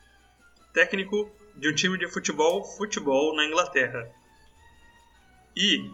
[0.73, 4.11] técnico de um time de futebol, futebol na Inglaterra.
[5.57, 5.91] E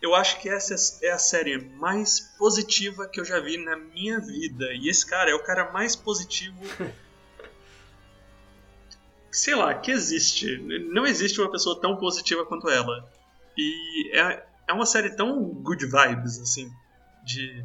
[0.00, 4.20] eu acho que essa é a série mais positiva que eu já vi na minha
[4.20, 4.72] vida.
[4.74, 6.60] E esse cara é o cara mais positivo.
[9.30, 10.56] sei lá, que existe.
[10.92, 13.10] Não existe uma pessoa tão positiva quanto ela.
[13.56, 16.70] E é, é uma série tão good vibes, assim.
[17.24, 17.64] De.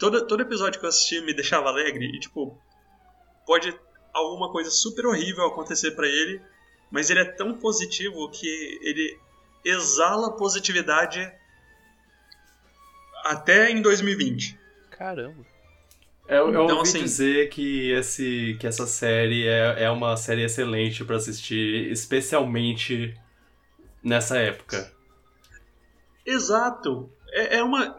[0.00, 2.06] Todo, todo episódio que eu assisti me deixava alegre.
[2.06, 2.58] E, tipo,
[3.46, 3.78] pode
[4.12, 6.40] alguma coisa super horrível acontecer para ele,
[6.90, 8.48] mas ele é tão positivo que
[8.82, 9.16] ele
[9.64, 11.20] exala positividade
[13.24, 14.58] até em 2020.
[14.90, 15.44] Caramba.
[16.26, 20.44] Eu, eu Então, ouvi assim- dizer que, esse, que essa série é, é uma série
[20.44, 23.14] excelente pra assistir, especialmente
[24.02, 24.90] nessa época.
[26.24, 27.10] Exato.
[27.32, 27.96] É, é uma.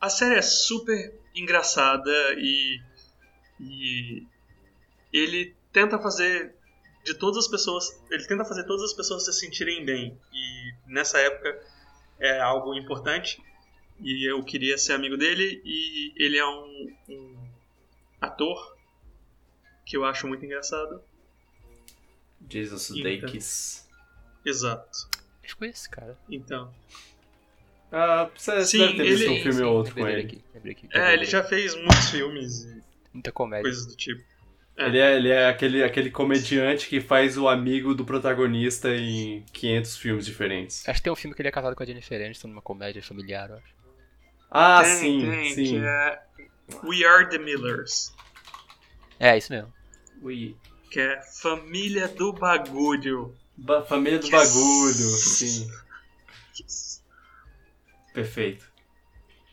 [0.00, 2.80] A série é super engraçada e.
[3.60, 4.26] E.
[5.12, 6.54] Ele tenta fazer
[7.04, 8.02] de todas as pessoas.
[8.10, 10.18] Ele tenta fazer todas as pessoas se sentirem bem.
[10.32, 11.60] E nessa época
[12.18, 13.42] é algo importante.
[13.98, 15.60] E eu queria ser amigo dele.
[15.64, 17.36] E ele é um, um
[18.20, 18.76] ator
[19.84, 21.02] que eu acho muito engraçado.
[22.48, 22.82] Jesus.
[22.82, 23.88] Sudeikis.
[24.44, 25.08] Exato.
[25.42, 26.16] Acho que foi esse cara.
[26.28, 26.72] Então.
[27.92, 30.22] Ah, você Sim, deve ter visto ele- um filme ou outro com ele.
[30.22, 30.88] aqui, aqui.
[30.94, 33.62] É, ele já fez muitos filmes e Muita comédia.
[33.64, 34.22] coisas do tipo.
[34.76, 34.86] É.
[34.86, 39.96] Ele é, ele é aquele, aquele comediante que faz o amigo do protagonista em 500
[39.96, 40.88] filmes diferentes.
[40.88, 43.02] Acho que tem um filme que ele é casado com a Jennifer Aniston numa comédia
[43.02, 43.74] familiar, eu acho.
[44.50, 45.64] Ah, Tem, sim, tem, sim.
[45.64, 46.22] Que é
[46.84, 48.14] We Are the Millers.
[49.18, 49.72] É, isso mesmo.
[50.22, 50.56] Ui.
[50.90, 53.34] Que é Família do Bagulho.
[53.56, 54.30] Ba- família do Yes.
[54.30, 55.68] bagulho, sim.
[58.12, 58.70] Perfeito.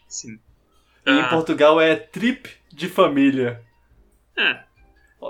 [0.08, 0.40] Sim.
[1.06, 3.62] E em Ah, Portugal é Trip de Família.
[4.38, 4.66] é.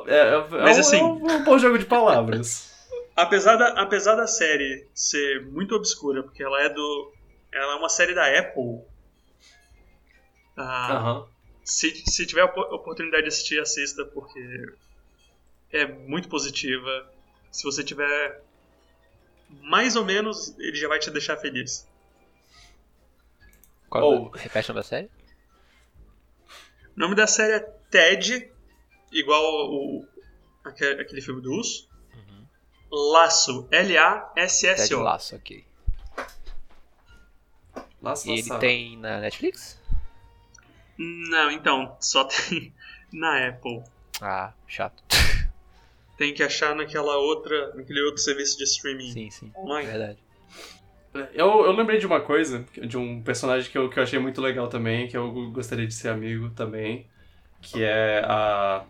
[0.08, 2.76] É, é, Mas é um- assim- é um bom jogo de palavras.
[3.16, 7.14] Apesar da, apesar da série ser muito obscura, porque ela é do.
[7.52, 8.82] Ela é uma série da Apple.
[10.58, 11.24] ah,
[11.64, 14.40] se, se tiver a opor- oportunidade de assistir, assista, porque
[15.72, 17.12] é muito positiva.
[17.52, 18.42] Se você tiver
[19.62, 21.88] mais ou menos, ele já vai te deixar feliz.
[23.90, 24.30] Qual Oh.
[24.30, 25.10] Repete o nome da série?
[26.96, 27.60] O nome da série é
[27.92, 28.52] Ted,
[29.12, 30.08] igual o,
[30.64, 31.88] aquele, aquele filme do Urso.
[32.90, 35.02] Laço, Ted L-A-S-S-O.
[35.02, 35.66] Laço, ok.
[38.02, 39.82] Laço E ele tem na Netflix?
[40.98, 42.74] Não, então, só tem
[43.12, 43.84] na Apple.
[44.22, 45.04] Ah, chato.
[46.18, 49.52] Tem que achar naquela outra, naquele outro serviço de streaming Sim, sim.
[49.56, 49.88] online.
[49.88, 50.20] Verdade.
[51.34, 54.42] Eu, eu lembrei de uma coisa, de um personagem que eu, que eu achei muito
[54.42, 57.08] legal também, que eu gostaria de ser amigo também,
[57.62, 58.86] que é a,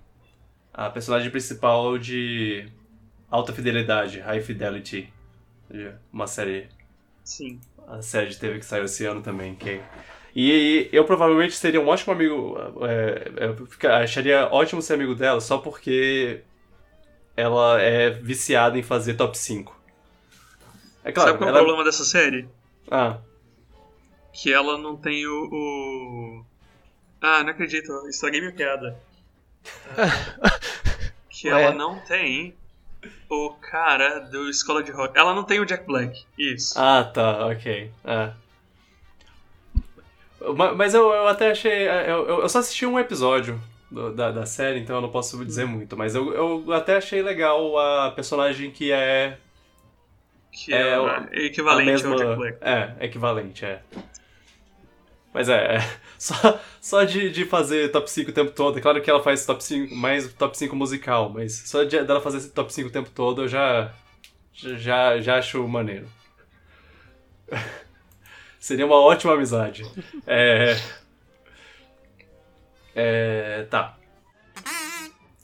[0.74, 2.68] a personagem principal de
[3.30, 5.14] Alta Fidelidade, High Fidelity,
[6.12, 6.70] uma série,
[7.24, 7.60] Sim.
[7.88, 9.82] a série de TV que saiu esse ano também, que
[10.40, 16.42] e eu provavelmente seria um ótimo amigo, é, acharia ótimo ser amigo dela só porque
[17.36, 19.77] ela é viciada em fazer top 5.
[21.08, 21.64] É claro, Sabe qual é o ela...
[21.66, 22.48] problema dessa série?
[22.92, 23.18] Ah,
[24.34, 25.50] Que ela não tem o.
[25.52, 26.46] o-
[27.22, 28.98] Ah, não acredito, estraguei minha piada.
[29.98, 30.60] Ah,
[31.30, 31.62] que Ué?
[31.64, 32.54] ela não tem
[33.30, 35.18] o cara do Escola de Rock.
[35.18, 36.26] Ela não tem o Jack Black.
[36.38, 36.74] Isso.
[36.80, 37.92] Ah, tá, ok.
[38.04, 38.32] É.
[40.56, 41.88] Ma- Mas eu, eu até achei.
[41.88, 43.60] Eu, eu- eu só assisti um episódio
[43.90, 45.96] do- da, da série, então eu não posso dizer muito.
[45.98, 49.38] Mas eu, eu até achei legal a personagem que é.
[50.66, 52.58] Que é, é o- equivalente mesma, ao Jack Black.
[52.62, 53.82] É, equivalente, é.
[55.34, 55.80] Mas é, é.
[56.18, 58.80] Só, só de, de fazer top 5 o tempo todo.
[58.80, 62.20] É claro que ela faz top 5, mais top 5 musical, mas só de, dela
[62.20, 63.94] fazer esse top 5 o tempo todo eu já.
[64.52, 66.08] Já, já acho maneiro.
[68.60, 69.86] Seria uma ótima amizade.
[70.26, 70.76] É.
[72.96, 73.68] É.
[73.70, 73.96] Tá.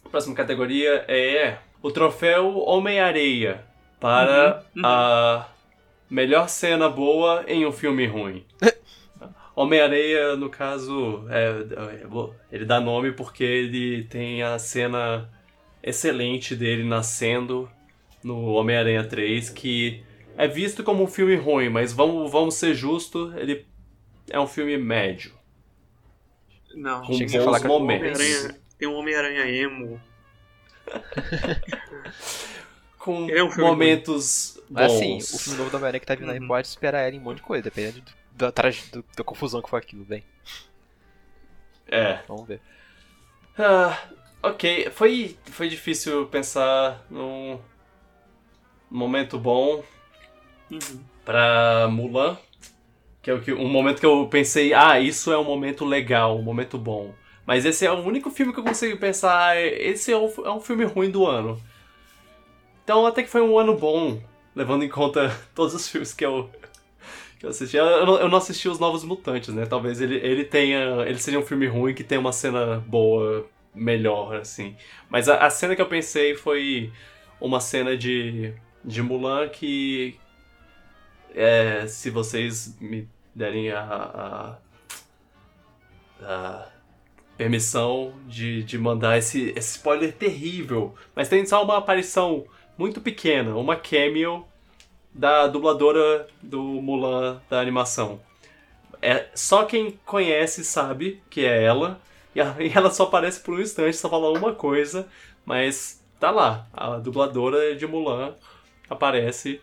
[0.10, 3.64] Próxima categoria é o troféu Homem-Areia
[4.04, 5.48] para Uhum, a
[6.10, 8.46] melhor cena boa em um filme ruim.
[9.56, 12.06] Homem-Areia, no caso, é, é,
[12.52, 15.30] ele dá nome porque ele tem a cena
[15.82, 17.70] excelente dele nascendo
[18.22, 20.04] no Homem-Aranha 3, que
[20.36, 23.66] é visto como um filme ruim, mas vamos, vamos ser justos, ele
[24.30, 25.32] é um filme médio.
[26.76, 27.04] Não.
[27.04, 28.20] Com bons falar do momentos.
[28.20, 30.02] Homem-Aranha- tem um Homem-Aranha emo.
[33.04, 34.70] com é um momentos bons.
[34.70, 36.48] Mas assim, o filme novo da Homem-Aranha que tá vindo aí Uhum.
[36.48, 39.62] pode esperar ela em um monte de coisa, dependendo do- da, trage- do- da confusão
[39.62, 40.24] que foi aquilo, bem.
[41.88, 42.20] É.
[42.28, 42.62] Vamos ver.
[43.58, 44.00] Ah,
[44.42, 47.60] ok, foi, foi difícil pensar num
[48.90, 49.84] momento bom
[50.72, 51.04] Uhum.
[51.26, 52.38] pra Mulan.
[53.22, 56.38] Que é o que, um momento que eu pensei, ah, isso é um momento legal,
[56.38, 57.14] um momento bom.
[57.46, 60.52] Mas esse é o único filme que eu consigo pensar, ah, esse é um, é
[60.52, 61.62] um filme ruim do ano.
[62.84, 64.22] Então até que foi um ano bom,
[64.56, 66.50] levando em conta todos os filmes que eu,
[67.40, 67.78] que eu assisti.
[67.78, 69.66] Eu, eu não- assisti os Novos Mutantes, né?
[69.66, 71.04] Talvez ele, ele tenha.
[71.08, 73.46] Ele seja um filme ruim que tenha uma cena boa,
[73.76, 74.76] melhor, assim.
[75.10, 76.92] Mas a, a cena que eu pensei foi
[77.42, 78.54] uma cena de,
[78.84, 80.18] de Mulan que.
[81.34, 84.58] É, se vocês me derem a, a,
[86.22, 86.68] a
[87.38, 90.96] permissão de, de mandar esse, esse spoiler terrível.
[91.16, 92.46] Mas tem só uma aparição
[92.78, 94.46] muito pequena, uma cameo
[95.14, 98.22] da dubladora do Mulan da animação.
[99.02, 102.00] É, só quem conhece sabe que é ela.
[102.36, 102.42] E
[102.76, 105.08] ela só aparece por um instante, só fala uma coisa,
[105.46, 106.68] mas tá lá.
[106.74, 108.36] A dubladora de Mulan
[108.90, 109.62] aparece.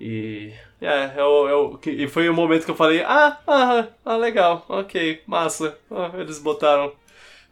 [0.00, 0.52] E.
[0.80, 4.16] É, é é o que- e foi o momento que eu falei: ah, ah, ah
[4.16, 5.78] legal, ok, massa.
[5.90, 6.92] Ah, eles botaram.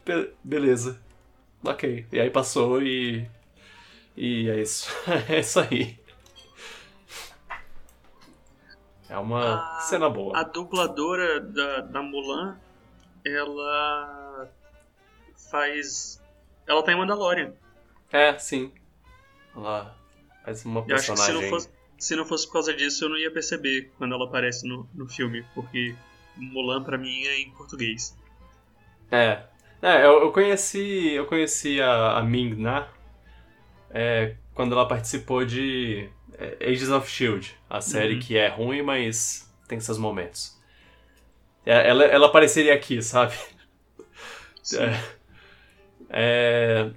[0.07, 1.01] Be- beleza.
[1.65, 2.07] Ok.
[2.13, 3.27] E aí passou e.
[4.21, 4.91] E é isso.
[5.29, 5.97] é isso aí.
[9.09, 10.37] É uma A- cena boa.
[10.37, 12.59] A dubladora da, da Mulan,
[13.25, 14.49] ela
[15.51, 16.21] faz.
[16.67, 17.53] Ela tá em Mandalorian.
[18.13, 18.73] É, sim.
[19.57, 19.97] Ela
[20.45, 21.43] faz uma Eu acho que se personagem.
[21.43, 24.67] não, fosse, se não fosse por causa disso, eu não ia perceber quando ela aparece
[24.69, 25.95] no, no filme, porque
[26.37, 28.17] Mulan pra mim é em português.
[29.11, 29.45] É.
[29.81, 31.13] É, eu, eu conheci.
[31.13, 32.89] Eu conheci a, a Ming Na
[33.91, 36.09] é, quando ela participou de
[36.39, 38.21] é, Agents of Shield, a série Uhum.
[38.21, 40.57] que é ruim, mas tem seus momentos.
[41.67, 43.35] É, Ela, ela apareceria aqui, sabe?
[44.75, 45.19] É.
[46.11, 46.91] É,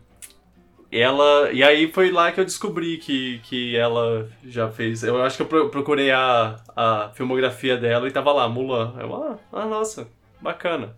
[0.91, 5.03] ela e aí foi lá que eu descobri que, que ela já fez.
[5.03, 8.95] Eu acho que eu pro- procurei a, a filmografia dela e tava lá, Mulan.
[8.99, 10.09] Eu, ah, ah, nossa,
[10.41, 10.95] bacana.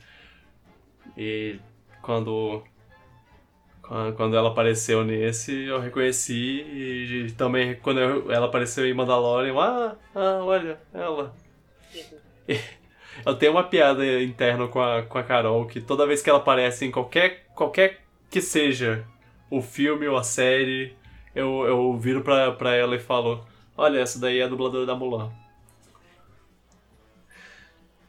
[1.18, 1.60] E
[2.02, 2.73] quando quan-
[4.16, 6.62] quando ela apareceu nesse, eu reconheci
[7.28, 11.34] e também quando eu- ela apareceu em Mandalorian, ah, ah, olha, ela.
[13.26, 16.40] Eu tenho uma piada interna com a, com a Carol que toda vez que ela
[16.40, 19.06] aparece em qualquer, qualquer que seja
[19.52, 20.96] o filme ou a série,
[21.36, 23.46] eu, eu viro pra, pra ela e falo:
[23.78, 25.32] Olha, essa daí é a dubladora da Mulan.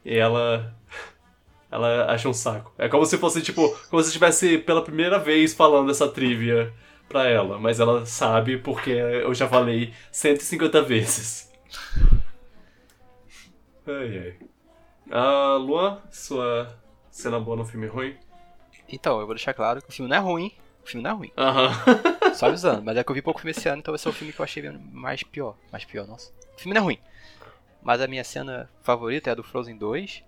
[0.03, 0.74] E ela.
[1.71, 2.71] Ela acha um saco.
[2.77, 6.71] É como se fosse, tipo, como se estivesse pela primeira vez falando essa trivia
[7.09, 7.59] pra ela.
[7.59, 11.51] Mas ela sabe porque eu já falei 150 vezes.
[13.87, 14.47] Ai, ai.
[15.11, 16.75] Ah, Luan, sua
[17.11, 18.15] cena boa no filme ruim?
[18.89, 20.51] Então, eu vou deixar claro que o filme não é ruim.
[20.83, 21.31] O filme não é ruim.
[21.37, 21.71] Aham.
[22.35, 22.83] Só avisando.
[22.83, 24.39] Mas é que eu vi pouco filme esse ano, então esse é o filme que
[24.39, 25.55] eu achei mais pior.
[25.71, 26.31] Mais pior, nossa.
[26.55, 26.99] O filme não é ruim.
[27.81, 30.23] Mas a minha cena favorita é a do Frozen 2.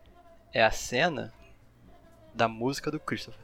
[0.53, 1.33] É a cena
[2.33, 3.39] da música do Christopher.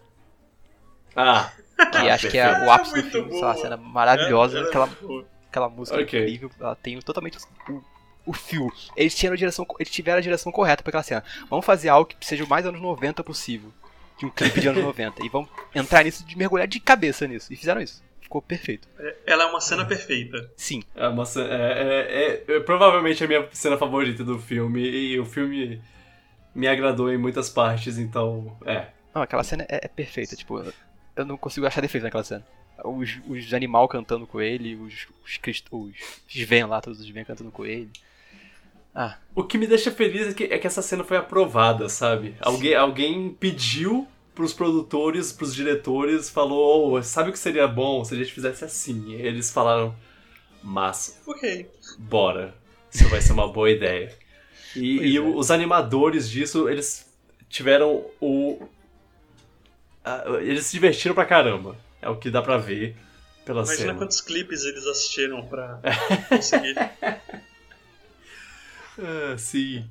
[1.16, 1.52] Ah.
[1.92, 3.32] Que ah, acho que é o ápice do filme.
[3.32, 4.58] Sei lá, cena maravilhosa.
[4.58, 5.26] Ela é aquela, boa.
[5.50, 6.20] aquela música Ok.
[6.22, 6.50] incrível.
[6.60, 7.38] Ela tem totalmente
[7.70, 7.84] o,
[8.26, 8.72] o fio.
[8.96, 11.24] Eles, tinham a direção, eles tiveram a direção correta pra aquela cena.
[11.50, 13.72] Vamos fazer algo que seja o mais anos 90 possível.
[14.18, 15.24] De um clipe de anos 90.
[15.26, 17.52] E vamos entrar nisso, de mergulhar de cabeça nisso.
[17.54, 18.04] E fizeram isso.
[18.22, 18.88] Ficou perfeito.
[19.28, 20.50] Ela é uma cena perfeita.
[20.58, 20.82] Sim.
[20.96, 24.82] É, uma ce- é, é- é- provavelmente a minha cena favorita do filme.
[24.82, 25.80] E o filme
[26.54, 28.56] me agradou em muitas partes, então.
[28.66, 28.88] É.
[29.14, 30.74] Não, aquela cena é, é perfeita, tipo, eu-
[31.16, 32.46] eu não consigo achar defeito naquela cena.
[32.84, 35.94] Os, os animal cantando com ele, os, os, crist- os
[36.28, 37.90] Sven lá, todos os Sven cantando com ele.
[38.96, 42.36] Ah, O que me deixa feliz é que, é que essa cena foi aprovada, sabe?
[42.40, 48.14] Alguém, alguém pediu pros produtores, pros diretores, falou: "Oh, sabe o que seria bom se
[48.14, 49.10] a gente fizesse assim?
[49.12, 49.96] E eles falaram:
[50.64, 51.22] massa.
[51.26, 51.70] Ok.
[52.00, 52.54] Bora.
[52.92, 54.16] Isso vai ser uma boa ideia.
[54.76, 55.22] E, e é.
[55.22, 57.06] os animadores disso, eles
[57.50, 58.68] tiveram o.
[60.42, 61.76] eles se divertiram pra caramba.
[62.02, 62.96] É o que dá pra ver
[63.46, 63.96] pela Imagina cena.
[63.96, 65.80] quantos clipes eles assistiram pra
[66.30, 66.76] conseguir.
[69.00, 69.86] Ah, sim.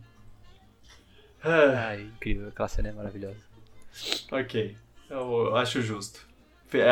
[1.43, 3.41] Ah, ai, incrível, aquela cena é maravilhosa.
[4.31, 4.77] ok.
[5.11, 6.27] Eu acho justo.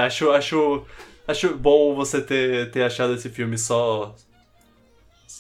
[0.05, 0.87] Acho, acho,
[1.27, 4.15] acho bom você ter, ter achado esse filme só.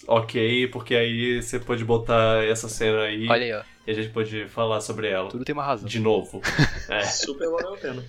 [0.06, 4.10] Ok, porque aí você pode botar essa cena aí Olha aí, ó, e a gente
[4.10, 5.28] pode falar sobre ela.
[5.30, 5.88] tudo tem uma razão.
[5.88, 6.40] De novo.
[6.88, 7.02] É.
[7.04, 8.04] Super valeu a pena.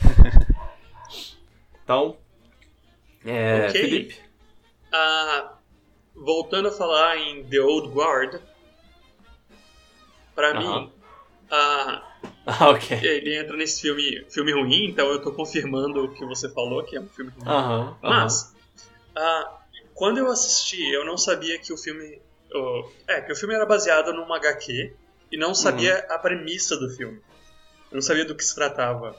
[1.84, 2.16] Então.
[3.24, 3.80] É, Ok.
[3.80, 4.16] Felipe,
[4.92, 5.52] Ah,
[6.14, 8.40] voltando a falar em The Old Guard,
[10.34, 10.80] pra Aham.
[10.80, 10.92] mim,
[11.50, 12.02] ah,
[12.46, 12.96] Ah, ok.
[13.02, 16.96] ele entra nesse filme, filme ruim, então eu tô confirmando o que você falou, que
[16.96, 17.46] é um filme ruim.
[17.48, 17.80] Aham.
[17.82, 17.98] aham.
[18.02, 18.54] Mas,
[19.16, 19.55] ah,
[19.96, 22.20] quando eu assisti, eu não sabia que o filme.
[22.54, 24.94] oh, é, que o filme era baseado numa HQ
[25.32, 26.14] e não sabia Uhum.
[26.14, 27.18] a premissa do filme.
[27.90, 29.16] Eu não sabia do que se tratava.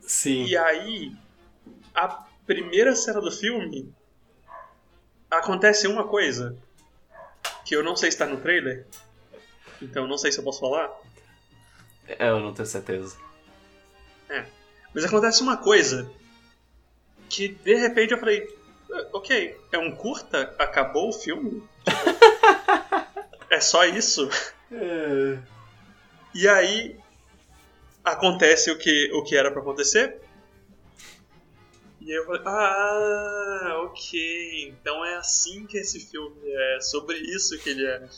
[0.00, 0.44] Sim.
[0.44, 1.12] E aí,
[1.94, 2.08] a
[2.46, 3.92] primeira cena do filme
[5.30, 6.56] acontece uma coisa
[7.64, 8.86] que eu não sei se tá no trailer.
[9.80, 10.90] Então não sei se eu posso falar.
[12.06, 13.16] É, eu não tenho certeza.
[14.94, 16.10] Mas acontece uma coisa
[17.30, 18.61] que de repente eu falei, "Ah,
[19.12, 20.54] ok, é um curta?
[20.58, 21.62] Acabou o filme?
[23.50, 24.28] é só isso?
[24.70, 25.38] É.
[26.34, 26.96] E aí
[28.04, 30.20] acontece o que, o que era pra acontecer.
[32.00, 37.56] E aí eu falei, ah, ok, então é assim que esse filme é, sobre isso
[37.58, 38.08] que ele é.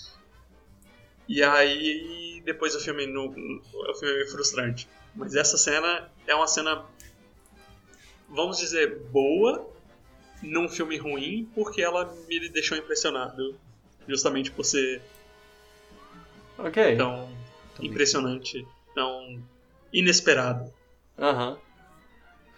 [1.28, 4.88] E aí depois o filme não, o filme é frustrante.
[5.14, 6.86] Mas essa cena é uma cena,
[8.28, 9.73] vamos dizer, boa
[10.44, 13.56] num filme ruim, porque ela me deixou impressionado.
[14.06, 15.00] Justamente por ser
[16.58, 16.96] Ok.
[16.96, 17.30] tão
[17.80, 19.42] impressionante, tão
[19.92, 20.72] inesperado.
[21.18, 21.56] Aham.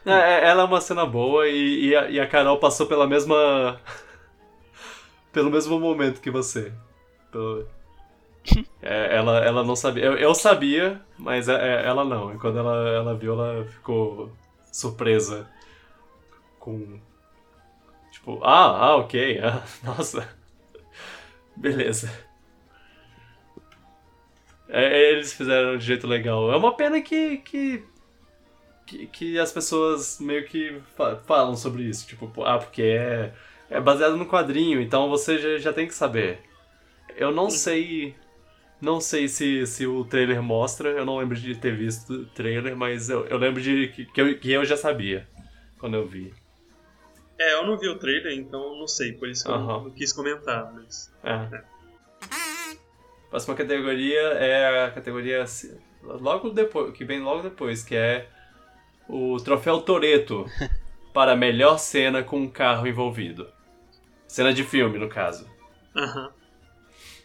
[0.04, 3.06] É, é- ela é uma cena boa e, e, a, e a Carol passou pela
[3.06, 3.80] mesma.
[5.32, 6.72] pelo mesmo momento que você.
[7.30, 7.66] Pelo-
[8.82, 10.04] É, ela, ela não sabia.
[10.04, 12.32] Eu, eu sabia, mas é- é- ela não.
[12.32, 14.30] E quando ela, ela viu, ela ficou
[14.72, 15.48] surpresa.
[16.60, 17.00] Com.
[18.26, 19.38] Tipo, ah, ah, ok.
[19.40, 20.28] ah, nossa.
[21.56, 22.10] Beleza.
[24.68, 26.50] É, eles fizeram de jeito legal.
[26.52, 27.84] É uma pena que, que
[28.86, 32.06] que, que as pessoas meio que fa- falam sobre isso.
[32.06, 33.32] Tipo, ah, porque é,
[33.70, 36.38] é baseado no quadrinho, então você já, já tem que saber.
[37.16, 38.14] Eu não sei.
[38.80, 42.76] Não sei se, se o trailer mostra, eu não lembro de ter visto o trailer,
[42.76, 45.26] mas eu, eu lembro de que, que, eu, que eu já sabia
[45.78, 46.34] quando eu vi.
[47.38, 50.12] É, eu não vi o trailer, então não sei, por isso que eu não quis
[50.12, 51.12] comentar, mas.
[51.22, 51.62] É.
[53.28, 55.44] Próxima categoria é a categoria
[56.02, 58.28] logo depois, que vem logo depois, que é
[59.08, 60.46] o troféu Toreto
[61.12, 63.48] para a melhor cena com um carro envolvido.
[64.26, 65.48] Cena de filme, no caso.
[65.94, 66.32] Aham.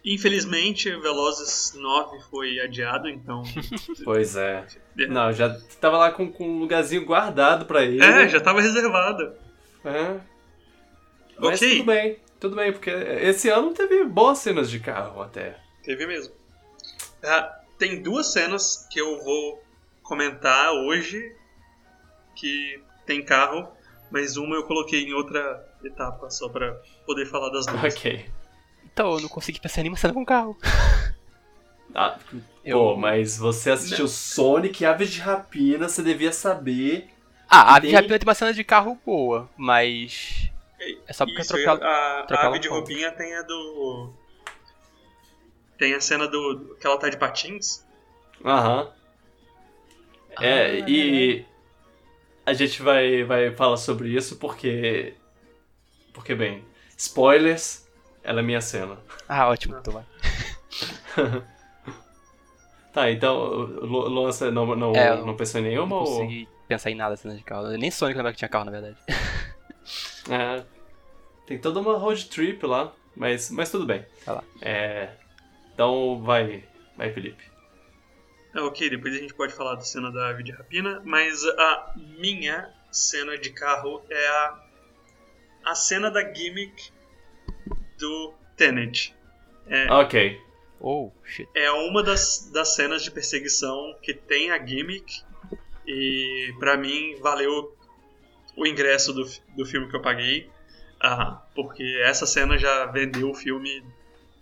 [0.04, 3.44] Infelizmente, Velozes 9 foi adiado, então.
[4.04, 4.66] Pois é.
[5.08, 8.04] Não, já tava lá com, com um lugarzinho guardado pra ele.
[8.04, 9.34] é, já tava reservado.
[9.86, 10.20] É.
[11.40, 11.70] Mas Ok.
[11.78, 15.58] tudo bem, tudo bem, porque esse ano teve boas cenas de carro até.
[15.84, 16.34] Teve mesmo.
[17.24, 19.64] Ah, tem duas cenas que eu vou
[20.04, 21.36] comentar hoje
[22.36, 23.68] que tem carro,
[24.12, 26.74] mas uma eu coloquei em outra etapa só pra
[27.06, 27.94] poder falar das duas.
[27.96, 28.30] Ok.
[28.94, 30.58] Então, eu não consegui pensar em nenhuma cena com carro.
[31.94, 32.18] Ah,
[32.64, 37.10] Eu- Pô, mas você assistiu Sonic e Aves de Rapina, você devia saber.
[37.52, 40.50] Ah, a Tem- Ave de Rapina tem uma cena de carro boa, mas.
[41.08, 41.84] É só porque Isso, trocar.
[41.84, 44.14] a, a trocar ave de roupinha tem a do.
[45.78, 46.76] Tem a cena do.
[46.80, 47.86] que ela tá de patins.
[48.46, 48.92] Aham.
[50.40, 51.46] É, Ah, e
[52.46, 55.14] a gente vai, vai falar sobre isso porque.
[56.14, 56.66] Porque, bem,
[56.98, 57.88] spoilers,
[58.24, 58.98] ela é minha cena.
[59.28, 60.06] Ah, ótimo, então vai.
[62.94, 65.96] Tá, então, Lu- Luan, você não, não, É, não pensou em nenhuma?
[65.96, 66.06] Não ou...
[66.06, 67.68] consegui pensar em nada cena de carro.
[67.78, 68.98] Nem Sonic lembrava que tinha carro, na verdade.
[70.30, 70.64] É,
[71.48, 74.06] tem toda uma road trip lá, mas, mas tudo bem.
[74.24, 74.44] Vai lá.
[74.62, 75.10] É,
[75.74, 76.64] então, vai,
[76.96, 77.44] vai, Felipe.
[78.54, 81.94] Ah, ok, depois a gente pode falar da cena da ave de rapina, mas a
[81.98, 84.64] minha cena de carro é a,
[85.66, 86.92] a cena da gimmick
[87.98, 89.16] do Tenet.
[89.90, 90.40] Ok.
[90.80, 91.50] Oh, shit.
[91.56, 95.24] É uma das, das cenas de perseguição que tem a gimmick
[95.94, 97.76] e pra mim valeu
[98.56, 99.26] o ingresso do,
[99.58, 100.50] do filme que eu paguei,
[101.00, 103.84] ah, porque essa cena já vendeu o filme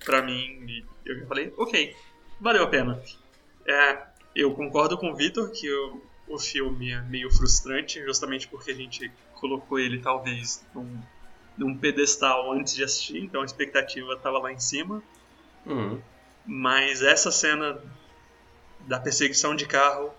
[0.05, 1.95] pra mim e eu já falei, ok,
[2.39, 3.01] valeu a pena.
[3.65, 3.97] É,
[4.35, 8.75] eu concordo com o Vitor que o, o filme é meio frustrante, justamente porque a
[8.75, 11.01] gente colocou ele talvez num,
[11.57, 15.01] num pedestal antes de assistir, então a expectativa estava lá em cima.
[15.65, 15.99] Hum,
[16.45, 17.81] Mas essa cena
[18.81, 20.11] da perseguição de carro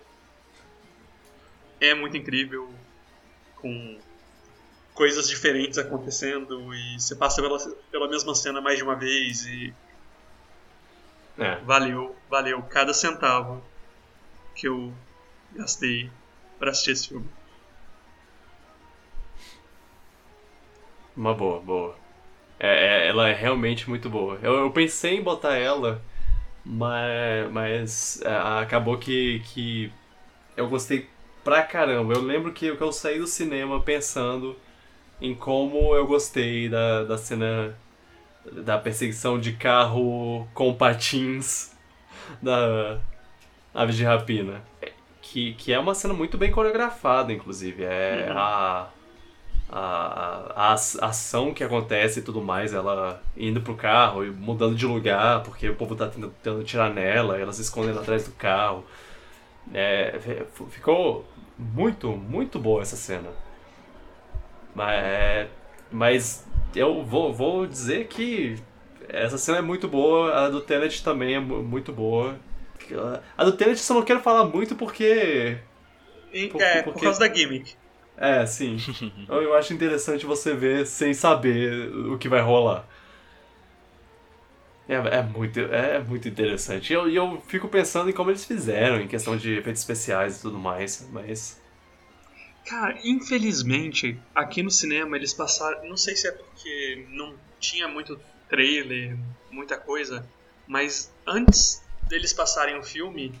[1.81, 2.71] é muito incrível,
[3.55, 3.99] com
[4.93, 7.57] coisas diferentes acontecendo e você passa pela,
[7.91, 9.73] pela mesma cena mais de uma vez e
[11.37, 11.55] é.
[11.61, 13.63] valeu, valeu cada centavo
[14.55, 14.93] que eu
[15.53, 16.11] gastei
[16.59, 17.27] para assistir esse filme.
[21.15, 21.95] Uma boa, boa.
[22.59, 24.37] É, é, ela é realmente muito boa.
[24.41, 26.01] Eu, eu pensei em botar ela,
[26.63, 29.91] mas, mas é, acabou que, que
[30.55, 31.09] eu gostei
[31.43, 32.13] pra caramba.
[32.13, 34.55] Eu lembro que, eu saí do cinema pensando
[35.21, 37.75] em como eu gostei da, da cena
[38.51, 41.71] da perseguição de carro com patins
[42.41, 42.99] da
[43.73, 44.61] Aves de Rapina.
[45.21, 47.83] Que, que é uma cena muito bem coreografada, inclusive.
[47.83, 48.37] É uhum.
[48.37, 48.89] a,
[49.71, 54.85] a, a, ação que acontece e tudo mais, ela indo pro carro e mudando de
[54.85, 58.83] lugar, porque o povo tá tentando tirar nela, elas se escondendo atrás do carro.
[59.73, 60.19] É,
[60.69, 61.25] ficou
[61.61, 63.29] muito, muito boa essa cena.
[64.73, 65.49] Mas,
[65.91, 68.55] mas eu vou, vou dizer que
[69.07, 72.35] essa cena é muito boa, a do Tenet também é muito boa.
[73.37, 75.57] A do Tenet eu só não quero falar muito porque.
[76.51, 76.99] Por, é, porque...
[76.99, 77.75] por causa da gimmick.
[78.17, 78.77] É, sim.
[79.27, 82.87] eu acho interessante você ver sem saber o que vai rolar.
[84.91, 86.91] É, é, muito, é muito interessante.
[86.91, 90.41] E eu, eu fico pensando em como eles fizeram, em questão de efeitos especiais e
[90.41, 91.61] tudo mais, mas.
[92.65, 95.87] Cara, infelizmente, aqui no cinema eles passaram.
[95.87, 98.19] Não sei se é porque não tinha muito
[98.49, 99.17] trailer,
[99.49, 100.27] muita coisa,
[100.67, 103.33] mas antes deles passarem o filme,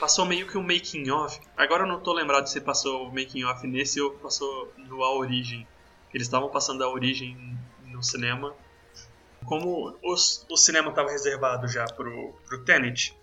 [0.00, 1.40] passou meio que um making off.
[1.56, 5.16] Agora eu não tô lembrado se passou o making off nesse ou passou no A
[5.16, 5.64] Origem.
[6.12, 7.56] Eles estavam passando a Origem
[7.86, 8.52] no cinema.
[9.44, 13.16] Como os, o cinema estava reservado já pro, pro Tenet,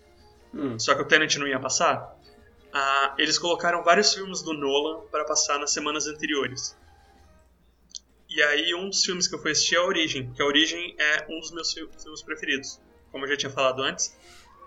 [0.54, 0.78] hum.
[0.78, 2.16] só que o Tenet não ia passar,
[2.72, 6.76] ah, eles colocaram vários filmes do Nolan para passar nas semanas anteriores.
[8.28, 10.96] E aí, um dos filmes que eu fui assistir é A Origem, porque A Origem
[10.98, 12.80] é um dos meus filmes preferidos.
[13.10, 14.16] Como eu já tinha falado antes,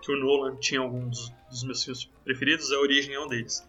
[0.02, 3.66] que o Nolan tinha alguns dos meus filmes preferidos, A Origem é um deles.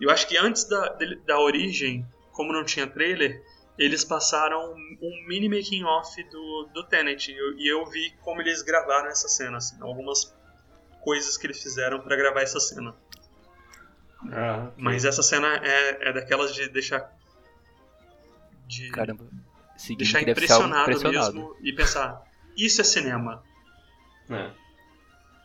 [0.00, 0.96] E eu acho que antes da,
[1.26, 3.44] da Origem, como não tinha trailer,
[3.78, 7.30] eles passaram um mini making off do, do Tenet.
[7.30, 10.34] E eu, e eu vi como eles gravaram essa cena, assim, algumas
[11.02, 12.94] coisas que eles fizeram para gravar essa cena.
[14.32, 17.12] Ah, Mas essa cena é, é daquelas de deixar.
[18.66, 19.24] De Caramba.
[19.96, 22.22] deixar impressionado, impressionado, mesmo e pensar:
[22.56, 23.44] isso é cinema.
[24.30, 24.50] É.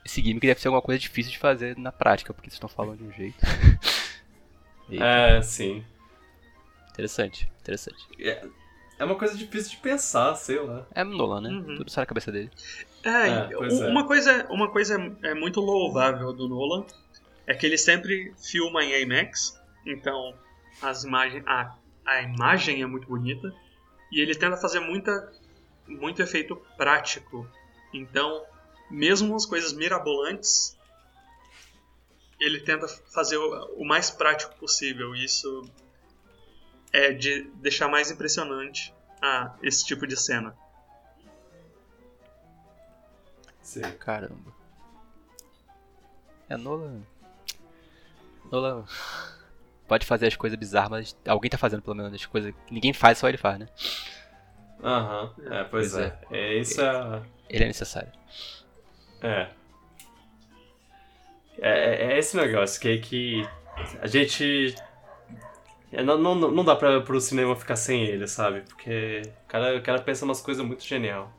[0.04, 2.98] Esse gimmick deve ser alguma coisa difícil de fazer na prática, porque vocês estão falando
[2.98, 3.38] de um jeito.
[4.90, 5.86] é, sim.
[6.92, 8.08] Interessante, interessante.
[8.20, 8.46] É,
[9.00, 10.86] é uma coisa difícil de pensar, sei lá.
[10.94, 11.50] É Nolan, né?
[11.50, 11.78] Uhum.
[11.78, 12.52] Tudo sai na cabeça dele.
[13.04, 13.58] É, é, é,
[13.90, 16.86] uma, Coisa, uma coisa é muito louvável do Nolan
[17.48, 20.36] é que ele sempre filma em IMAX, então
[20.82, 23.54] as imagens, a, a imagem é muito bonita
[24.12, 25.32] e ele tenta fazer muita,
[25.88, 27.48] muito efeito prático.
[27.94, 28.44] Então,
[28.90, 30.78] mesmo as coisas mirabolantes,
[32.40, 35.16] ele tenta fazer o, o mais prático possível.
[35.16, 35.64] Isso
[36.94, 40.56] é de deixar mais impressionante a esse tipo de cena.
[43.62, 43.82] Sim.
[44.00, 44.52] Caramba.
[46.50, 47.02] É Nolan.
[48.52, 48.86] Nolan
[49.88, 52.94] pode fazer as coisas bizarras, mas alguém tá fazendo pelo menos as coisas que ninguém
[52.94, 53.68] faz, só ele faz, né?
[54.84, 55.54] Aham, uhum.
[55.54, 56.20] é, pois, pois é.
[56.32, 56.38] é.
[56.38, 56.60] é.
[56.60, 57.22] Isso é...
[57.50, 58.12] Ele é necessário.
[59.22, 59.50] É.
[61.60, 63.50] É, é esse negócio que, que
[64.02, 64.76] a gente.
[65.92, 68.62] É, não, não, não dá pra, pro cinema ficar sem ele, sabe?
[68.62, 71.32] Porque o cara, o cara pensa umas coisas muito genial.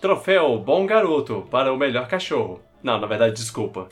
[0.00, 2.62] Troféu Bom Garoto para o melhor cachorro.
[2.82, 3.88] Não, na verdade, desculpa.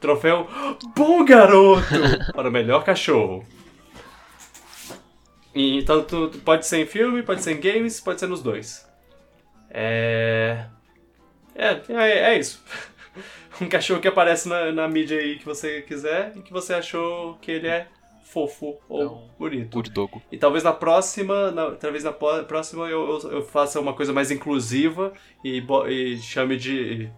[0.00, 0.48] Troféu
[0.94, 1.86] Bom Garoto
[2.34, 3.46] para o melhor cachorro.
[5.54, 8.86] E tanto pode ser em filme, pode ser em games, pode ser nos dois.
[9.70, 10.66] É.
[11.54, 12.62] É, é, é isso.
[13.58, 17.38] Um cachorro que aparece na, na mídia aí que você quiser e que você achou
[17.40, 17.86] que ele é
[18.36, 19.72] fofo ou Não, bonito.
[19.72, 20.20] Good dogo.
[20.30, 24.30] E talvez na próxima, na, talvez na próxima eu, eu, eu, faça uma coisa mais
[24.30, 27.10] inclusiva e, e chame de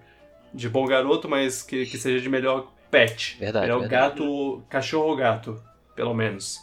[0.53, 3.37] de bom garoto, mas que, que seja de melhor pet.
[3.39, 3.67] Verdade.
[3.67, 4.19] Melhor verdade.
[4.21, 5.63] gato, cachorro ou gato,
[5.95, 6.59] pelo menos.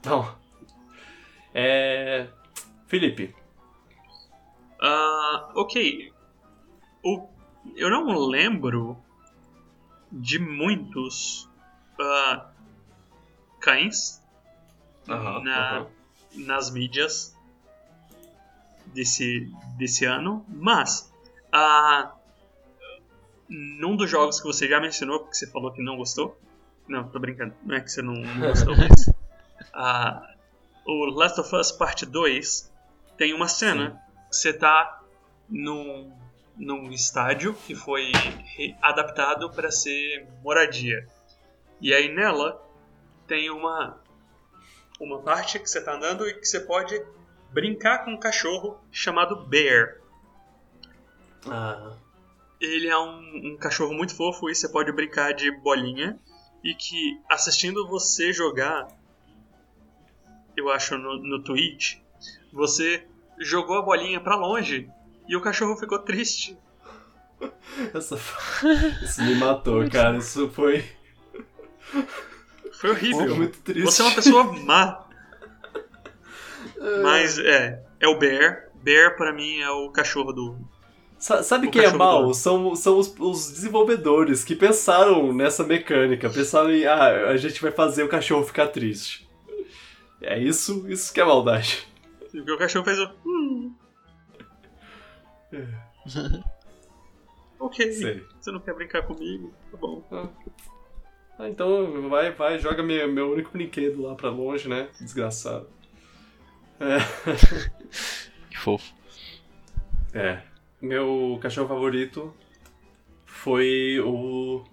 [0.00, 0.34] Então,
[1.54, 2.26] é...
[2.86, 3.34] Felipe.
[4.80, 6.12] Uh, ok.
[7.02, 7.28] O...
[7.74, 8.96] Eu não lembro
[10.12, 11.48] de muitos
[11.98, 12.55] uh,
[13.66, 14.22] cães
[15.08, 15.86] na,
[16.34, 17.36] nas mídias
[18.94, 21.12] desse, desse ano, mas
[21.52, 22.12] uh,
[23.48, 26.40] num dos jogos que você já mencionou, porque você falou que não gostou.
[26.86, 27.54] Não, tô brincando.
[27.64, 29.10] Não é que você não, não gostou, mas.
[30.84, 32.72] O Last of Us Part 2
[33.16, 33.96] tem uma cena Sim.
[34.30, 35.02] que você tá
[35.48, 36.12] num,
[36.56, 38.12] num estádio que foi
[38.80, 41.04] adaptado para ser moradia.
[41.80, 42.64] E aí nela
[43.26, 44.00] tem uma
[44.98, 47.00] uma parte que você tá andando e que você pode
[47.52, 49.98] brincar com um cachorro chamado Bear.
[51.48, 51.92] Ah,
[52.60, 56.18] Ele é um, um cachorro muito fofo e você pode brincar de bolinha.
[56.64, 58.88] E que assistindo você jogar,
[60.56, 61.98] eu acho no, no Twitch,
[62.52, 63.06] você
[63.38, 64.90] jogou a bolinha pra longe
[65.28, 66.58] e o cachorro ficou triste.
[67.94, 68.16] essa...
[69.04, 70.16] Isso me matou, cara.
[70.16, 70.84] Isso foi,
[72.80, 73.26] Foi horrível.
[73.28, 73.82] foi muito triste.
[73.84, 75.06] Você é uma pessoa má.
[77.02, 78.70] Mas é, é o Bear.
[78.82, 80.58] Bear pra mim é o cachorro do.
[81.18, 82.22] Sa- Sabe O quem é mal?
[82.22, 82.34] dono.
[82.34, 86.28] São, são os, os desenvolvedores que pensaram nessa mecânica.
[86.30, 89.26] Pensaram em, ah, a gente vai fazer o cachorro ficar triste.
[90.20, 91.86] É isso, isso que é maldade.
[92.30, 93.10] Porque o cachorro fez o.
[93.24, 93.74] "Hum."
[97.58, 98.24] ok, Sei.
[98.40, 99.52] você não quer brincar comigo?
[99.70, 100.06] Tá bom.
[100.12, 100.28] Ah,
[101.40, 104.88] então vai, vai, joga meu, meu único brinquedo lá pra longe, né?
[105.00, 105.68] Desgraçado.
[106.80, 106.96] É.
[108.50, 108.92] Que fofo.
[110.14, 110.40] É.
[110.80, 112.34] Meu cachorro favorito
[113.24, 114.64] foi o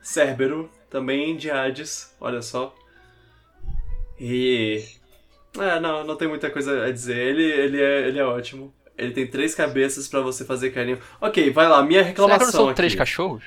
[0.00, 2.74] Cérbero, também de Hades, olha só.
[4.18, 4.84] E.
[5.58, 7.16] É, não, não tem muita coisa a dizer.
[7.16, 8.72] Ele, ele, é, ele é ótimo.
[8.96, 10.98] Ele tem três cabeças pra você fazer carinho.
[11.20, 12.76] Ok, vai lá, minha Será que não reclamação são aqui.
[12.76, 13.44] três cachorros?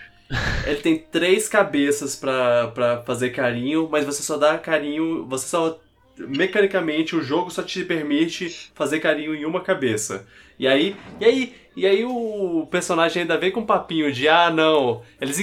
[0.66, 5.26] Ele tem três cabeças pra fazer carinho, mas você só dá carinho.
[5.26, 5.80] Você só.
[6.18, 10.28] Mecanicamente, o jogo só te permite fazer carinho em uma cabeça.
[10.58, 10.96] E aí.
[11.20, 11.56] E aí.
[11.76, 15.02] E aí o personagem ainda vem com um papinho de ah não.
[15.22, 15.40] Eles,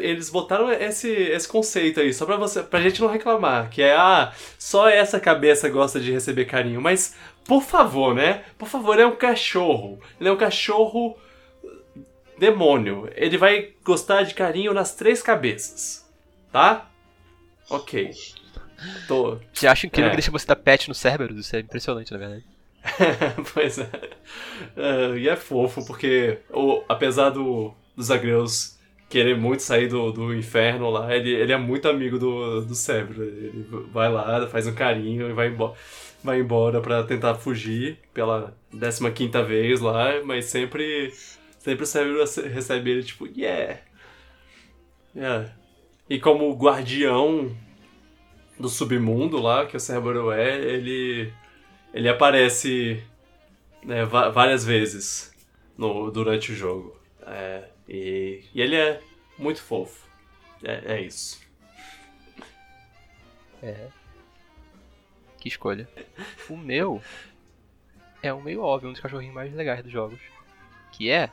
[0.00, 3.68] eles botaram esse, esse conceito aí, só pra, você, pra gente não reclamar.
[3.68, 6.80] Que é ah, só essa cabeça gosta de receber carinho.
[6.80, 8.44] Mas, por favor, né?
[8.56, 9.98] Por favor, ele é um cachorro.
[10.20, 11.16] Ele é um cachorro
[12.42, 13.08] demônio.
[13.14, 16.04] Ele vai gostar de carinho nas três cabeças.
[16.50, 16.90] Tá?
[17.70, 18.10] Ok.
[19.06, 19.38] Tô.
[19.52, 20.10] Você acha incrível É.
[20.10, 21.38] que deixa você dar pet no Cerberus?
[21.38, 22.44] Isso é impressionante, na verdade.
[23.54, 23.88] pois é.
[24.76, 28.76] É, E é fofo, porque o, apesar do, dos agreus
[29.08, 33.22] querer muito sair do, do inferno lá, ele, ele é muito amigo do, do Cérebro.
[33.22, 35.74] Ele vai lá, faz um carinho e vai embora.
[36.24, 41.12] Vai embora pra tentar fugir pela 15 vez lá, mas sempre.
[41.62, 43.78] Sempre Cérebro recebe ele tipo, yeah!
[45.14, 45.54] Yeah.
[46.10, 47.56] E como guardião
[48.58, 51.32] do submundo lá, que o Cérebro é, ele
[51.94, 53.00] ele aparece
[53.84, 55.32] né, várias vezes
[55.78, 57.00] no, durante o jogo.
[57.24, 59.00] É, e, e ele é
[59.38, 60.04] muito fofo.
[60.64, 61.40] É, é isso.
[63.62, 63.86] É.
[65.38, 65.88] Que escolha.
[66.50, 67.00] O meu
[68.20, 70.18] é um meio óbvio, um dos cachorrinhos mais legais dos jogos.
[70.92, 71.30] Que é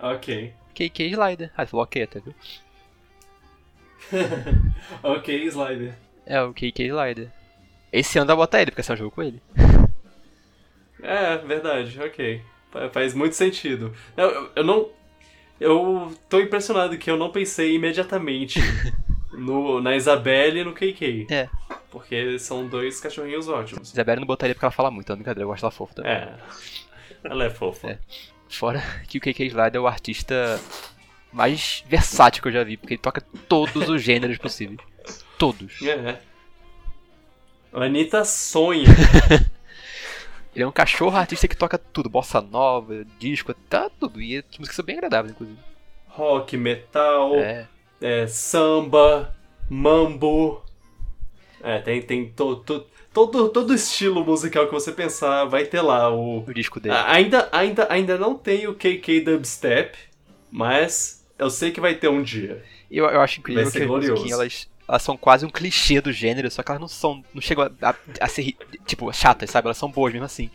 [0.00, 0.52] Ok.
[0.74, 1.50] KK Slider.
[1.56, 2.34] Ah, você falou ok até, viu?
[5.02, 5.94] ok, Slider.
[6.26, 7.28] É o KK Slider.
[7.92, 9.40] Esse ano dá botar ele, porque esse é um jogo com ele.
[11.02, 12.40] É, verdade, ok.
[12.72, 13.94] Fa- Faz muito sentido.
[14.16, 14.88] Eu, eu- não.
[15.60, 18.58] Eu tô impressionado que eu não pensei imediatamente
[19.32, 21.26] no, na Isabelle e no KK.
[21.30, 21.48] É.
[21.90, 23.92] Porque são dois cachorrinhos ótimos.
[23.92, 26.12] Isabelle não botaria porque ela fala muito, é brincadeira, eu gosto dela fofa também.
[26.12, 26.34] É.
[27.24, 27.90] Ela é fofa.
[27.90, 27.98] É.
[28.48, 30.60] Fora que o KK Slider é o artista
[31.32, 34.80] mais versátil que eu já vi, porque ele toca todos os gêneros possíveis.
[35.38, 35.82] Todos.
[35.82, 36.18] É.
[37.72, 38.86] A Anitta sonha.
[40.54, 44.22] Ele é um cachorro artista que toca tudo, bossa nova, disco, tá tudo.
[44.22, 45.58] E as músicas são bem agradáveis, inclusive.
[46.08, 47.68] Rock, metal, É.
[48.00, 49.36] é, samba,
[49.68, 50.64] mambo.
[51.62, 52.86] É, tem, tem to, to-
[53.16, 56.10] todo, todo estilo musical que você pensar vai ter lá.
[56.14, 56.94] O, O disco dele.
[57.06, 59.96] Ainda, ainda, ainda não tem o KK Dubstep,
[60.50, 62.62] mas eu sei que vai ter um dia.
[62.90, 64.12] Eu, eu acho incrível Vai ser que as glorioso.
[64.12, 67.24] musiquinhas, elas, elas são quase um clichê do gênero, só que elas não são.
[67.32, 68.54] não chegam a, a- a ser,
[68.86, 69.66] tipo, chatas, sabe?
[69.66, 70.50] Elas são boas mesmo assim.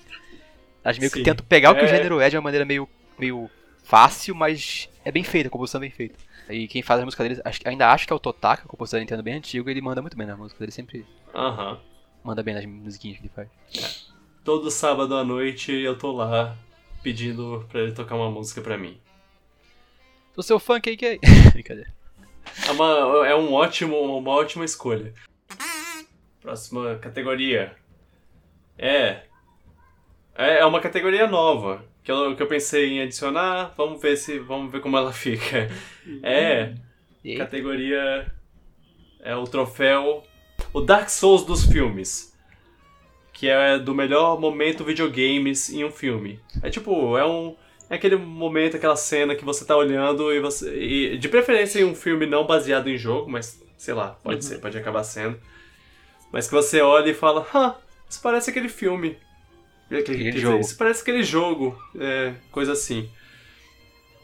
[0.83, 1.17] Elas meio Sim.
[1.17, 1.87] que tentam pegar o que o É.
[1.87, 3.49] gênero é de uma maneira meio, meio
[3.83, 6.15] fácil, mas é bem feita, a composição é bem feita.
[6.49, 9.01] E quem faz a música deles, acho- ainda acho que é o Totaka, compositor da
[9.01, 11.79] Nintendo bem antigo, ele manda muito bem na música, ele sempre Aham.
[12.23, 14.11] Manda bem nas musiquinhas que ele faz.
[14.43, 16.57] Todo sábado à noite eu tô lá
[17.03, 18.99] pedindo pra ele tocar uma música pra mim.
[20.33, 21.19] Sou seu fã, KK!
[21.53, 21.93] Brincadeira.
[22.67, 25.13] É, uma, é um ótimo, uma ótima escolha.
[26.41, 27.75] Próxima categoria.
[28.77, 29.23] É.
[30.35, 31.85] É é uma categoria nova.
[32.03, 33.73] Que eu, que eu pensei em adicionar.
[33.77, 34.39] Vamos ver se.
[34.39, 35.69] Vamos ver como ela fica.
[36.23, 36.73] É.
[37.37, 38.31] Categoria.
[39.19, 40.23] É o troféu.
[40.73, 42.31] O Dark Souls dos filmes.
[43.33, 46.39] Que é do melhor momento videogames em um filme.
[46.61, 47.55] É tipo, é um.
[47.89, 50.73] É aquele momento, aquela cena que você tá olhando e você.
[50.73, 54.59] e, de preferência em um filme não baseado em jogo, mas sei lá, pode ser,
[54.59, 55.39] pode acabar sendo.
[56.31, 57.75] mas que você olha e fala, ah,
[58.07, 59.17] isso parece aquele filme.
[59.87, 60.59] Aquele, Aquele dizer, jogo.
[60.59, 63.09] Isso parece aquele jogo, é, coisa assim.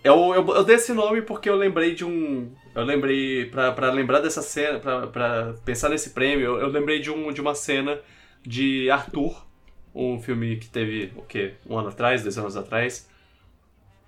[0.07, 2.51] Eu, eu, eu dei esse nome porque eu lembrei de um.
[2.75, 6.99] Eu lembrei, pra, pra lembrar dessa cena, pra, pra pensar nesse prêmio, eu, eu lembrei
[6.99, 7.99] de, um, de uma cena
[8.45, 9.45] de Arthur,
[9.93, 11.53] um filme que teve, o quê?
[11.67, 13.09] Um ano atrás, dois anos atrás,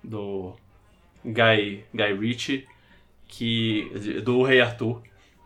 [0.02, 0.54] do
[1.24, 2.66] Guy, Guy Ritchie,
[3.26, 3.90] que,
[4.24, 5.02] do Rei Arthur,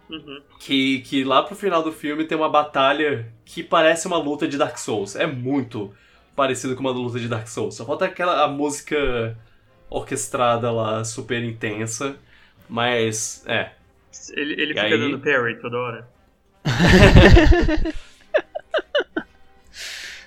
[0.08, 0.42] Uhum.
[0.60, 4.58] que, que lá pro final do filme tem uma batalha que parece uma luta de
[4.58, 5.16] Dark Souls.
[5.16, 5.94] É muito
[6.36, 7.74] parecido com uma luta de Dark Souls.
[7.74, 9.34] Só falta aquela a música
[9.90, 12.16] orquestrada lá, super intensa.
[12.68, 13.70] Mas, é.
[14.32, 14.90] Ele, ele E fica aí?
[14.98, 16.08] dando parry toda hora.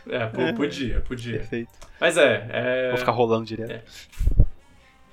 [0.10, 1.40] É, pô, podia, podia.
[1.40, 1.70] Perfeito.
[2.00, 2.90] Mas é, é...
[2.92, 3.92] Vou ficar rolando direto.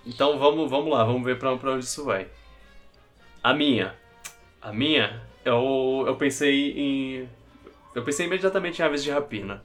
[0.06, 2.28] Então vamos, vamos lá, vamos ver pra, pra onde isso vai.
[3.42, 3.94] A minha.
[4.62, 7.28] A minha, eu, eu pensei em.
[7.94, 9.64] Eu pensei imediatamente em Aves de Rapina.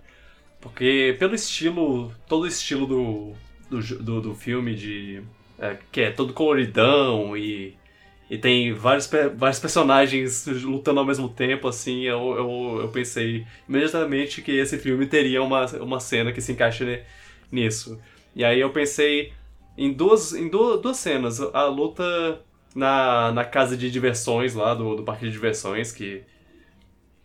[0.59, 2.11] Porque pelo estilo.
[2.27, 3.33] Todo o estilo do,
[3.69, 5.21] do, do, do filme de.
[5.59, 7.77] é, que é todo coloridão e.
[8.29, 14.41] E tem vários, vários personagens lutando ao mesmo tempo, assim, eu, eu, eu pensei imediatamente
[14.43, 17.03] que esse filme teria uma, uma cena que se encaixa
[17.51, 17.99] nisso.
[18.35, 19.33] E aí eu pensei
[19.77, 21.39] em duas, em du- duas cenas.
[21.41, 22.39] A luta
[22.75, 26.23] na, na casa de diversões lá, do, do parque de diversões, que,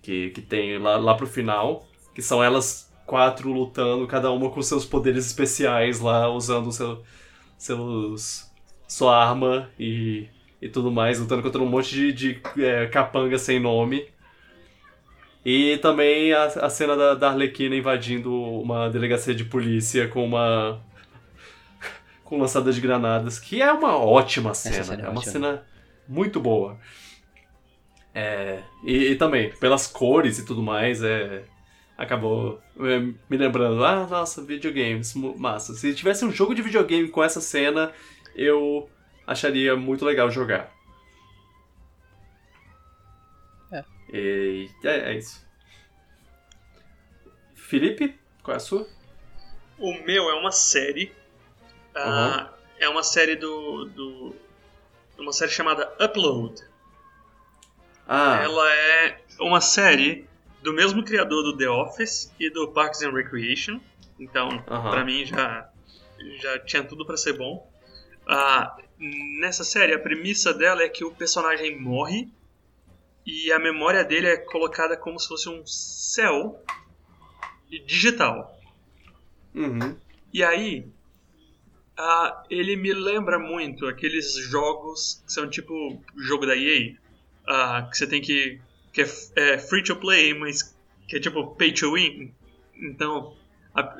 [0.02, 1.86] que, que tem lá, lá pro final.
[2.14, 7.02] Que são elas quatro lutando, cada uma com seus poderes especiais lá, usando seu,
[7.56, 8.50] seus,
[8.88, 10.28] sua arma e,
[10.60, 14.08] e tudo mais, lutando contra um monte de, de é, capanga sem nome.
[15.44, 20.80] E também a, a cena da, da Arlequina invadindo uma delegacia de polícia com uma
[22.24, 24.82] com lançada de granadas, que é uma ótima cena.
[24.82, 25.32] cena é é uma ótima.
[25.32, 25.62] cena
[26.08, 26.78] muito boa.
[28.14, 31.42] É, e, e também, pelas cores e tudo mais, é,
[31.98, 35.74] acabou me lembrando, ah, nossa, videogames, massa.
[35.74, 37.92] Se tivesse um jogo de videogame com essa cena,
[38.34, 38.88] eu
[39.26, 40.72] acharia muito legal jogar.
[43.72, 43.84] É.
[44.12, 45.44] E é, é isso.
[47.54, 48.86] Felipe, qual é a sua?
[49.78, 51.12] O meu é uma série.
[51.94, 54.34] ah, é uma série do, do.
[55.18, 56.60] Uma série chamada Upload.
[58.06, 60.28] Ah, Ela é uma série
[60.64, 63.78] do mesmo criador do The Office e do Parks and Recreation.
[64.18, 64.90] Então, Aham.
[64.90, 65.68] pra mim já,
[66.40, 67.70] já tinha tudo pra ser bom.
[68.26, 68.74] Ah,
[69.40, 72.32] nessa série, a premissa dela é que o personagem morre
[73.26, 76.58] e a memória dele é colocada como se fosse um céu
[77.86, 78.50] digital.
[79.54, 80.00] uhum.
[80.32, 80.90] E aí,
[81.98, 85.74] ah, ele me lembra muito aqueles jogos que são tipo
[86.26, 86.96] jogo da EA,
[87.46, 88.60] ah, que você tem que.
[88.94, 89.06] Que é,
[89.36, 90.74] é free to play, mas
[91.08, 92.32] que é tipo pay to win.
[92.76, 93.36] Então,
[93.74, 93.96] a-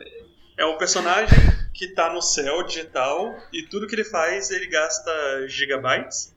[0.56, 1.36] é um personagem
[1.74, 6.32] que tá no céu digital e tudo que ele faz ele gasta gigabytes.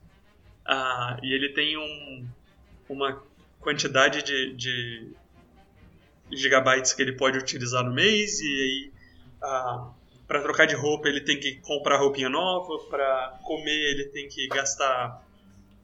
[0.65, 2.27] Ah, e ele tem um,
[2.89, 3.23] uma
[3.61, 5.11] quantidade de, de
[6.31, 8.91] gigabytes que ele pode utilizar no mês e aí
[9.41, 9.91] ah,
[10.27, 14.47] para trocar de roupa ele tem que comprar roupinha nova, para comer ele tem que
[14.47, 15.23] gastar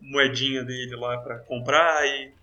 [0.02, 2.34] moedinha dele lá para comprar e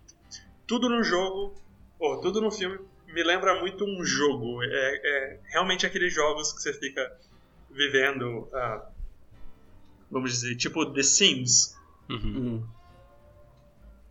[0.71, 1.53] tudo no jogo,
[1.99, 4.63] ou tudo no filme me lembra muito um jogo.
[4.63, 7.13] É, é realmente aqueles jogos que você fica
[7.69, 8.89] vivendo, ah,
[10.09, 11.77] vamos dizer, tipo The Sims.
[12.09, 12.37] Uhum.
[12.37, 12.67] Uhum.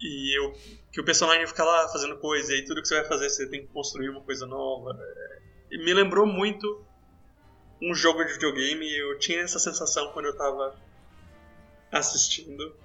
[0.02, 0.52] E eu,
[0.92, 3.62] que o personagem fica lá fazendo coisa, e tudo que você vai fazer você tem
[3.62, 4.98] que construir uma coisa nova.
[5.00, 5.38] É,
[5.70, 6.84] e me lembrou muito
[7.80, 10.76] um jogo de videogame, e eu tinha essa sensação quando eu tava
[11.90, 12.76] assistindo.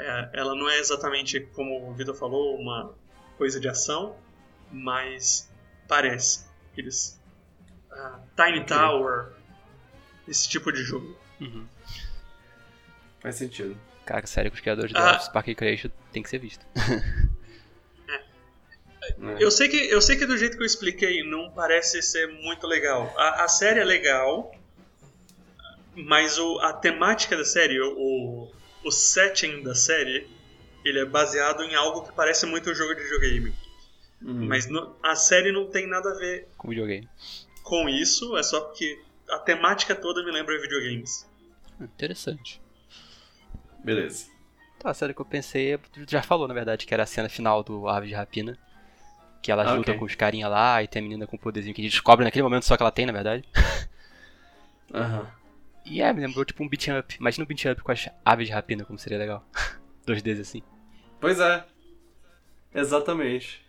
[0.00, 2.94] É, ela não é exatamente, como o Vitor falou, uma
[3.36, 4.16] coisa de ação,
[4.70, 5.50] mas
[5.88, 6.44] parece.
[6.72, 7.20] Aqueles
[7.90, 9.32] ah, Tiny Tower,
[10.28, 11.16] esse tipo de jogo.
[11.40, 11.66] Uhum.
[13.20, 13.76] Faz sentido.
[14.06, 15.16] Cara, sério, que os criadores do Ah.
[15.16, 16.64] Office Park Recreation tem que ser visto.
[19.18, 19.36] né?
[19.38, 22.66] Eu sei, que, eu sei que do jeito que eu expliquei não parece ser muito
[22.66, 23.12] legal.
[23.16, 24.54] A, a série é legal,
[25.94, 28.50] mas o, a temática da série, o,
[28.84, 30.28] o setting da série,
[30.84, 33.54] ele é baseado em algo que parece muito um jogo de videogame.
[34.22, 34.46] Uhum.
[34.46, 37.08] Mas no- a série não tem nada a ver Com videogame.
[37.62, 39.00] com isso, é só porque
[39.30, 41.26] a temática toda me lembra videogames.
[41.80, 42.60] Interessante.
[43.84, 44.26] Beleza.
[44.78, 47.28] Tá, a série que eu pensei, tu já falou na verdade, que era a cena
[47.28, 48.58] final do Ave de Rapina.
[49.42, 49.98] Que ela Ah, luta ok.
[49.98, 52.24] com os carinha lá e tem a menina com o poderzinho que a gente descobre
[52.24, 53.42] naquele momento só que ela tem, na verdade.
[54.92, 55.26] Aham.
[55.84, 57.16] E é, me lembrou tipo um beat up.
[57.18, 59.44] Imagina um beat up com as aves de rapina, como seria legal.
[60.06, 60.62] 2Ds assim.
[61.20, 61.64] Pois é.
[62.74, 63.64] Exatamente.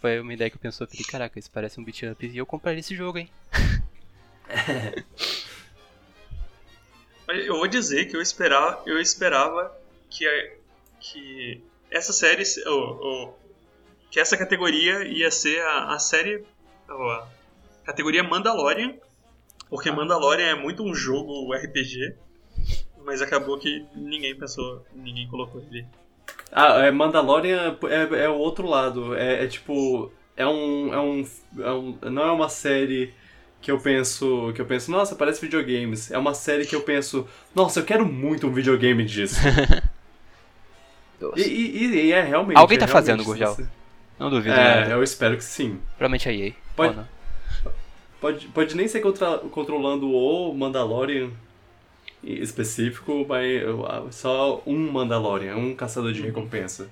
[0.00, 2.44] Foi uma ideia que eu pensou, falei, caraca, isso parece um beat up e eu
[2.46, 3.30] compraria esse jogo, hein?
[7.28, 9.76] Eu vou dizer que eu esperava, eu esperava
[10.08, 10.50] que, a-
[11.00, 11.60] que
[11.90, 13.38] essa série, ou- ou-
[14.12, 16.44] que essa categoria ia ser a, a série,
[16.88, 17.26] a
[17.84, 18.94] categoria Mandalorian,
[19.70, 22.14] porque Mandalorian é muito um jogo RPG,
[23.04, 25.86] mas acabou que ninguém pensou, ninguém colocou ele.
[26.52, 29.14] Ah, é Mandalorian é, é o outro lado.
[29.16, 30.10] É, é tipo.
[30.36, 31.26] É um, é, um,
[31.60, 31.98] é um.
[32.10, 33.12] Não é uma série
[33.60, 34.52] que eu penso.
[34.54, 36.10] Que eu penso, nossa, parece videogames.
[36.10, 39.36] É uma série que eu penso, nossa, eu quero muito um videogame disso.
[41.34, 42.58] E, e- e é realmente.
[42.58, 43.68] Alguém tá é fazendo, realmente- Gurgel?
[44.18, 44.90] Não duvido, É, nada.
[44.92, 45.80] eu espero que sim.
[45.96, 46.52] Provavelmente a EA.
[46.76, 47.72] Pode- Ou não.
[48.20, 51.30] Pode, pode nem ser contra- controlando o Mandalorian
[52.24, 56.88] em específico, mas eu- só um Mandalorian, um caçador de recompensa.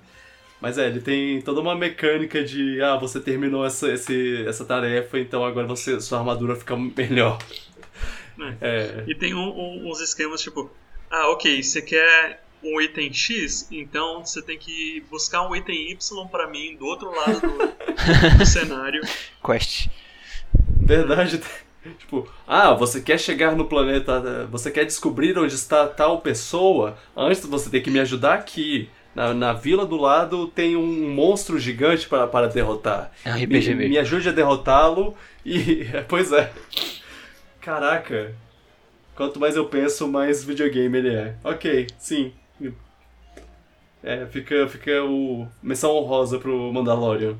[0.61, 5.19] Mas é, ele tem toda uma mecânica de, ah, você terminou essa, esse, essa tarefa,
[5.19, 7.39] então agora você, sua armadura fica melhor.
[8.61, 10.71] É, E tem um- um- uns esquemas tipo,
[11.11, 16.27] ah, ok, você quer um item X, então você tem que buscar um item Y
[16.29, 19.03] pra mim do outro lado do, do cenário.
[19.45, 19.89] Quest.
[20.85, 21.41] Verdade.
[21.99, 27.45] Tipo, ah, você quer chegar no planeta, você quer descobrir onde está tal pessoa, antes
[27.45, 28.89] você tem que me ajudar aqui.
[29.15, 33.13] Na, na vila do lado tem um monstro gigante para, para derrotar.
[33.25, 33.91] É um RPG me, mesmo.
[33.91, 35.87] me ajude a derrotá-lo e.
[36.09, 36.51] Pois é.
[37.61, 38.35] Caraca.
[39.15, 41.37] Quanto mais eu penso, mais videogame ele é.
[41.45, 42.33] Ok, sim.
[44.03, 45.47] É, fica, fica o.
[45.63, 47.37] Menção honrosa pro Mandalorian.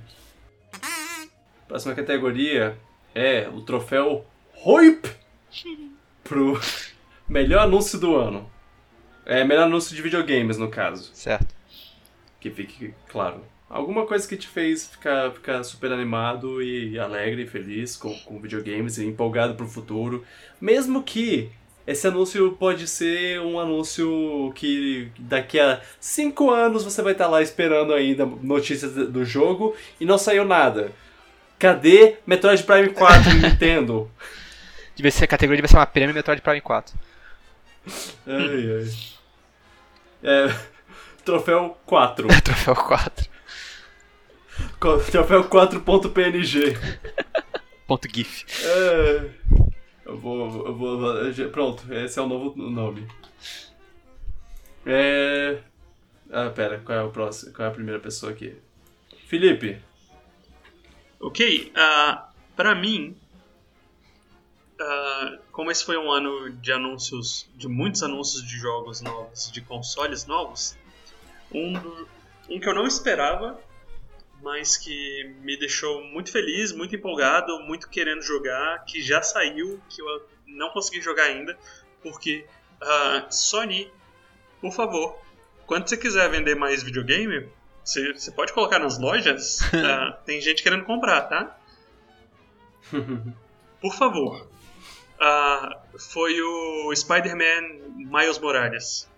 [1.67, 2.77] Próxima categoria
[3.15, 5.09] é o troféu ROIP
[6.23, 6.61] pro
[7.29, 8.51] melhor anúncio do ano.
[9.25, 11.11] É, melhor anúncio de videogames, no caso.
[11.15, 11.55] Certo.
[12.41, 13.43] Que fique claro.
[13.71, 18.41] Alguma coisa que te fez ficar, ficar super animado e alegre e feliz com, com
[18.41, 20.25] videogames e empolgado pro futuro.
[20.61, 21.51] Mesmo que
[21.87, 27.43] esse anúncio pode ser um anúncio que daqui a 5 anos você vai estar lá
[27.43, 30.93] esperando ainda notícias do jogo e não saiu nada.
[31.59, 34.11] Cadê Metroid Prime 4 Nintendo?
[34.95, 36.95] Devia ser, a categoria devia ser uma prêmio Metroid Prime 4.
[38.27, 38.35] Ai,
[38.79, 38.91] ai.
[40.23, 40.55] É,
[41.25, 42.29] troféu 4.
[42.43, 43.27] Troféu 4.
[44.81, 46.79] Co- Troféu 4.png.
[47.87, 48.45] Ponto GIF.
[48.65, 49.31] É,
[50.07, 51.51] eu vou, eu vou.
[51.51, 53.07] Pronto, esse é o novo nome.
[54.87, 55.59] É.
[56.31, 57.53] Ah, pera, qual é o próximo?
[57.53, 58.57] Qual é a primeira pessoa aqui?
[59.27, 59.79] Felipe.
[61.25, 63.17] Ok, ah, pra mim,
[64.79, 69.63] ah, como esse foi um ano de anúncios, de muitos anúncios de jogos novos, de
[69.63, 70.77] consoles novos,
[71.51, 71.79] um,
[72.51, 73.59] um que eu não esperava,
[74.43, 80.03] mas que me deixou muito feliz, muito empolgado, muito querendo jogar, que já saiu, que
[80.03, 81.59] eu não consegui jogar ainda,
[82.03, 82.45] porque
[82.83, 83.91] ah, Sony,
[84.61, 85.19] por favor,
[85.67, 87.49] quando você quiser vender mais videogame,
[87.85, 91.59] você, você pode colocar nas lojas, ah, tem gente querendo comprar, tá?
[93.81, 94.49] Por favor.
[95.21, 95.81] Ah,
[96.13, 99.09] foi o Spider-Man Miles Morales.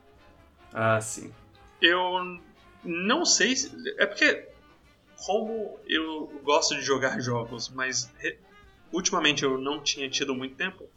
[0.73, 1.33] ah, sim.
[1.81, 2.41] Eu
[2.85, 3.71] não sei se.
[3.99, 4.49] É porque,
[5.25, 8.39] como eu gosto de jogar jogos, mas re-
[8.93, 10.89] ultimamente eu não tinha tido muito tempo,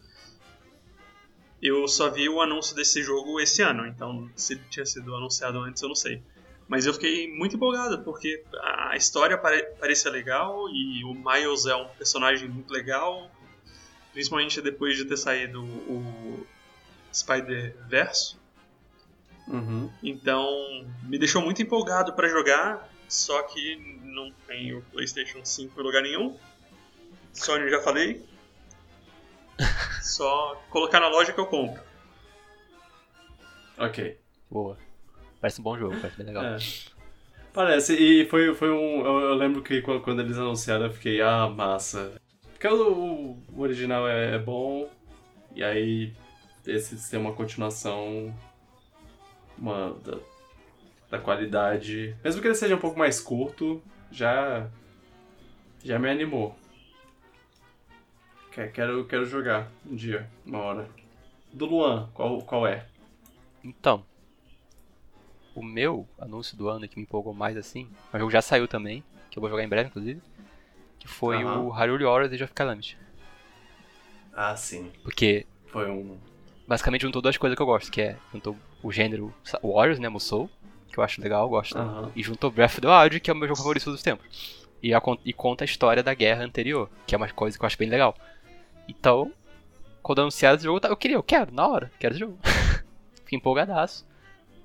[1.61, 3.85] eu só vi o anúncio desse jogo esse ano.
[3.87, 6.21] Então, se ele tinha sido anunciado antes, eu não sei.
[6.69, 11.75] Mas eu fiquei muito empolgado, porque a história pare parecia legal e o Miles é
[11.75, 13.31] um personagem muito legal,
[14.13, 16.45] principalmente depois de ter saído o
[17.11, 18.37] Spider-Verse.
[19.47, 19.91] Uhum.
[20.03, 20.47] Então,
[21.01, 26.03] me deixou muito empolgado pra jogar, só que não tem o PlayStation 5 em lugar
[26.03, 26.37] nenhum.
[27.33, 28.23] Sony já falei.
[30.03, 31.81] Só colocar na loja que eu compro.
[33.77, 34.19] Ok.
[34.49, 34.77] Boa.
[35.41, 36.43] Parece um bom jogo, parece bem legal.
[36.43, 36.57] É.
[37.53, 39.05] Parece, e foi, foi um.
[39.05, 42.13] Eu, eu lembro que quando, eles anunciaram eu fiquei, ah, massa.
[42.53, 44.89] Porque o, o original é, é bom,
[45.55, 46.13] e aí
[46.67, 48.33] esse tem uma continuação
[49.57, 50.17] uma, da,
[51.09, 52.15] da qualidade.
[52.23, 54.67] Mesmo que ele seja um pouco mais curto, já.
[55.83, 56.55] já me animou.
[58.51, 60.89] Que- Quero, quero jogar um dia, uma hora.
[61.51, 62.85] Do Luan, qual, qual é?
[63.63, 64.05] Então,
[65.55, 69.03] o meu anúncio do ano que me empolgou mais assim, o jogo já saiu também,
[69.29, 70.21] que eu vou jogar em breve, inclusive,
[70.99, 71.59] que foi Aham.
[71.59, 72.97] o Hyrule Warriors Age of Calamity.
[74.33, 74.91] Ah, sim.
[75.03, 76.17] Porque Foi um.
[76.67, 80.49] basicamente juntou duas coisas que eu gosto, que é juntou o gênero Warriors, né, Musou,
[80.91, 82.11] que eu acho legal, eu gosto, Aham.
[82.15, 84.67] e juntou Breath of the Wild, que é o meu jogo favorito dos tempos.
[84.81, 87.67] E, a, e conta a história da guerra anterior, que é uma coisa que eu
[87.67, 88.15] acho bem legal.
[88.87, 89.31] Então,
[90.01, 92.39] quando anunciaram esse jogo, eu queria, eu quero, na hora, quero esse jogo.
[93.25, 94.07] Fiquei empolgadaço.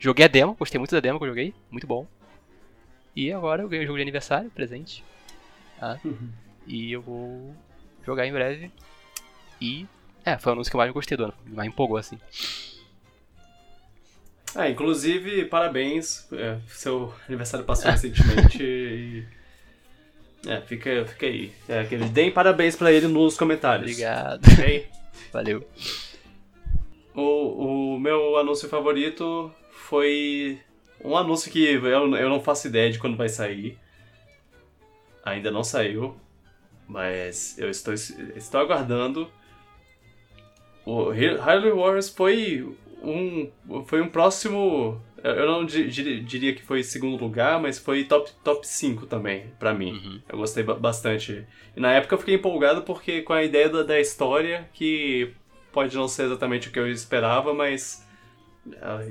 [0.05, 2.07] Joguei a demo, gostei muito da demo que eu joguei, muito bom.
[3.17, 5.03] E agora eu ganhei o jogo de aniversário, presente.
[5.81, 5.99] Tá?
[6.05, 6.29] Uhum.
[6.67, 7.57] E eu vou
[8.05, 8.71] jogar em breve.
[9.59, 9.87] E.
[10.23, 12.21] É, foi o anúncio que eu mais gostei do ano, mais empolgou assim.
[14.55, 16.31] Ah, inclusive, parabéns.
[16.35, 19.27] É, seu aniversário passou recentemente e.
[20.47, 21.51] É, fica, fica aí.
[21.67, 23.91] É, que deem parabéns pra ele nos comentários.
[23.91, 24.47] Obrigado.
[24.53, 24.87] Ok?
[25.33, 25.67] Valeu.
[27.15, 29.51] O, o meu anúncio favorito
[29.95, 30.59] foi
[31.05, 33.79] um anúncio que eu, eu não faço ideia de quando vai sair.
[35.25, 36.17] Ainda não saiu,
[36.89, 39.31] mas eu estou, estou aguardando.
[40.85, 41.11] O
[41.41, 42.69] Harley Wars foi
[43.05, 43.49] um,
[43.87, 45.01] foi um próximo.
[45.23, 49.93] Eu não diria que foi segundo lugar, mas foi top, top 5 também, pra mim.
[49.93, 50.21] Uhum.
[50.29, 51.47] Eu gostei bastante.
[51.77, 55.33] E na época eu fiquei empolgado porque com a ideia da, da história, que
[55.73, 58.04] pode não ser exatamente o que eu esperava, mas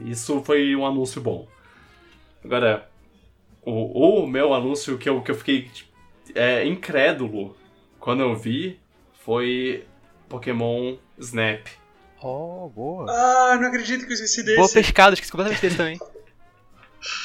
[0.05, 1.47] isso foi um anúncio bom.
[2.43, 2.89] Agora,
[3.61, 5.69] o, o meu anúncio que eu, que eu fiquei
[6.35, 7.55] é, incrédulo
[7.99, 8.79] quando eu vi
[9.23, 9.85] foi
[10.27, 11.67] Pokémon Snap.
[12.21, 13.05] Oh, boa.
[13.09, 14.57] Ah, não acredito que eu esqueci desse.
[14.57, 15.99] Boa pescada, esqueci completamente desse também.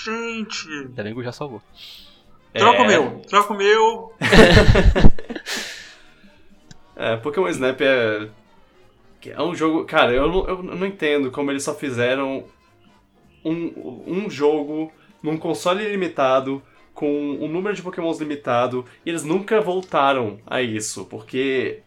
[0.04, 0.68] Gente.
[0.68, 1.62] Ainda bem que eu já salvou.
[2.52, 2.82] Troca é...
[2.82, 4.12] o meu, troca o meu.
[6.96, 8.28] é, Pokémon Snap é.
[9.26, 9.84] É um jogo.
[9.84, 12.44] Cara, eu não, eu não entendo como eles só fizeram
[13.44, 14.92] um, um jogo
[15.22, 16.62] num console limitado,
[16.94, 17.08] com
[17.40, 21.80] um número de pokémons limitado, e eles nunca voltaram a isso, porque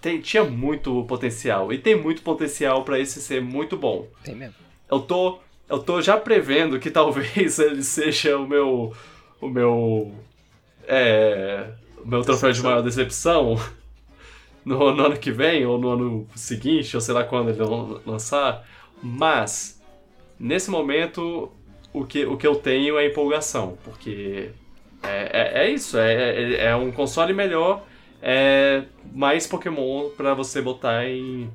[0.00, 4.08] tem, tinha muito potencial, e tem muito potencial para esse ser muito bom.
[4.24, 4.54] Tem mesmo.
[4.90, 8.92] Eu tô, eu tô já prevendo que talvez ele seja o meu,
[9.40, 10.12] o meu,
[10.86, 11.70] é,
[12.04, 13.56] o meu troféu de maior decepção
[14.64, 17.62] no, no ano que vem, ou no ano seguinte, ou sei lá quando ele
[18.06, 18.66] lançar,
[19.02, 19.82] mas
[20.38, 21.50] nesse momento
[21.92, 24.50] o que, o que eu tenho é empolgação, porque
[25.02, 27.84] é, é, é isso, é, é, é, um console melhor,
[28.20, 31.50] é mais Pokémon para você botar em,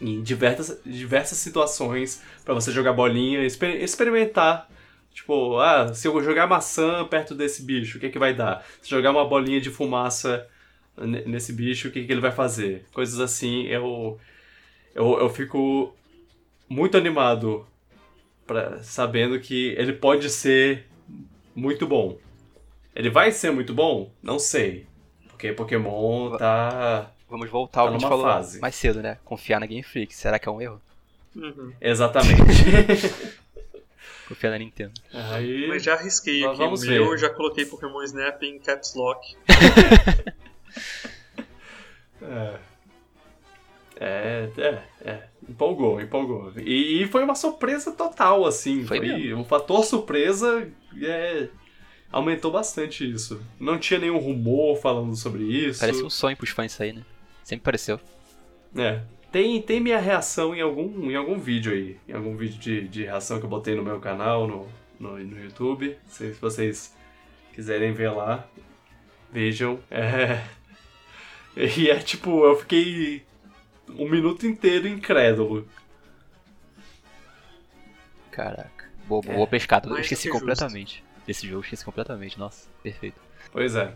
[0.00, 4.68] em diversas, diversas situações, para você jogar bolinha, exper experimentar.
[5.14, 8.64] Tipo, ah, se eu jogar maçã perto desse bicho, o que, que vai dar?
[8.80, 10.46] Se jogar uma bolinha de fumaça
[10.96, 12.84] nesse bicho, o que, que ele vai fazer?
[12.92, 14.18] Coisas assim, eu,
[14.94, 15.94] eu, eu fico
[16.68, 17.66] muito animado
[18.46, 20.86] pra, sabendo que ele pode ser
[21.54, 22.18] muito bom.
[22.94, 24.10] Ele vai ser muito bom?
[24.22, 24.86] Não sei.
[25.28, 27.10] Porque Pokémon tá.
[27.28, 28.60] Vamos voltar ao tá que a gente falou fase.
[28.60, 29.18] mais cedo, né?
[29.24, 30.14] Confiar na Game Freak.
[30.14, 30.80] Será que é um erro?
[31.34, 31.72] Uhum.
[31.80, 32.42] Exatamente.
[34.28, 34.92] Confiar na Nintendo.
[35.12, 35.66] Aí...
[35.68, 36.56] Mas já arrisquei aqui.
[36.58, 36.98] Vamos ver.
[36.98, 39.36] Eu já coloquei Pokémon Snap em Caps Lock.
[42.22, 42.58] é.
[44.00, 45.22] É, é, é.
[45.48, 46.52] Empolgou, empolgou.
[46.56, 48.84] E, e foi uma surpresa total, assim.
[48.84, 50.68] Foi, foi o fator surpresa
[51.00, 51.48] é,
[52.10, 53.40] aumentou bastante isso.
[53.58, 55.80] Não tinha nenhum rumor falando sobre isso.
[55.80, 57.02] Parece um sonho pros fãs aí, né?
[57.42, 57.98] Sempre pareceu.
[58.76, 59.00] É.
[59.30, 61.96] Tem, tem minha reação em algum, em algum vídeo aí.
[62.06, 64.68] Em algum vídeo de, de reação que eu botei no meu canal, no,
[65.00, 65.96] no, no YouTube.
[66.06, 66.94] Se vocês
[67.54, 68.46] quiserem ver lá,
[69.32, 69.78] vejam.
[69.90, 70.42] É.
[71.76, 73.24] E é tipo, eu fiquei
[73.88, 75.68] um minuto inteiro incrédulo.
[78.30, 78.90] Caraca.
[79.06, 79.88] Boa, boa é, pescada.
[79.88, 81.26] Eu esqueci completamente justo.
[81.26, 82.38] desse jogo, esqueci completamente.
[82.38, 83.20] Nossa, perfeito.
[83.52, 83.94] Pois é.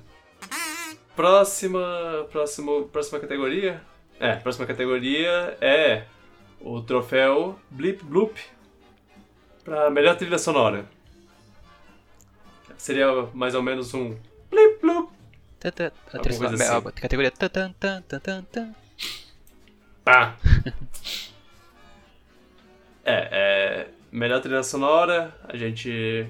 [1.15, 3.83] Próxima, próximo, próxima categoria?
[4.21, 6.05] É, próxima categoria é
[6.61, 8.39] o troféu Blip Bloop
[9.65, 10.87] para melhor trilha sonora.
[12.77, 14.17] Seria mais ou menos um
[14.51, 15.16] Blip Bloop.
[16.09, 17.31] A categoria
[20.05, 20.37] Pá!
[23.05, 23.89] é, é.
[24.13, 26.27] Melhor trilha sonora, a gente.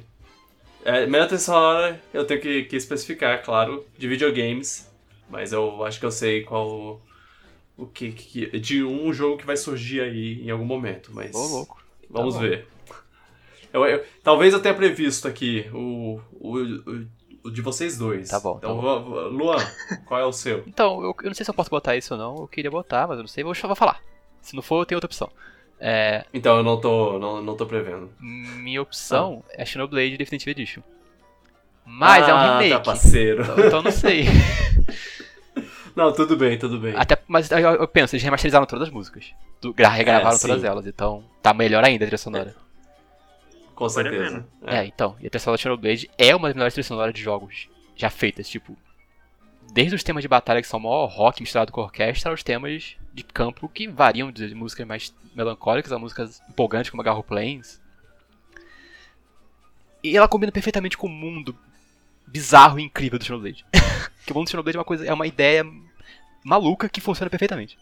[0.84, 4.90] É, melhor trilha sonora, eu tenho que, que especificar, claro, de videogames.
[5.28, 7.00] Mas eu acho que eu sei qual.
[7.76, 8.58] O que, que.
[8.58, 11.10] De um jogo que vai surgir aí em algum momento.
[11.12, 11.34] Mas.
[11.34, 11.84] Ô, louco.
[12.08, 12.66] Vamos tá ver.
[13.72, 17.06] Eu, eu, talvez eu tenha previsto aqui o, o, o
[17.50, 18.28] de vocês dois.
[18.28, 18.56] Tá bom.
[18.58, 19.28] Então, tá bom.
[19.28, 19.58] Luan,
[20.06, 20.64] qual é o seu?
[20.68, 22.36] Então, eu, eu, não sei se eu posso botar isso ou não.
[22.36, 23.44] Eu queria botar, mas eu não sei.
[23.44, 24.00] Vou, vou falar.
[24.40, 25.30] Se não for, eu tenho outra opção.
[25.78, 26.24] É...
[26.32, 28.10] Então eu não tô, não, não tô prevendo.
[28.18, 29.62] Minha opção ah.
[29.62, 30.82] é Xenoblade Definitive Edition.
[31.84, 32.70] Mas ah, é um ah, remake.
[32.70, 33.42] Tá parceiro.
[33.42, 34.26] Então, então não sei.
[35.94, 36.94] não, tudo bem, tudo bem.
[36.96, 39.32] Até, mas eu, eu penso, eles remasterizaram todas as músicas.
[39.60, 42.54] Do, regravaram é, todas elas, então tá melhor ainda a trilha sonora.
[43.76, 44.44] Com certeza.
[44.66, 44.78] É.
[44.78, 44.86] é.
[44.86, 45.14] então.
[45.20, 48.10] E a trilha sonora de Xenoblade é uma das melhores trilhas sonoras de jogos já
[48.10, 48.76] feitas, tipo.
[49.72, 53.22] Desde os temas de batalha que são mó rock misturado com orquestra, aos temas de
[53.22, 57.80] campo que variam de músicas mais melancólicas a músicas empolgantes como Garro Plains.
[60.02, 61.54] E ela combina perfeitamente com o mundo
[62.26, 63.66] bizarro e incrível do Xenoblade.
[64.24, 65.64] que o mundo do Xenoblade é uma coisa, é uma ideia
[66.42, 67.76] maluca que funciona perfeitamente.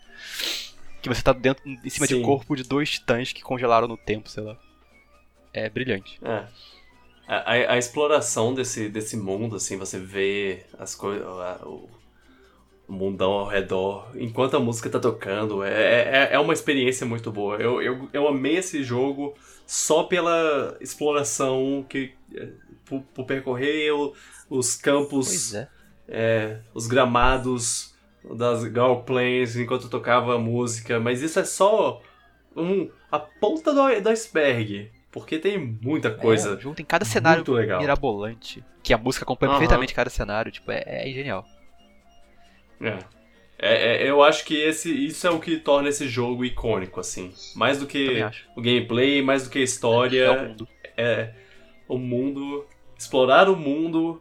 [1.01, 2.15] Que você tá dentro, em cima Sim.
[2.17, 4.59] de um corpo de dois titãs que congelaram no tempo, sei lá.
[5.55, 6.21] É brilhante.
[6.23, 6.47] É.
[7.27, 11.27] A, a- a exploração desse, desse mundo, assim, você vê as coisas.
[11.63, 11.89] O,
[12.87, 17.57] mundão ao redor, enquanto a música tá tocando, é, é, é uma experiência muito boa.
[17.57, 19.35] Eu, eu, eu amei esse jogo
[19.67, 22.13] só pela exploração que.
[22.35, 22.49] é,
[22.85, 24.13] Por, por percorrer o-
[24.51, 25.69] os campos é.
[26.07, 27.95] é, os gramados
[28.37, 32.03] das Gal Plains enquanto tocava a música, mas isso é só
[32.55, 37.39] um, a ponta do, do iceberg, porque tem muita coisa É, junto em cada cenário
[37.39, 37.81] muito legal.
[37.81, 38.65] mirabolante.
[38.83, 39.61] Que a música acompanha Aham.
[39.61, 40.51] perfeitamente cada cenário.
[40.51, 41.47] Tipo, é, é genial.
[42.81, 42.99] É.
[43.57, 47.33] É, é, eu acho que esse, isso é o que torna esse jogo icônico, assim.
[47.55, 48.21] Mais do que
[48.57, 50.69] o gameplay, mais do que a história, É o mundo.
[50.97, 51.31] é
[51.89, 52.67] o mundo,
[52.99, 54.21] explorar o mundo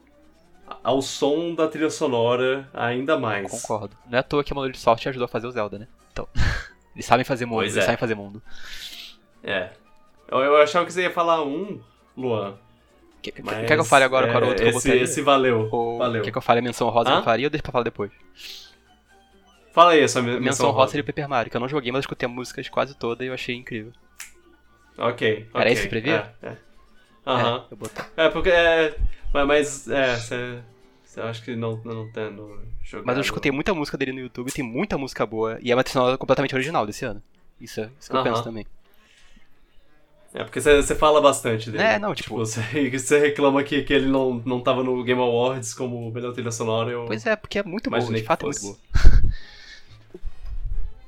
[0.84, 3.50] ao som da trilha sonora ainda mais.
[3.50, 3.98] Concordo.
[4.08, 5.88] Não é à toa que a Monolith Soft ajudou a fazer o Zelda, né?
[6.12, 6.28] Então,
[6.94, 7.86] eles sabem fazer mundo, Pois eles é.
[7.88, 8.42] sabem fazer mundo.
[9.44, 9.72] É.
[10.28, 11.80] Eu, eu achava que você ia falar um,
[12.18, 12.58] Luan.
[13.22, 14.78] Quer, quer- Mas, quer que eu fale agora é, qual era o outro que eu
[14.78, 15.04] esse, botaria?
[15.04, 15.70] esse valeu.
[15.72, 16.24] Ou valeu.
[16.24, 18.12] quer que eu fale a menção rosa que eu faria ou deixa pra falar depois?
[19.74, 20.92] Fala aí essa menção, Menção rosa rosa.
[20.92, 23.24] seria o Paper Mario, que eu não joguei, mas eu escutei a música quase toda
[23.24, 23.92] e eu achei incrível.
[24.98, 25.72] Ok, Era ok.
[25.72, 26.32] esse que previa?
[26.44, 26.58] É, é.
[27.26, 27.66] Aham.
[27.70, 28.06] É, eu botei.
[28.18, 28.96] É, porque é.
[29.34, 30.60] Mas, mas é, você.
[31.04, 33.06] Você acha que não, não tendo jogado.
[33.06, 35.84] Mas eu escutei muita música dele no YouTube, tem muita música boa, e é uma
[35.84, 37.22] trilha completamente original desse ano.
[37.62, 38.66] Isso é isso que eu penso também.
[40.34, 41.84] É, porque você, fala bastante dele.
[41.84, 45.74] É, não, tipo- Você, você reclama que, que ele não, não tava no Game Awards
[45.76, 46.90] como melhor trilha sonora.
[46.90, 47.06] Eu...
[47.06, 48.78] Pois é, porque é muito Imaginei de fato é muito boa.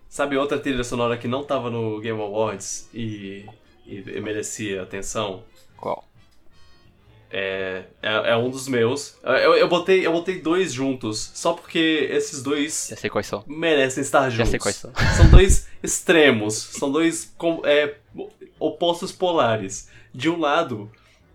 [0.07, 3.45] Sabe outra trilha sonora que não tava no Game Awards e,
[3.85, 5.43] e merecia atenção?
[5.75, 6.05] Qual?
[7.29, 9.17] É, é, é um dos meus.
[9.23, 13.43] Eu, eu, botei, eu botei dois juntos, só porque esses dois Já sei quais são.
[13.45, 14.37] merecem estar juntos.
[14.37, 14.93] Já sei quais são.
[15.17, 17.35] São dois extremos, são dois
[17.65, 17.95] é,
[18.59, 19.89] opostos polares.
[20.13, 20.89] De um lado,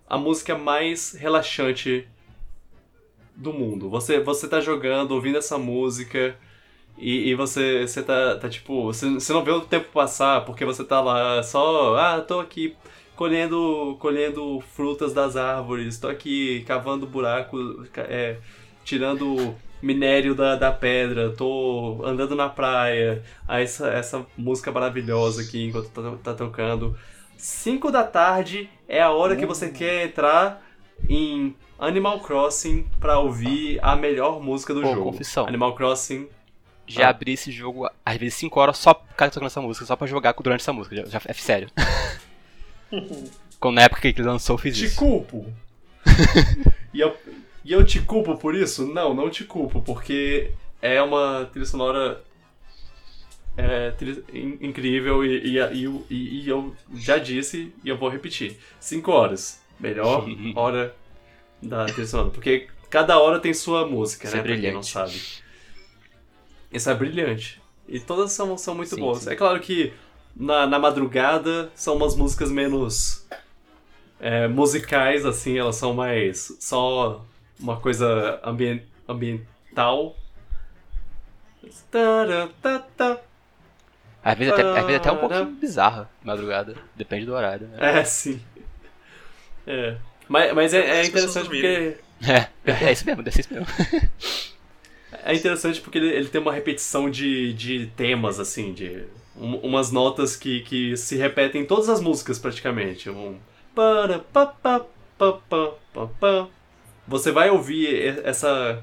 [0.09, 2.07] a música mais relaxante
[3.35, 3.89] do mundo.
[3.89, 6.35] Você, você tá jogando, ouvindo essa música
[6.97, 8.85] e, e você, você tá, tá tipo.
[8.85, 11.95] Você, você não vê o tempo passar porque você tá lá só.
[11.95, 12.75] Ah, tô aqui
[13.15, 18.37] colhendo, colhendo frutas das árvores, tô aqui cavando buraco, é,
[18.83, 23.23] tirando minério da, da pedra, tô andando na praia.
[23.47, 26.97] Aí essa, essa música maravilhosa aqui enquanto tá, tá tocando.
[27.37, 30.61] 5 da tarde é a hora que você quer entrar
[31.09, 35.11] em Animal Crossing pra ouvir a melhor música do Pô, jogo.
[35.11, 35.47] confissão.
[35.47, 36.27] Animal Crossing.
[36.85, 37.09] Já Ah.
[37.09, 40.05] abri esse jogo, às vezes 5 horas, só por causa tocando essa música, só pra
[40.05, 40.95] jogar durante essa música.
[40.97, 41.69] Já, já é sério.
[43.59, 44.97] Quando na época que ele lançou, eu fiz Te isso.
[44.97, 45.45] culpo.
[46.93, 47.15] e, eu,
[47.63, 48.85] e eu te culpo por isso?
[48.87, 50.51] Não, não te culpo, porque
[50.81, 52.23] é uma trilha sonora
[53.57, 58.57] é, trilha- in- incrível e, e, e, e- eu já disse e eu vou repetir.
[58.79, 59.61] 5 horas.
[59.79, 60.25] Melhor
[60.55, 60.95] hora
[61.61, 62.29] da trilha sonora.
[62.29, 64.41] Porque cada hora tem sua música, Isso né?
[64.41, 65.21] é pra quem não sabe.
[66.71, 67.61] Isso é brilhante.
[67.87, 69.19] E todas são, são muito Sim, boas.
[69.23, 69.29] sim.
[69.31, 69.91] É claro que
[70.35, 73.27] na, na madrugada são umas músicas menos
[74.19, 77.25] é, musicais, assim, elas são mais só
[77.61, 80.15] uma coisa ambien- ambiental.
[84.23, 86.75] Às vezes até, às vezes até um pouquinho bizarra, madrugada.
[86.95, 87.67] Depende do horário.
[87.67, 87.99] Né?
[87.99, 88.39] É, sim.
[89.65, 89.95] É.
[90.27, 91.97] Mas, mas é, é interessante porque.
[92.23, 92.47] É,
[92.87, 93.67] é isso mesmo, deve ser isso mesmo.
[95.23, 99.03] É interessante porque ele, ele tem uma repetição de, de temas, assim, de
[99.35, 103.09] um- umas notas que, que se repetem em todas as músicas praticamente.
[103.09, 103.37] Um.
[103.75, 104.79] para, pa, pa,
[105.17, 106.47] pa, pa, pa, pa.
[107.11, 108.81] Você vai ouvir essa.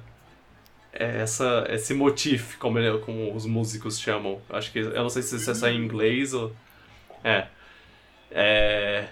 [0.92, 4.40] Essa, esse motif, como, ele- como os músicos chamam.
[4.50, 4.78] Acho que.
[4.78, 6.52] Eu não sei se isso é só em inglês ou.
[7.22, 7.46] É.
[8.30, 9.04] É.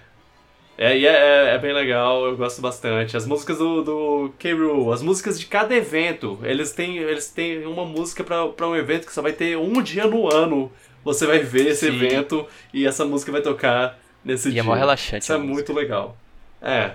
[0.77, 3.17] É, é, é- é bem legal, eu gosto bastante.
[3.17, 7.83] As músicas do, do K-Rool, as músicas de cada evento, eles têm, eles têm uma
[7.85, 10.71] música pra pra um evento que só vai ter um dia no ano.
[11.03, 11.95] Você vai ver esse Sim.
[11.95, 14.61] evento e essa música vai tocar nesse E dia.
[14.61, 15.23] é mó relaxante.
[15.23, 15.53] Isso é música.
[15.53, 16.17] muito legal.
[16.61, 16.91] É.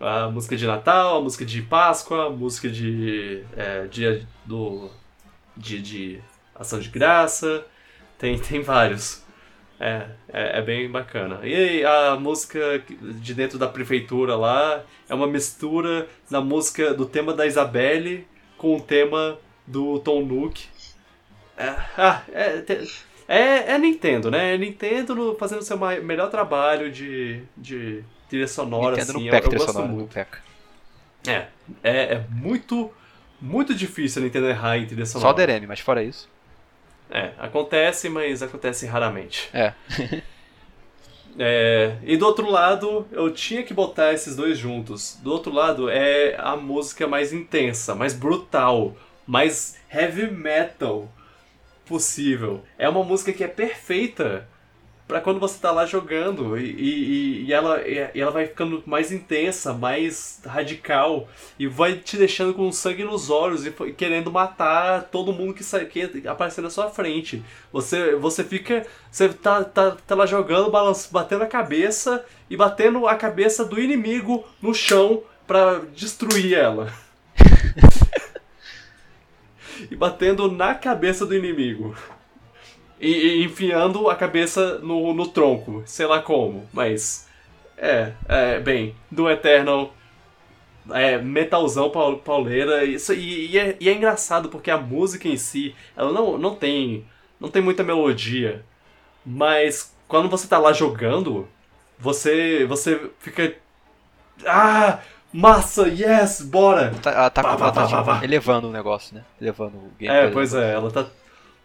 [0.00, 3.42] A música de Natal, a música de Páscoa, a música de.
[3.56, 4.90] É, dia do.
[5.56, 6.20] Dia de
[6.54, 7.66] ação de graça.
[8.18, 9.24] Tem, tem vários.
[9.80, 11.40] É, é, é, bem bacana.
[11.44, 17.32] E a música de dentro da prefeitura lá é uma mistura da música do tema
[17.32, 18.26] da Isabelle
[18.56, 20.66] com o tema do Tom Nook.
[21.56, 22.64] É, ah, é,
[23.28, 24.54] é, é, Nintendo, né?
[24.54, 28.96] É Nintendo fazendo seu melhor trabalho de, de trilha sonora.
[28.96, 30.18] Nintendo assim, PEC, eu, eu gosto sonora, muito.
[31.26, 31.46] É,
[31.82, 32.92] é, é muito,
[33.40, 35.36] muito difícil a Nintendo errar em trilha sonora.
[35.36, 36.28] Só o DRM, mas fora isso.
[37.10, 39.48] É, acontece, mas acontece raramente.
[39.52, 39.72] É.
[41.38, 41.96] é.
[42.02, 45.18] E do outro lado, eu tinha que botar esses dois juntos.
[45.22, 48.94] Do outro lado é a música mais intensa, mais brutal,
[49.26, 51.10] mais heavy metal
[51.86, 52.62] possível.
[52.78, 54.46] É uma música que é perfeita
[55.08, 59.10] para quando você tá lá jogando e, e, e ela, e ela vai ficando mais
[59.10, 61.26] intensa, mais radical
[61.58, 65.86] e vai te deixando com sangue nos olhos e querendo matar todo mundo que, sai,
[65.86, 67.42] que aparecer na sua frente.
[67.72, 68.86] Você, você fica.
[69.10, 73.80] Você tá, tá, tá lá jogando, balançando, batendo a cabeça e batendo a cabeça do
[73.80, 76.92] inimigo no chão para destruir ela.
[79.90, 81.96] e batendo na cabeça do inimigo
[83.00, 87.28] e, e, enfiando a cabeça no, no tronco, sei lá como, mas
[87.76, 89.94] é, é bem, do Eternal
[90.90, 91.90] é, metalzão
[92.24, 96.38] pauleira, isso, e, e, é, e é engraçado porque a música em si, ela não,
[96.38, 97.04] não tem
[97.40, 98.64] não tem muita melodia,
[99.24, 101.48] mas quando você tá lá jogando,
[101.98, 103.54] você você fica
[104.46, 104.98] ah,
[105.32, 106.86] massa, yes, bora.
[106.86, 109.24] Ela tá, ela tá, pá, ela tá pá, tipo, elevando o negócio, né?
[109.40, 110.26] Elevando o gameplay.
[110.26, 111.06] É, pois é, ela tá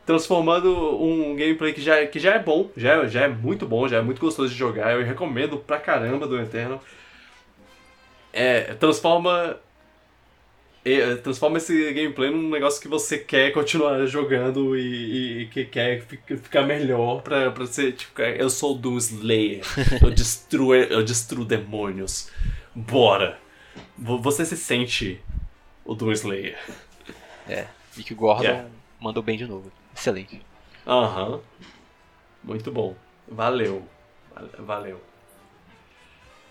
[0.06, 3.98] transformando um gameplay que já, que já é bom, já, já é muito bom, já
[3.98, 4.94] é muito gostoso de jogar.
[4.94, 6.82] Eu recomendo pra caramba do Eternal.
[8.32, 9.60] É, transforma
[10.86, 16.02] é, transforma esse gameplay num negócio que você quer continuar jogando e, e que quer
[16.02, 19.62] ficar melhor pra, pra ser tipo, eu sou do Slayer,
[20.02, 22.30] eu destruo, eu destruo demônios.
[22.76, 23.40] Bora!
[23.98, 25.22] Você se sente
[25.86, 26.58] o Doom Slayer.
[27.48, 28.70] É, Mick Gordon yeah.
[29.00, 29.72] mandou bem de novo.
[29.96, 30.42] Excelente.
[30.86, 31.36] Aham.
[31.36, 31.42] Uhum.
[32.44, 32.96] Muito bom.
[33.28, 33.88] Valeu.
[34.60, 35.02] Valeu.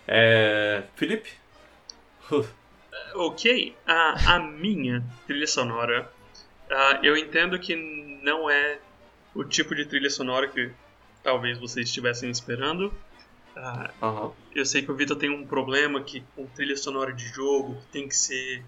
[0.07, 0.85] É...
[0.97, 1.31] Felipe?
[3.15, 3.77] ok.
[3.87, 6.11] A, a minha trilha sonora,
[6.71, 7.77] uh, eu entendo que
[8.23, 8.79] não é
[9.35, 10.71] o tipo de trilha sonora que
[11.23, 12.93] talvez vocês estivessem esperando.
[13.57, 14.33] Uh, uhum.
[14.55, 18.09] Eu sei que o Vitor tem um problema que com trilha sonora de jogo tem
[18.09, 18.65] que ser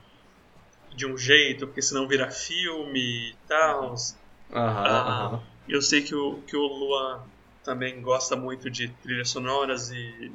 [0.94, 3.90] de um jeito, porque senão vira filme e tal.
[3.90, 4.23] Uhum.
[4.54, 7.22] Uhum, Eu sei que o, que o Luan
[7.64, 10.32] também gosta muito de trilhas sonoras e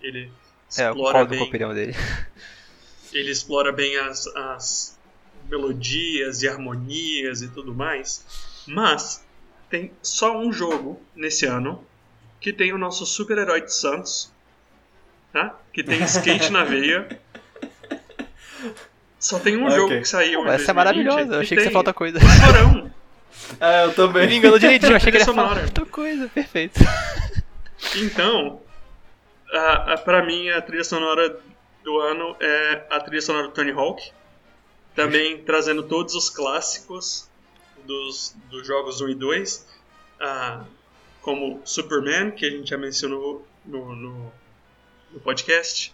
[0.00, 0.32] ele
[0.78, 1.38] é, explora é, bem.
[1.38, 1.94] Com a opinião dele.
[3.12, 4.98] Ele explora bem as, as
[5.46, 8.24] melodias e harmonias e tudo mais.
[8.66, 9.22] Mas
[9.68, 11.84] tem só um jogo nesse ano
[12.40, 14.32] que tem o nosso super-herói de Santos,
[15.30, 15.54] tá?
[15.74, 17.06] Que tem skate na veia.
[19.20, 19.76] Só tem um okay.
[19.76, 20.42] jogo que saiu.
[20.42, 22.18] Pô, essa é maravilhosa, eu achei que você falta coisa.
[22.18, 22.90] Chorão.
[23.60, 24.28] É, eu também.
[24.28, 26.80] Me enganou direitinho, achei que ele ia falar outra coisa, perfeito.
[27.96, 28.60] Então,
[29.52, 31.36] a, a, pra mim, a trilha sonora
[31.82, 34.12] do ano é a trilha sonora do Tony Hawk.
[34.94, 37.28] Também trazendo todos os clássicos
[37.84, 39.66] dos, dos jogos 1 e 2.
[40.20, 40.64] Ah,
[41.20, 44.32] como Superman, que a gente já mencionou no, no,
[45.10, 45.92] no podcast.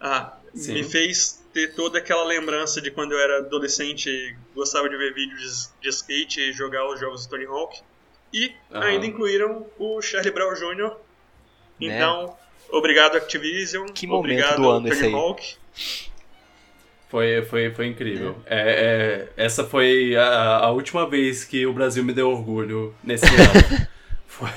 [0.00, 4.96] Ah, me fez ter toda aquela lembrança de quando eu era adolescente e gostava de
[4.96, 7.80] ver vídeos de skate e jogar os jogos do Tony Hawk.
[8.32, 8.80] E uhum.
[8.80, 10.90] ainda incluíram o Charlie Brown Jr.
[11.80, 11.96] Né?
[11.96, 12.36] Então,
[12.70, 15.56] obrigado Activision, que obrigado do ano Tony Hawk.
[17.08, 18.36] Foi, foi, foi incrível.
[18.46, 18.56] É.
[18.56, 23.26] É, é, essa foi a, a, última vez que o Brasil me deu orgulho nesse
[23.34, 23.88] ano.
[24.28, 24.48] foi,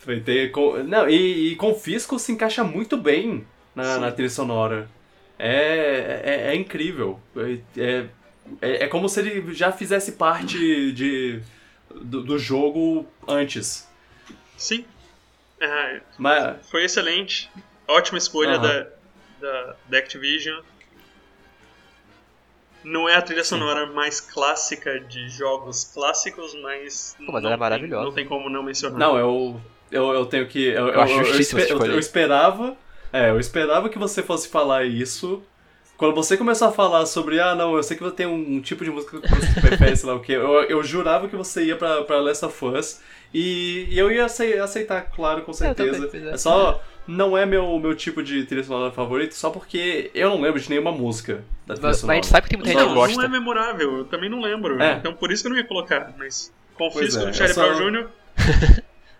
[0.00, 0.50] foi ter.
[0.84, 4.88] Não, e, e Confisco se encaixa muito bem na, na trilha sonora.
[5.38, 7.20] É, é, é incrível.
[7.36, 8.08] É,
[8.60, 11.40] é, é, como se ele já fizesse parte de,
[11.90, 13.88] do, do jogo antes.
[14.56, 14.84] Sim.
[15.60, 16.68] É, Mas...
[16.68, 17.50] Foi excelente.
[17.88, 18.62] Ótima escolha uh -huh.
[18.62, 18.86] da,
[19.40, 20.62] da, da Activision.
[22.82, 23.94] Não é a trilha sonora Sim.
[23.94, 27.16] mais clássica de jogos clássicos, mas.
[27.24, 28.04] Pô, mas ela é maravilhosa.
[28.04, 28.98] Não tem como não mencionar.
[28.98, 29.60] Não, eu,
[29.90, 30.66] eu, eu tenho que.
[30.66, 32.76] Eu, eu, eu, eu, eu esperava
[33.14, 35.40] é, eu esperava que você fosse falar isso.
[35.96, 38.84] Quando você começou a falar sobre, ah, não, eu sei que você tem um, tipo
[38.84, 41.76] de música que você prefere, sei lá o que, eu, eu jurava que você ia
[41.76, 43.00] pra, pra Last of Us.
[43.32, 46.10] E, e eu ia aceitar, claro, com certeza.
[46.32, 46.82] É só.
[47.06, 50.70] Não é meu, meu tipo de trilha sonora favorito, só porque eu não lembro de
[50.70, 52.06] nenhuma música da trilha sonora.
[52.06, 53.16] Mas a gente sabe que tem muita gente que gosta.
[53.16, 54.82] Não é memorável, eu também não lembro.
[54.82, 54.94] É.
[54.94, 56.14] Então por isso que eu não ia colocar.
[56.18, 58.08] Mas confisco é, do Charlie Brown Jr.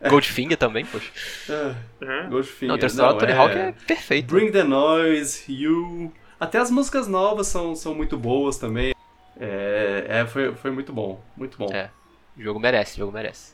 [0.08, 1.10] Goldfinger também, poxa.
[1.50, 2.22] Ah, É.
[2.28, 2.76] Goldfinger.
[2.78, 4.26] Não, o sonora do Tony é- Hawk é perfeito.
[4.34, 6.12] Bring the Noise, You.
[6.38, 8.94] Até as músicas novas são, são muito boas também.
[9.40, 11.22] É, é, foi, foi muito bom.
[11.36, 11.68] Muito bom.
[11.72, 11.90] É.
[12.36, 13.52] O jogo merece, o jogo merece.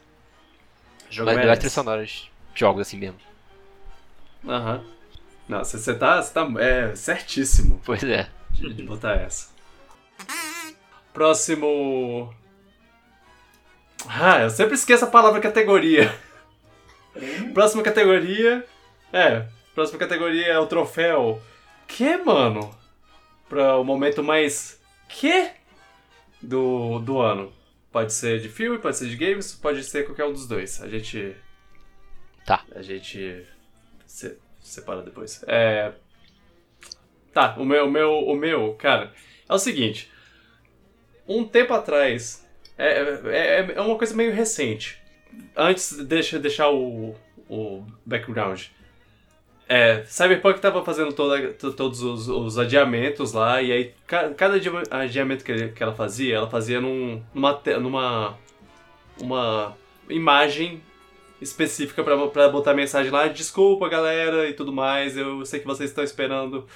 [1.09, 1.61] O jogo Mas melhor merece.
[1.61, 3.19] trilha sonora de jogos assim mesmo.
[4.49, 4.83] Aham.
[5.49, 8.29] Não, você tá, cê tá é, certíssimo Pois é.
[8.53, 9.49] de, de botar essa.
[11.12, 12.33] Próximo.
[14.09, 16.15] Ah, eu sempre esqueço a palavra categoria.
[17.53, 18.65] Próxima categoria.
[19.12, 21.41] É, próxima categoria é o troféu.
[21.87, 22.74] Que, mano?
[23.49, 24.81] Pra o momento mais.
[25.09, 25.51] Que?
[26.41, 27.53] Do, do ano.
[27.91, 30.81] Pode ser de filme, pode ser de games, pode ser qualquer um dos dois.
[30.81, 31.37] A gente.
[32.47, 32.65] Tá.
[32.74, 33.45] A gente.
[34.07, 35.43] Se, separa depois.
[35.49, 35.93] É.
[37.32, 39.12] Tá, o meu, o meu, o meu, cara,
[39.49, 40.11] é o seguinte.
[41.27, 42.47] Um tempo atrás.
[42.78, 45.00] É, é, é uma coisa meio recente.
[45.57, 47.15] Antes, deixa deixar o,
[47.48, 48.62] o background.
[49.69, 54.57] É, Cyberpunk tava fazendo toda, to- todos os, os adiamentos lá, e aí ca- cada
[54.57, 58.39] adia- adiamento que, que ela fazia, ela fazia num, numa, numa
[59.20, 59.77] uma
[60.09, 60.82] imagem
[61.40, 66.02] específica pra botar mensagem lá, desculpa galera e tudo mais, eu sei que vocês estão
[66.02, 66.66] esperando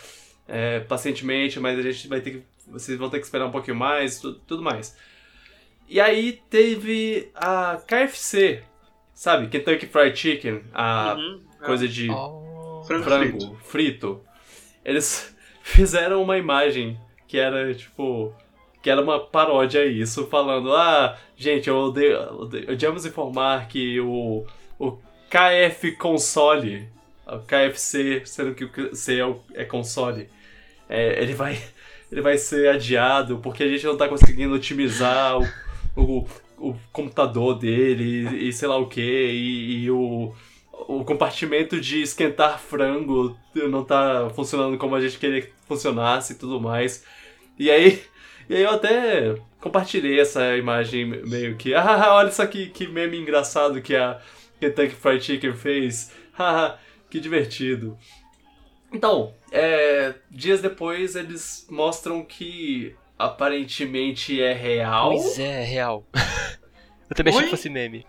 [0.46, 2.42] é, pacientemente, mas a gente vai ter que.
[2.68, 4.96] Vocês vão ter que esperar um pouquinho mais, tudo, tudo mais.
[5.88, 8.62] E aí teve a KFC,
[9.12, 9.48] sabe?
[9.48, 11.40] Kentucky Fried Chicken, a Uhum.
[11.64, 12.82] coisa de Oh.
[12.86, 13.56] Frango, frango frito.
[13.64, 14.20] frito.
[14.84, 16.98] Eles fizeram uma imagem
[17.28, 18.34] que era tipo.
[18.82, 23.98] Que era uma paródia a isso, falando: Ah, gente, eu odeio, odeio- odiamos informar que
[24.00, 24.44] o,
[24.78, 24.98] o
[25.30, 26.86] KF console,
[27.26, 30.28] o KFC, sendo que o C é, o- é console,
[30.86, 31.58] é, ele, vai,
[32.12, 35.48] ele vai ser adiado porque a gente não tá conseguindo otimizar o,
[35.96, 36.26] o,
[36.58, 40.34] o computador dele e, sei lá o que, e, e o,
[40.72, 46.36] o compartimento de esquentar frango não tá funcionando como a gente queria que funcionasse e
[46.36, 47.04] tudo mais.
[47.58, 48.02] E aí,
[48.48, 53.18] e aí eu até compartilhei essa imagem meio que, ah, olha isso aqui, que meme
[53.18, 54.20] engraçado que a
[54.60, 56.12] Kentucky Fried Chicken fez.
[56.32, 57.96] Haha, que divertido.
[58.92, 65.10] Então, é, dias depois eles mostram que aparentemente é real.
[65.10, 66.06] Pois é, é real.
[67.10, 67.50] Eu também achei Oi?
[67.50, 68.06] que fosse meme.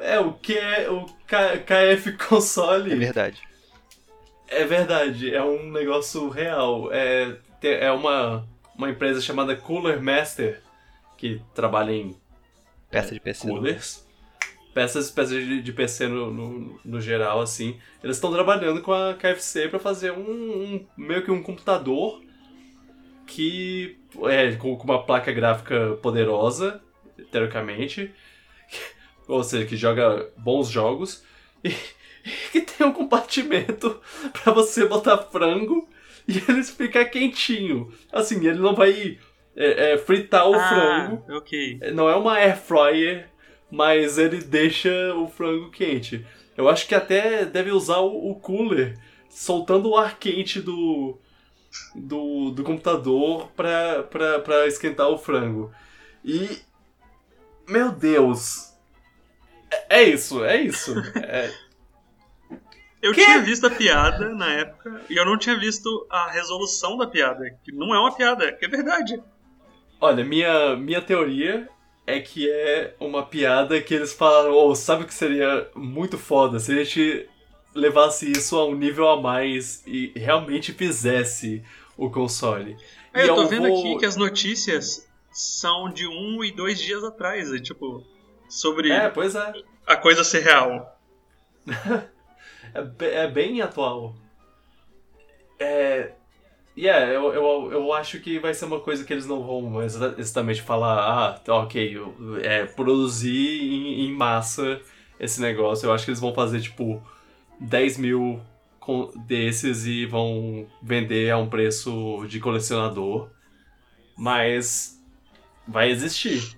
[0.00, 2.92] É o que é o K- KF console.
[2.92, 3.40] É verdade.
[4.48, 6.92] É verdade, é um negócio real.
[6.92, 8.46] É, é uma,
[8.76, 10.60] uma empresa chamada Cooler Master
[11.16, 12.16] que trabalha em
[12.90, 13.46] Peça de PC.
[13.46, 14.06] coolers.
[14.74, 17.78] Peças, peças de, de PC no, no, no geral, assim.
[18.02, 20.20] Eles estão trabalhando com a KFC para fazer um,
[20.74, 22.22] um- meio que um computador
[23.28, 26.82] que é com, uma placa gráfica poderosa,
[27.30, 28.10] teoricamente,
[29.28, 31.22] ou seja, que joga bons jogos
[31.62, 31.70] e
[32.50, 34.00] que tem um compartimento
[34.32, 35.86] para você botar frango
[36.26, 37.92] e ele ficar quentinho.
[38.10, 39.18] Assim, ele não vai
[39.54, 41.36] é, é, fritar o ah, frango.
[41.36, 41.80] ok.
[41.92, 43.28] Não é uma air fryer,
[43.70, 46.24] mas ele deixa o frango quente.
[46.56, 48.98] Eu acho que até deve usar o, o cooler
[49.28, 51.18] soltando o ar quente do
[51.94, 55.72] do, do computador pra, pra, pra esquentar o frango.
[56.24, 56.58] E
[57.68, 58.72] meu Deus.
[59.70, 60.94] É, é isso, é isso.
[61.16, 61.52] É,
[63.00, 63.24] Eu Quê?
[63.24, 67.44] tinha visto a piada na época e eu não tinha visto a resolução da piada.
[67.62, 69.22] Que não é uma piada, que é verdade.
[70.00, 71.68] Olha, minha, minha teoria
[72.06, 76.58] é que é uma piada que eles falaram, oh, sabe o que seria muito foda
[76.58, 77.28] se a gente
[77.78, 81.62] levasse isso a um nível a mais e realmente fizesse
[81.96, 82.76] o console.
[83.14, 86.80] É, eu tô eu vendo vou- aqui que as notícias são de um e dois
[86.80, 88.04] dias atrás, é, tipo,
[88.48, 89.52] sobre É, pois é.
[89.86, 90.98] a coisa ser real.
[93.00, 94.14] É, é bem atual.
[95.58, 96.12] É.
[96.76, 100.14] Yeah, eu, eu, eu acho que vai ser uma coisa que eles não vão exa-
[100.16, 100.98] exatamente falar,
[101.30, 101.96] ah, tá, ok,
[102.42, 104.80] é, produzir em, em massa
[105.18, 105.86] esse negócio.
[105.86, 107.02] Eu acho que eles vão fazer, tipo,
[107.60, 108.40] 10 mil
[109.26, 113.30] desses e vão vender a um preço de colecionador.
[114.16, 114.98] Mas
[115.66, 116.56] vai existir.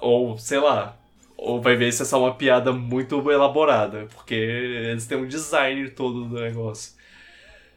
[0.00, 0.96] Ou, sei lá,
[1.36, 5.88] ou vai ver se é só uma piada muito elaborada, porque eles têm um design
[5.90, 6.92] todo do negócio.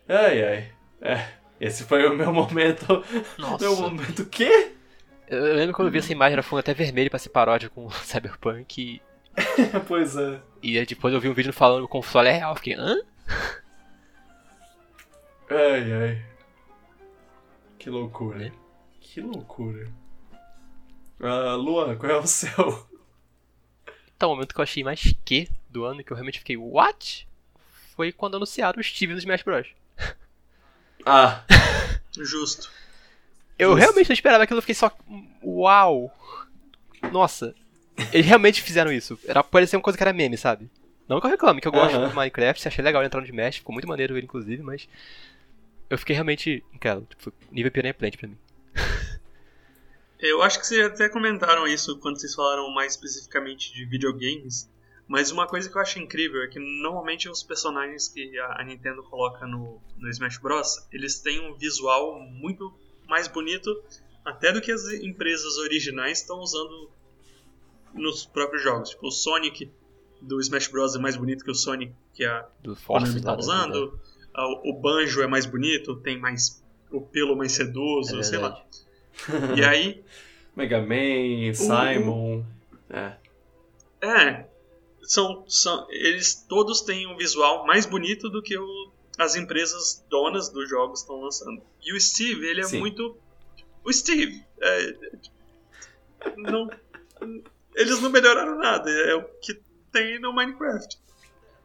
[0.08, 0.72] Ai, ai.
[1.02, 1.26] É,
[1.60, 3.04] esse foi o meu momento.
[3.38, 3.64] Nossa.
[3.64, 4.74] Meu momento quê?
[5.28, 7.70] Eu, eu lembro quando eu vi essa imagem, era fundo até vermelho pra ser paródia
[7.70, 8.82] com Cyberpunk.
[8.82, 9.02] E,
[9.88, 10.40] pois é.
[10.62, 12.52] e aí depois eu vi um vídeo falando que o console é real.
[12.52, 12.96] Eu Fiquei, hã?
[15.50, 16.26] Ai, ai.
[17.80, 18.38] Que loucura.
[18.40, 18.52] Né?
[19.00, 19.92] Que loucura.
[21.22, 22.88] Ah, Luan, qual é o seu?
[24.18, 27.28] tá, o momento que eu achei mais que do ano, que eu realmente fiquei, what?
[27.96, 29.68] Foi quando anunciaram o Steve no Smash Bros.
[31.06, 31.44] Ah,
[32.18, 32.72] Justo.
[33.60, 33.82] Eu Justo.
[33.82, 34.90] realmente não esperava aquilo, eu fiquei só,
[35.44, 36.10] uau.
[37.12, 37.54] Nossa,
[38.11, 39.20] eles realmente fizeram isso.
[39.26, 40.70] Era, parecia uma coisa que era meme, sabe?
[41.07, 42.10] Não que eu reclame, que eu gosto Aham.
[42.10, 44.88] do Minecraft, achei legal ele entrar no Smash, ficou muito maneiro ele, inclusive, mas...
[45.90, 48.38] Eu fiquei realmente incrédulo, tipo, foi nível Piranha Plant pra mim.
[50.20, 54.72] Eu acho que vocês até comentaram isso quando vocês falaram mais especificamente de videogames.
[55.06, 58.64] Mas uma coisa que eu acho incrível é que normalmente os personagens que a a
[58.64, 60.88] Nintendo coloca no, no Smash Bros.
[60.94, 62.74] eles têm um visual muito
[63.06, 63.70] mais bonito
[64.24, 66.90] até do que as empresas originais estão usando
[67.94, 68.90] nos próprios jogos.
[68.90, 69.72] Tipo, o Sonic
[70.22, 70.95] do Smash Bros.
[70.95, 73.99] é mais bonito que o Sonic que a Konami Force tá da usando.
[74.34, 78.38] Ah, O o Banjo é mais bonito, tem mais o pelo mais sedoso, É sei
[78.38, 78.64] lá.
[79.56, 80.03] E aí,
[80.56, 82.44] Mega Man, Simon.
[82.90, 83.14] É.
[84.02, 84.45] É,
[85.02, 90.49] são, são, eles todos têm um visual mais bonito do que o, as empresas donas
[90.49, 91.61] dos jogos estão lançando.
[91.82, 92.80] E o Steve, ele é Sim.
[92.80, 93.18] muito.
[93.84, 94.44] O Steve.
[94.61, 94.95] é,
[96.38, 96.70] não,
[97.76, 99.60] eles não melhoraram nada, é o que
[99.91, 100.98] tem no Minecraft.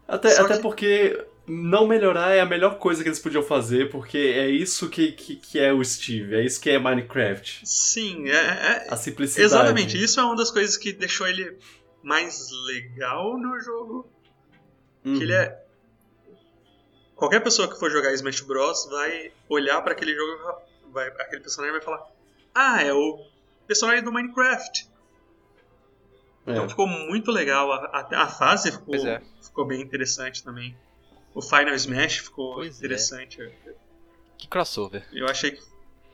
[0.06, 3.90] Até, Só até que- porque não melhorar é a melhor coisa que eles podiam fazer,
[3.90, 7.60] porque é isso que, que, que é o Steve, é isso que é Minecraft.
[7.66, 9.44] Sim, é, é- A simplicidade.
[9.47, 10.02] exatamente.
[10.02, 11.59] Isso é uma das coisas que deixou ele
[12.02, 14.10] mais legal no jogo.
[15.05, 15.16] Uhum.
[15.16, 15.62] que ele é.
[17.14, 18.86] Qualquer pessoa que for jogar Smash Bros.
[18.90, 20.62] vai olhar pra aquele jogo va-
[20.93, 22.02] vai, aquele personagem vai falar:
[22.55, 23.24] Ah, é o
[23.66, 24.89] personagem do Minecraft.
[26.48, 26.52] É.
[26.52, 27.70] Então ficou muito legal.
[27.72, 27.76] A,
[28.10, 29.20] a, a fase ficou, é.
[29.42, 30.76] ficou bem interessante também.
[31.34, 32.78] O Final Smash ficou Pois é.
[32.78, 33.52] interessante.
[34.36, 35.04] Que crossover.
[35.12, 35.62] Eu achei que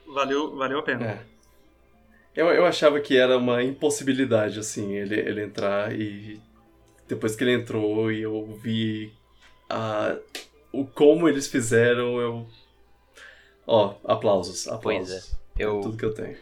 [0.07, 1.05] valeu, valeu a pena.
[1.05, 1.19] É.
[2.35, 6.39] Eu, eu achava que era uma impossibilidade, assim, ele, ele entrar e
[7.07, 9.13] depois que ele entrou e eu vi
[9.69, 10.17] a,
[10.73, 12.47] o como eles fizeram, eu...
[13.65, 14.81] Ó, aplausos, aplausos.
[14.83, 15.65] Pois é.
[15.65, 16.37] Eu- tudo que eu tenho.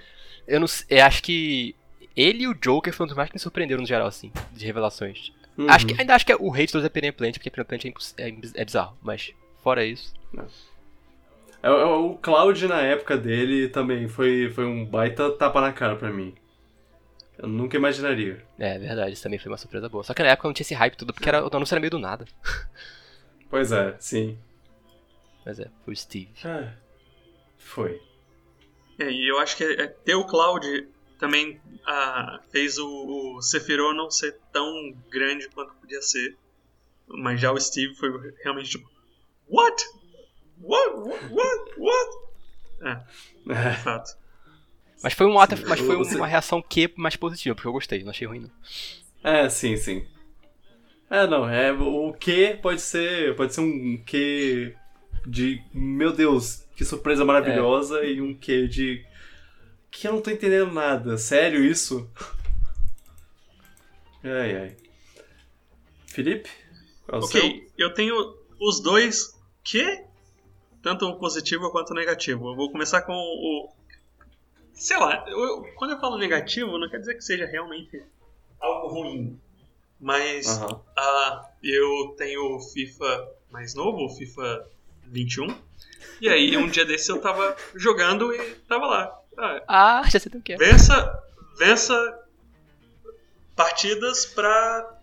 [0.47, 1.75] Eu não sei, eu acho que
[2.15, 5.31] ele e o Joker foram dos mais que me surpreenderam no geral, assim, de revelações.
[5.57, 5.69] Uhum.
[5.69, 7.85] Acho que, ainda acho que é o hate dos é Piranha Plant, porque Piranha Plant
[7.85, 10.13] é, é, é bizarro, mas fora isso.
[11.61, 15.95] É, é, O Cloud na época dele também foi, foi um baita tapa na cara
[15.95, 16.33] pra mim.
[17.37, 18.43] Eu nunca imaginaria.
[18.59, 20.03] É verdade, isso também foi uma surpresa boa.
[20.03, 21.91] Só que na época não tinha esse hype tudo, porque era, o anúncio era meio
[21.91, 22.25] do nada.
[23.49, 24.35] Pois é, sim.
[25.45, 26.31] Mas é, foi o Steve.
[26.43, 26.73] Ah,
[27.59, 28.01] foi.
[28.97, 30.87] É, e eu acho que é, ter o Cloud
[31.19, 36.37] também ah, fez o, o Sephiroth não ser tão grande quanto podia ser.
[37.07, 38.09] Mas já o Steve foi
[38.43, 38.89] realmente tipo:
[39.49, 39.83] What?
[40.61, 40.95] What?
[40.95, 41.33] What?
[41.33, 41.73] What?
[41.77, 42.17] What?
[42.81, 42.89] É,
[43.49, 43.69] É.
[43.71, 44.23] de fato.
[45.01, 48.11] Mas foi, um ato, mas foi uma reação que mais positiva, porque eu gostei, não
[48.11, 48.51] achei ruim não.
[49.21, 50.07] É, sim, sim.
[51.09, 54.73] É, não, é o que pode ser, pode ser um que
[55.27, 59.05] de meu Deus, que surpresa maravilhosa e um que de
[59.99, 61.17] que eu não tô entendendo nada.
[61.17, 62.09] Sério isso?
[64.23, 64.77] Ai ai.
[66.07, 66.49] Felipe?
[67.05, 67.43] Qual é o seu?
[67.45, 68.15] Ok, eu tenho
[68.59, 70.03] os dois que?
[70.81, 72.49] Tanto o positivo quanto o negativo.
[72.49, 73.71] Eu vou começar com o.
[74.73, 78.03] Sei lá, eu- quando eu falo negativo, não quer dizer que seja realmente
[78.59, 79.39] algo ruim.
[79.99, 80.47] Mas
[80.97, 84.67] ah, eu tenho o FIFA mais novo, o FIFA
[85.03, 85.55] 21.
[86.19, 89.19] E aí, um dia desse eu tava jogando e tava lá.
[89.37, 90.57] Ah, Ah, já sei o que é.
[90.57, 91.23] vença,
[91.57, 92.19] vença
[93.55, 94.97] partidas pra,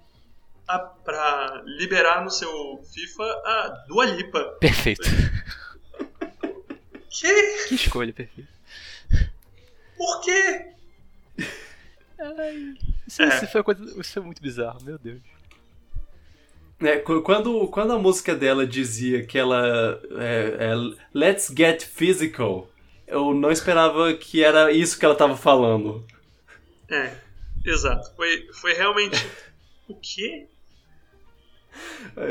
[0.68, 4.42] a- pra liberar no seu FIFA a Dua Lipa.
[4.60, 5.02] Perfeito.
[7.12, 7.66] Que?
[7.68, 8.48] Que escolha perfeita.
[9.96, 10.66] Por quê?
[13.06, 13.28] Isso, É.
[13.28, 15.20] isso foi uma coisa, isso foi muito bizarro, meu Deus.
[16.80, 20.74] É, qu- quando, quando a música dela dizia que ela é, é,
[21.12, 22.69] Let's get physical,
[23.10, 26.06] eu não esperava que era isso que ela tava falando.
[26.88, 27.12] É,
[27.64, 28.14] exato.
[28.16, 29.26] Foi, foi realmente.
[29.88, 30.46] o quê?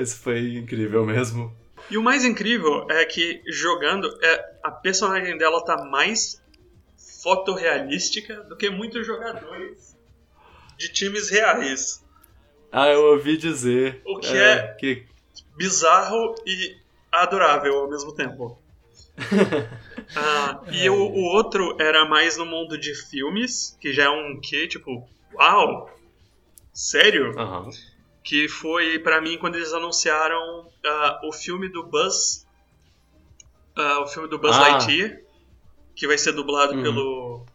[0.01, 1.55] Isso foi incrível mesmo.
[1.89, 6.41] E o mais incrível é que jogando, é, a personagem dela tá mais
[7.23, 9.97] fotorrealística do que muitos jogadores
[10.77, 12.03] de times reais.
[12.71, 14.01] Ah, eu ouvi dizer.
[14.05, 15.05] O que é- que
[15.57, 16.77] Bizarro e
[17.11, 18.57] adorável ao mesmo tempo.
[20.15, 24.39] Ah, e o, o outro era mais no mundo de filmes, que já é um
[24.41, 24.67] quê?
[24.67, 25.89] Tipo, uau!
[26.73, 27.37] Sério?
[27.39, 27.69] Aham.
[28.23, 32.45] Que foi pra mim quando eles anunciaram ah, o filme do Buzz.
[33.75, 34.59] ah, o filme do Buzz Ah.
[34.69, 35.19] Lightyear,
[35.95, 36.83] que vai ser dublado Uhum.
[36.83, 37.45] pelo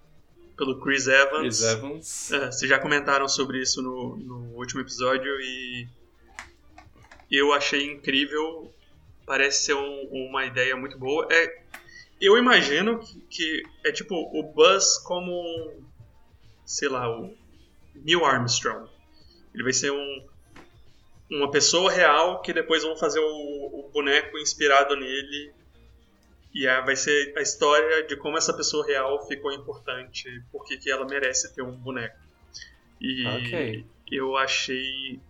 [0.57, 1.41] pelo Chris Evans.
[1.41, 2.31] Chris Evans.
[2.33, 5.89] É, vocês já comentaram sobre isso no, no último episódio e
[7.31, 8.73] eu achei incrível.
[9.27, 11.27] Parece ser um- uma ideia muito boa.
[11.31, 11.64] É,
[12.21, 15.85] eu imagino que, que é tipo o Buzz como
[16.65, 17.37] sei lá, o
[17.95, 18.89] Neil Armstrong.
[19.53, 20.27] Ele vai ser um,
[21.31, 25.53] uma pessoa real que depois vão fazer o, o boneco inspirado nele.
[26.55, 30.91] E é, vai ser a história de como essa pessoa real ficou importante, porque que
[30.91, 32.17] ela merece ter um boneco.
[33.01, 33.87] E Ok.
[34.11, 35.21] eu achei.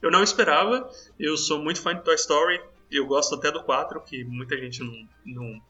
[0.00, 0.90] Eu não esperava.
[1.18, 2.60] Eu sou muito fã de Toy Story.
[2.90, 5.62] Eu gosto até do 4, que muita gente não, não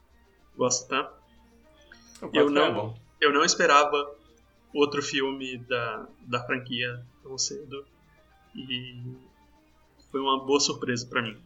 [0.57, 1.13] gosta tanto.
[2.23, 3.27] O Eu quatro não- é.
[3.27, 4.15] Eu não esperava
[4.73, 7.85] outro filme da, da franquia tão cedo.
[8.55, 9.03] E
[10.11, 11.37] foi uma boa surpresa pra mim.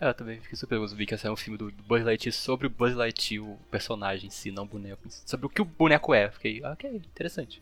[0.00, 2.32] É, Eu também fiquei super curioso, vi que esse é um filme do Buzz Lightyear
[2.34, 5.02] sobre o Buzz Lightyear, o personagem em si, não o boneco.
[5.26, 6.30] Sobre o que o boneco é.
[6.30, 7.60] Fiquei, ok, interessante.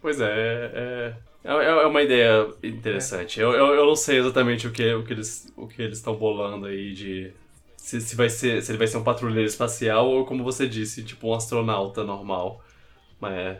[0.00, 3.40] Pois é, é, é, é uma ideia interessante.
[3.40, 6.14] Eu, eu, eu não sei exatamente o que, o que eles o que eles estão
[6.14, 7.32] bolando aí de
[7.88, 11.04] se, se vai ser se ele vai ser um patrulheiro espacial ou como você disse,
[11.04, 12.62] tipo um astronauta normal.
[13.20, 13.58] Mas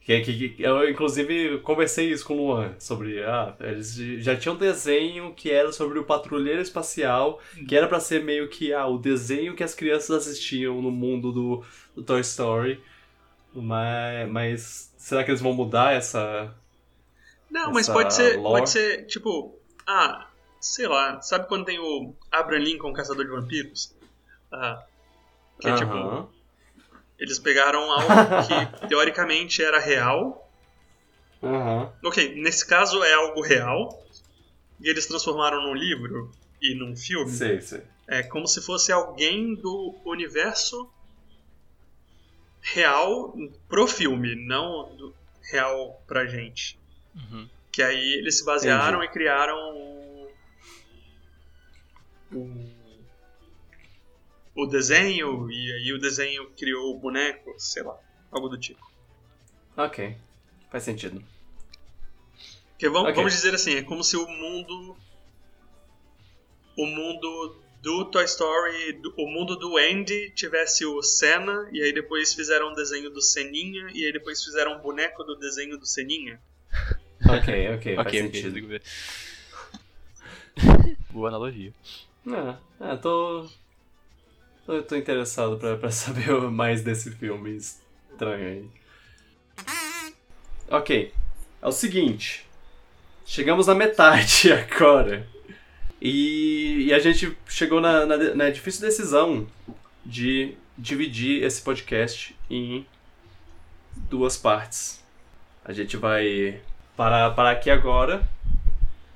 [0.00, 3.94] que, que, que- eu inclusive conversei isso com o Luan sobre ah, eles
[4.24, 8.48] já tinham um desenho que era sobre o patrulheiro espacial, que era pra ser meio
[8.48, 11.64] que ah, o desenho que as crianças assistiam no mundo do,
[11.96, 12.80] do Toy Story.
[13.54, 16.54] Mas, mas será que eles vão mudar essa.
[17.50, 18.46] Não, mas Essa pode ser, lore.
[18.48, 19.54] pode ser, tipo,
[19.86, 20.31] ah,
[20.62, 23.94] sei lá, sabe quando tem o Abraham Lincoln, Caçador de Vampiros?
[24.50, 24.84] Ah,
[25.60, 26.30] que é tipo,
[27.18, 28.06] eles pegaram algo
[28.80, 30.48] que teoricamente era real.
[31.42, 31.92] Aham.
[32.04, 34.00] Ok, nesse caso é algo real.
[34.80, 37.30] E eles transformaram num livro e num filme.
[37.30, 37.82] Sei, sei.
[38.06, 40.88] É como se fosse alguém do universo
[42.60, 43.34] real
[43.68, 45.14] pro filme, não do
[45.50, 46.78] real pra gente.
[47.14, 47.48] Uhum.
[47.70, 50.01] Que aí eles se basearam e criaram
[52.32, 53.02] o,
[54.54, 57.98] o, desenho, e aí o desenho criou o boneco, sei lá,
[58.30, 58.80] algo do tipo.
[59.76, 60.16] Ok.
[60.70, 61.22] Faz sentido.
[62.70, 63.14] Porque vamos, Ok.
[63.14, 64.96] vamos dizer assim, é como se o mundo.
[66.76, 71.92] O mundo do Toy Story, do- o mundo do Andy tivesse o Senna, e aí
[71.92, 75.84] depois fizeram um desenho do Seninha, e aí depois fizeram um boneco do desenho do
[75.86, 76.40] Seninha.
[77.28, 78.66] Ok, ok, faz ok, ok, sentido.
[78.68, 78.82] ver.
[81.10, 81.72] Boa analogia.
[82.26, 83.48] É, é, tô.
[84.64, 84.82] tô.
[84.82, 88.82] tô interessado pra, pra saber mais desse filme estranho aí.
[90.70, 91.12] Ok,
[91.60, 92.46] é o seguinte.
[93.26, 95.26] Chegamos na metade agora.
[96.00, 99.46] E, e a gente chegou na, na, na difícil decisão
[100.04, 102.86] de dividir esse podcast em
[104.08, 105.02] duas partes.
[105.64, 106.60] A gente vai
[106.96, 108.28] parar, parar aqui agora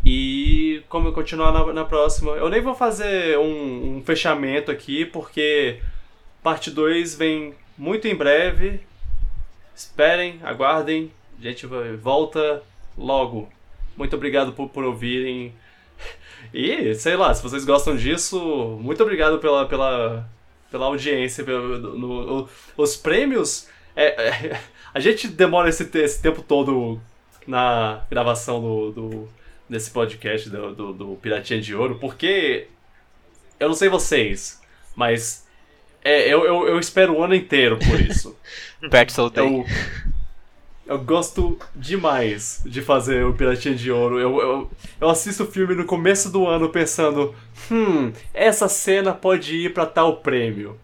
[0.08, 2.30] e como continuar na, na próxima.
[2.32, 5.80] Eu nem vou fazer um, um fechamento aqui, porque
[6.44, 8.80] parte 2 vem muito em breve.
[9.74, 11.10] Esperem, aguardem.
[11.40, 11.66] A gente
[12.00, 12.62] volta
[12.96, 13.48] logo.
[13.96, 15.52] Muito obrigado por, por ouvirem.
[16.54, 20.28] E, sei lá, se vocês gostam disso, muito obrigado pela, pela,
[20.70, 21.42] pela audiência.
[21.42, 23.68] Pelo, no- o- os prêmios.
[23.96, 24.60] é- é,
[24.94, 27.00] a gente demora esse, esse tempo todo
[27.44, 29.28] na gravação do, do-
[29.68, 32.68] desse podcast do, do, do Piratinha de Ouro, porque
[33.58, 34.60] eu não sei vocês,
[34.94, 35.46] mas
[36.04, 38.36] é, eu, eu, eu espero o ano inteiro por isso.
[38.90, 39.44] Pretzel Day.
[39.44, 39.66] Eu,
[40.86, 44.20] eu gosto demais de fazer o Piratinha de Ouro.
[44.20, 44.70] Eu, eu,
[45.00, 47.34] eu assisto o filme no começo do ano pensando:
[47.70, 50.78] hum, essa cena pode ir pra tal prêmio.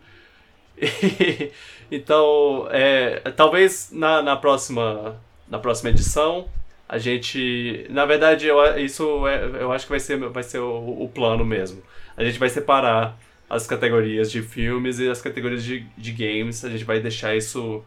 [1.89, 6.49] então, é, talvez na, na, próxima, na próxima edição
[6.93, 7.87] a gente.
[7.89, 11.43] Na verdade, eu, isso é, eu acho que vai ser, vai ser o, o plano
[11.43, 11.83] mesmo.
[12.15, 16.63] A gente vai separar as categorias de filmes e as categorias de, de games.
[16.67, 17.83] A gente vai deixar isso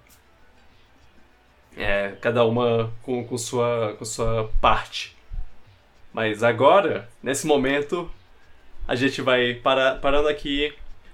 [1.77, 5.15] é, cada uma com, com, sua, com sua parte.
[6.11, 8.09] Mas agora, nesse momento,
[8.87, 10.73] a gente vai parar, parando aqui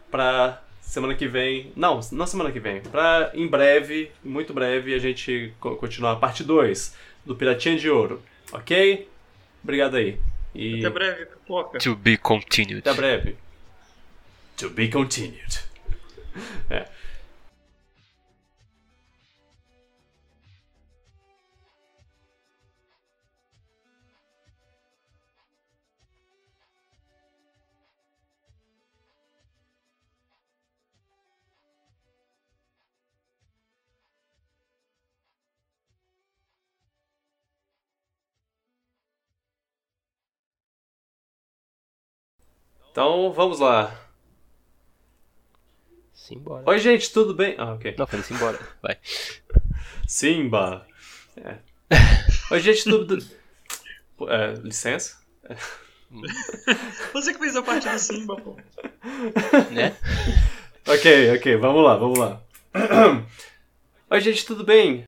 [0.09, 1.73] pra semana que vem.
[1.75, 2.81] Não, não semana que vem.
[2.81, 6.95] Pra em breve, muito breve, a gente co- continuar a parte 2
[7.25, 8.21] do Piratinha de Ouro.
[8.51, 9.07] Ok?
[9.63, 10.19] Obrigado aí.
[10.53, 11.79] E Até breve, pipoca.
[11.79, 12.79] To be continued.
[12.79, 13.35] até breve.
[14.57, 15.59] To be continued.
[16.69, 16.87] É.
[42.91, 43.97] Então vamos lá.
[46.13, 46.63] Simbora.
[46.65, 47.55] Oi, gente, tudo bem?
[47.57, 47.95] Ah, ok.
[47.97, 48.59] Não, falei simbora.
[48.81, 48.97] Vai.
[50.05, 50.85] Simba.
[51.37, 51.57] É.
[52.51, 53.17] Oi, gente, tudo.
[54.27, 55.21] É, licença?
[57.13, 58.57] Você que fez a parte do Simba, pô.
[59.71, 59.95] Né?
[60.87, 62.41] Ok, ok, vamos lá, vamos lá.
[64.09, 64.99] Oi, gente, tudo bem?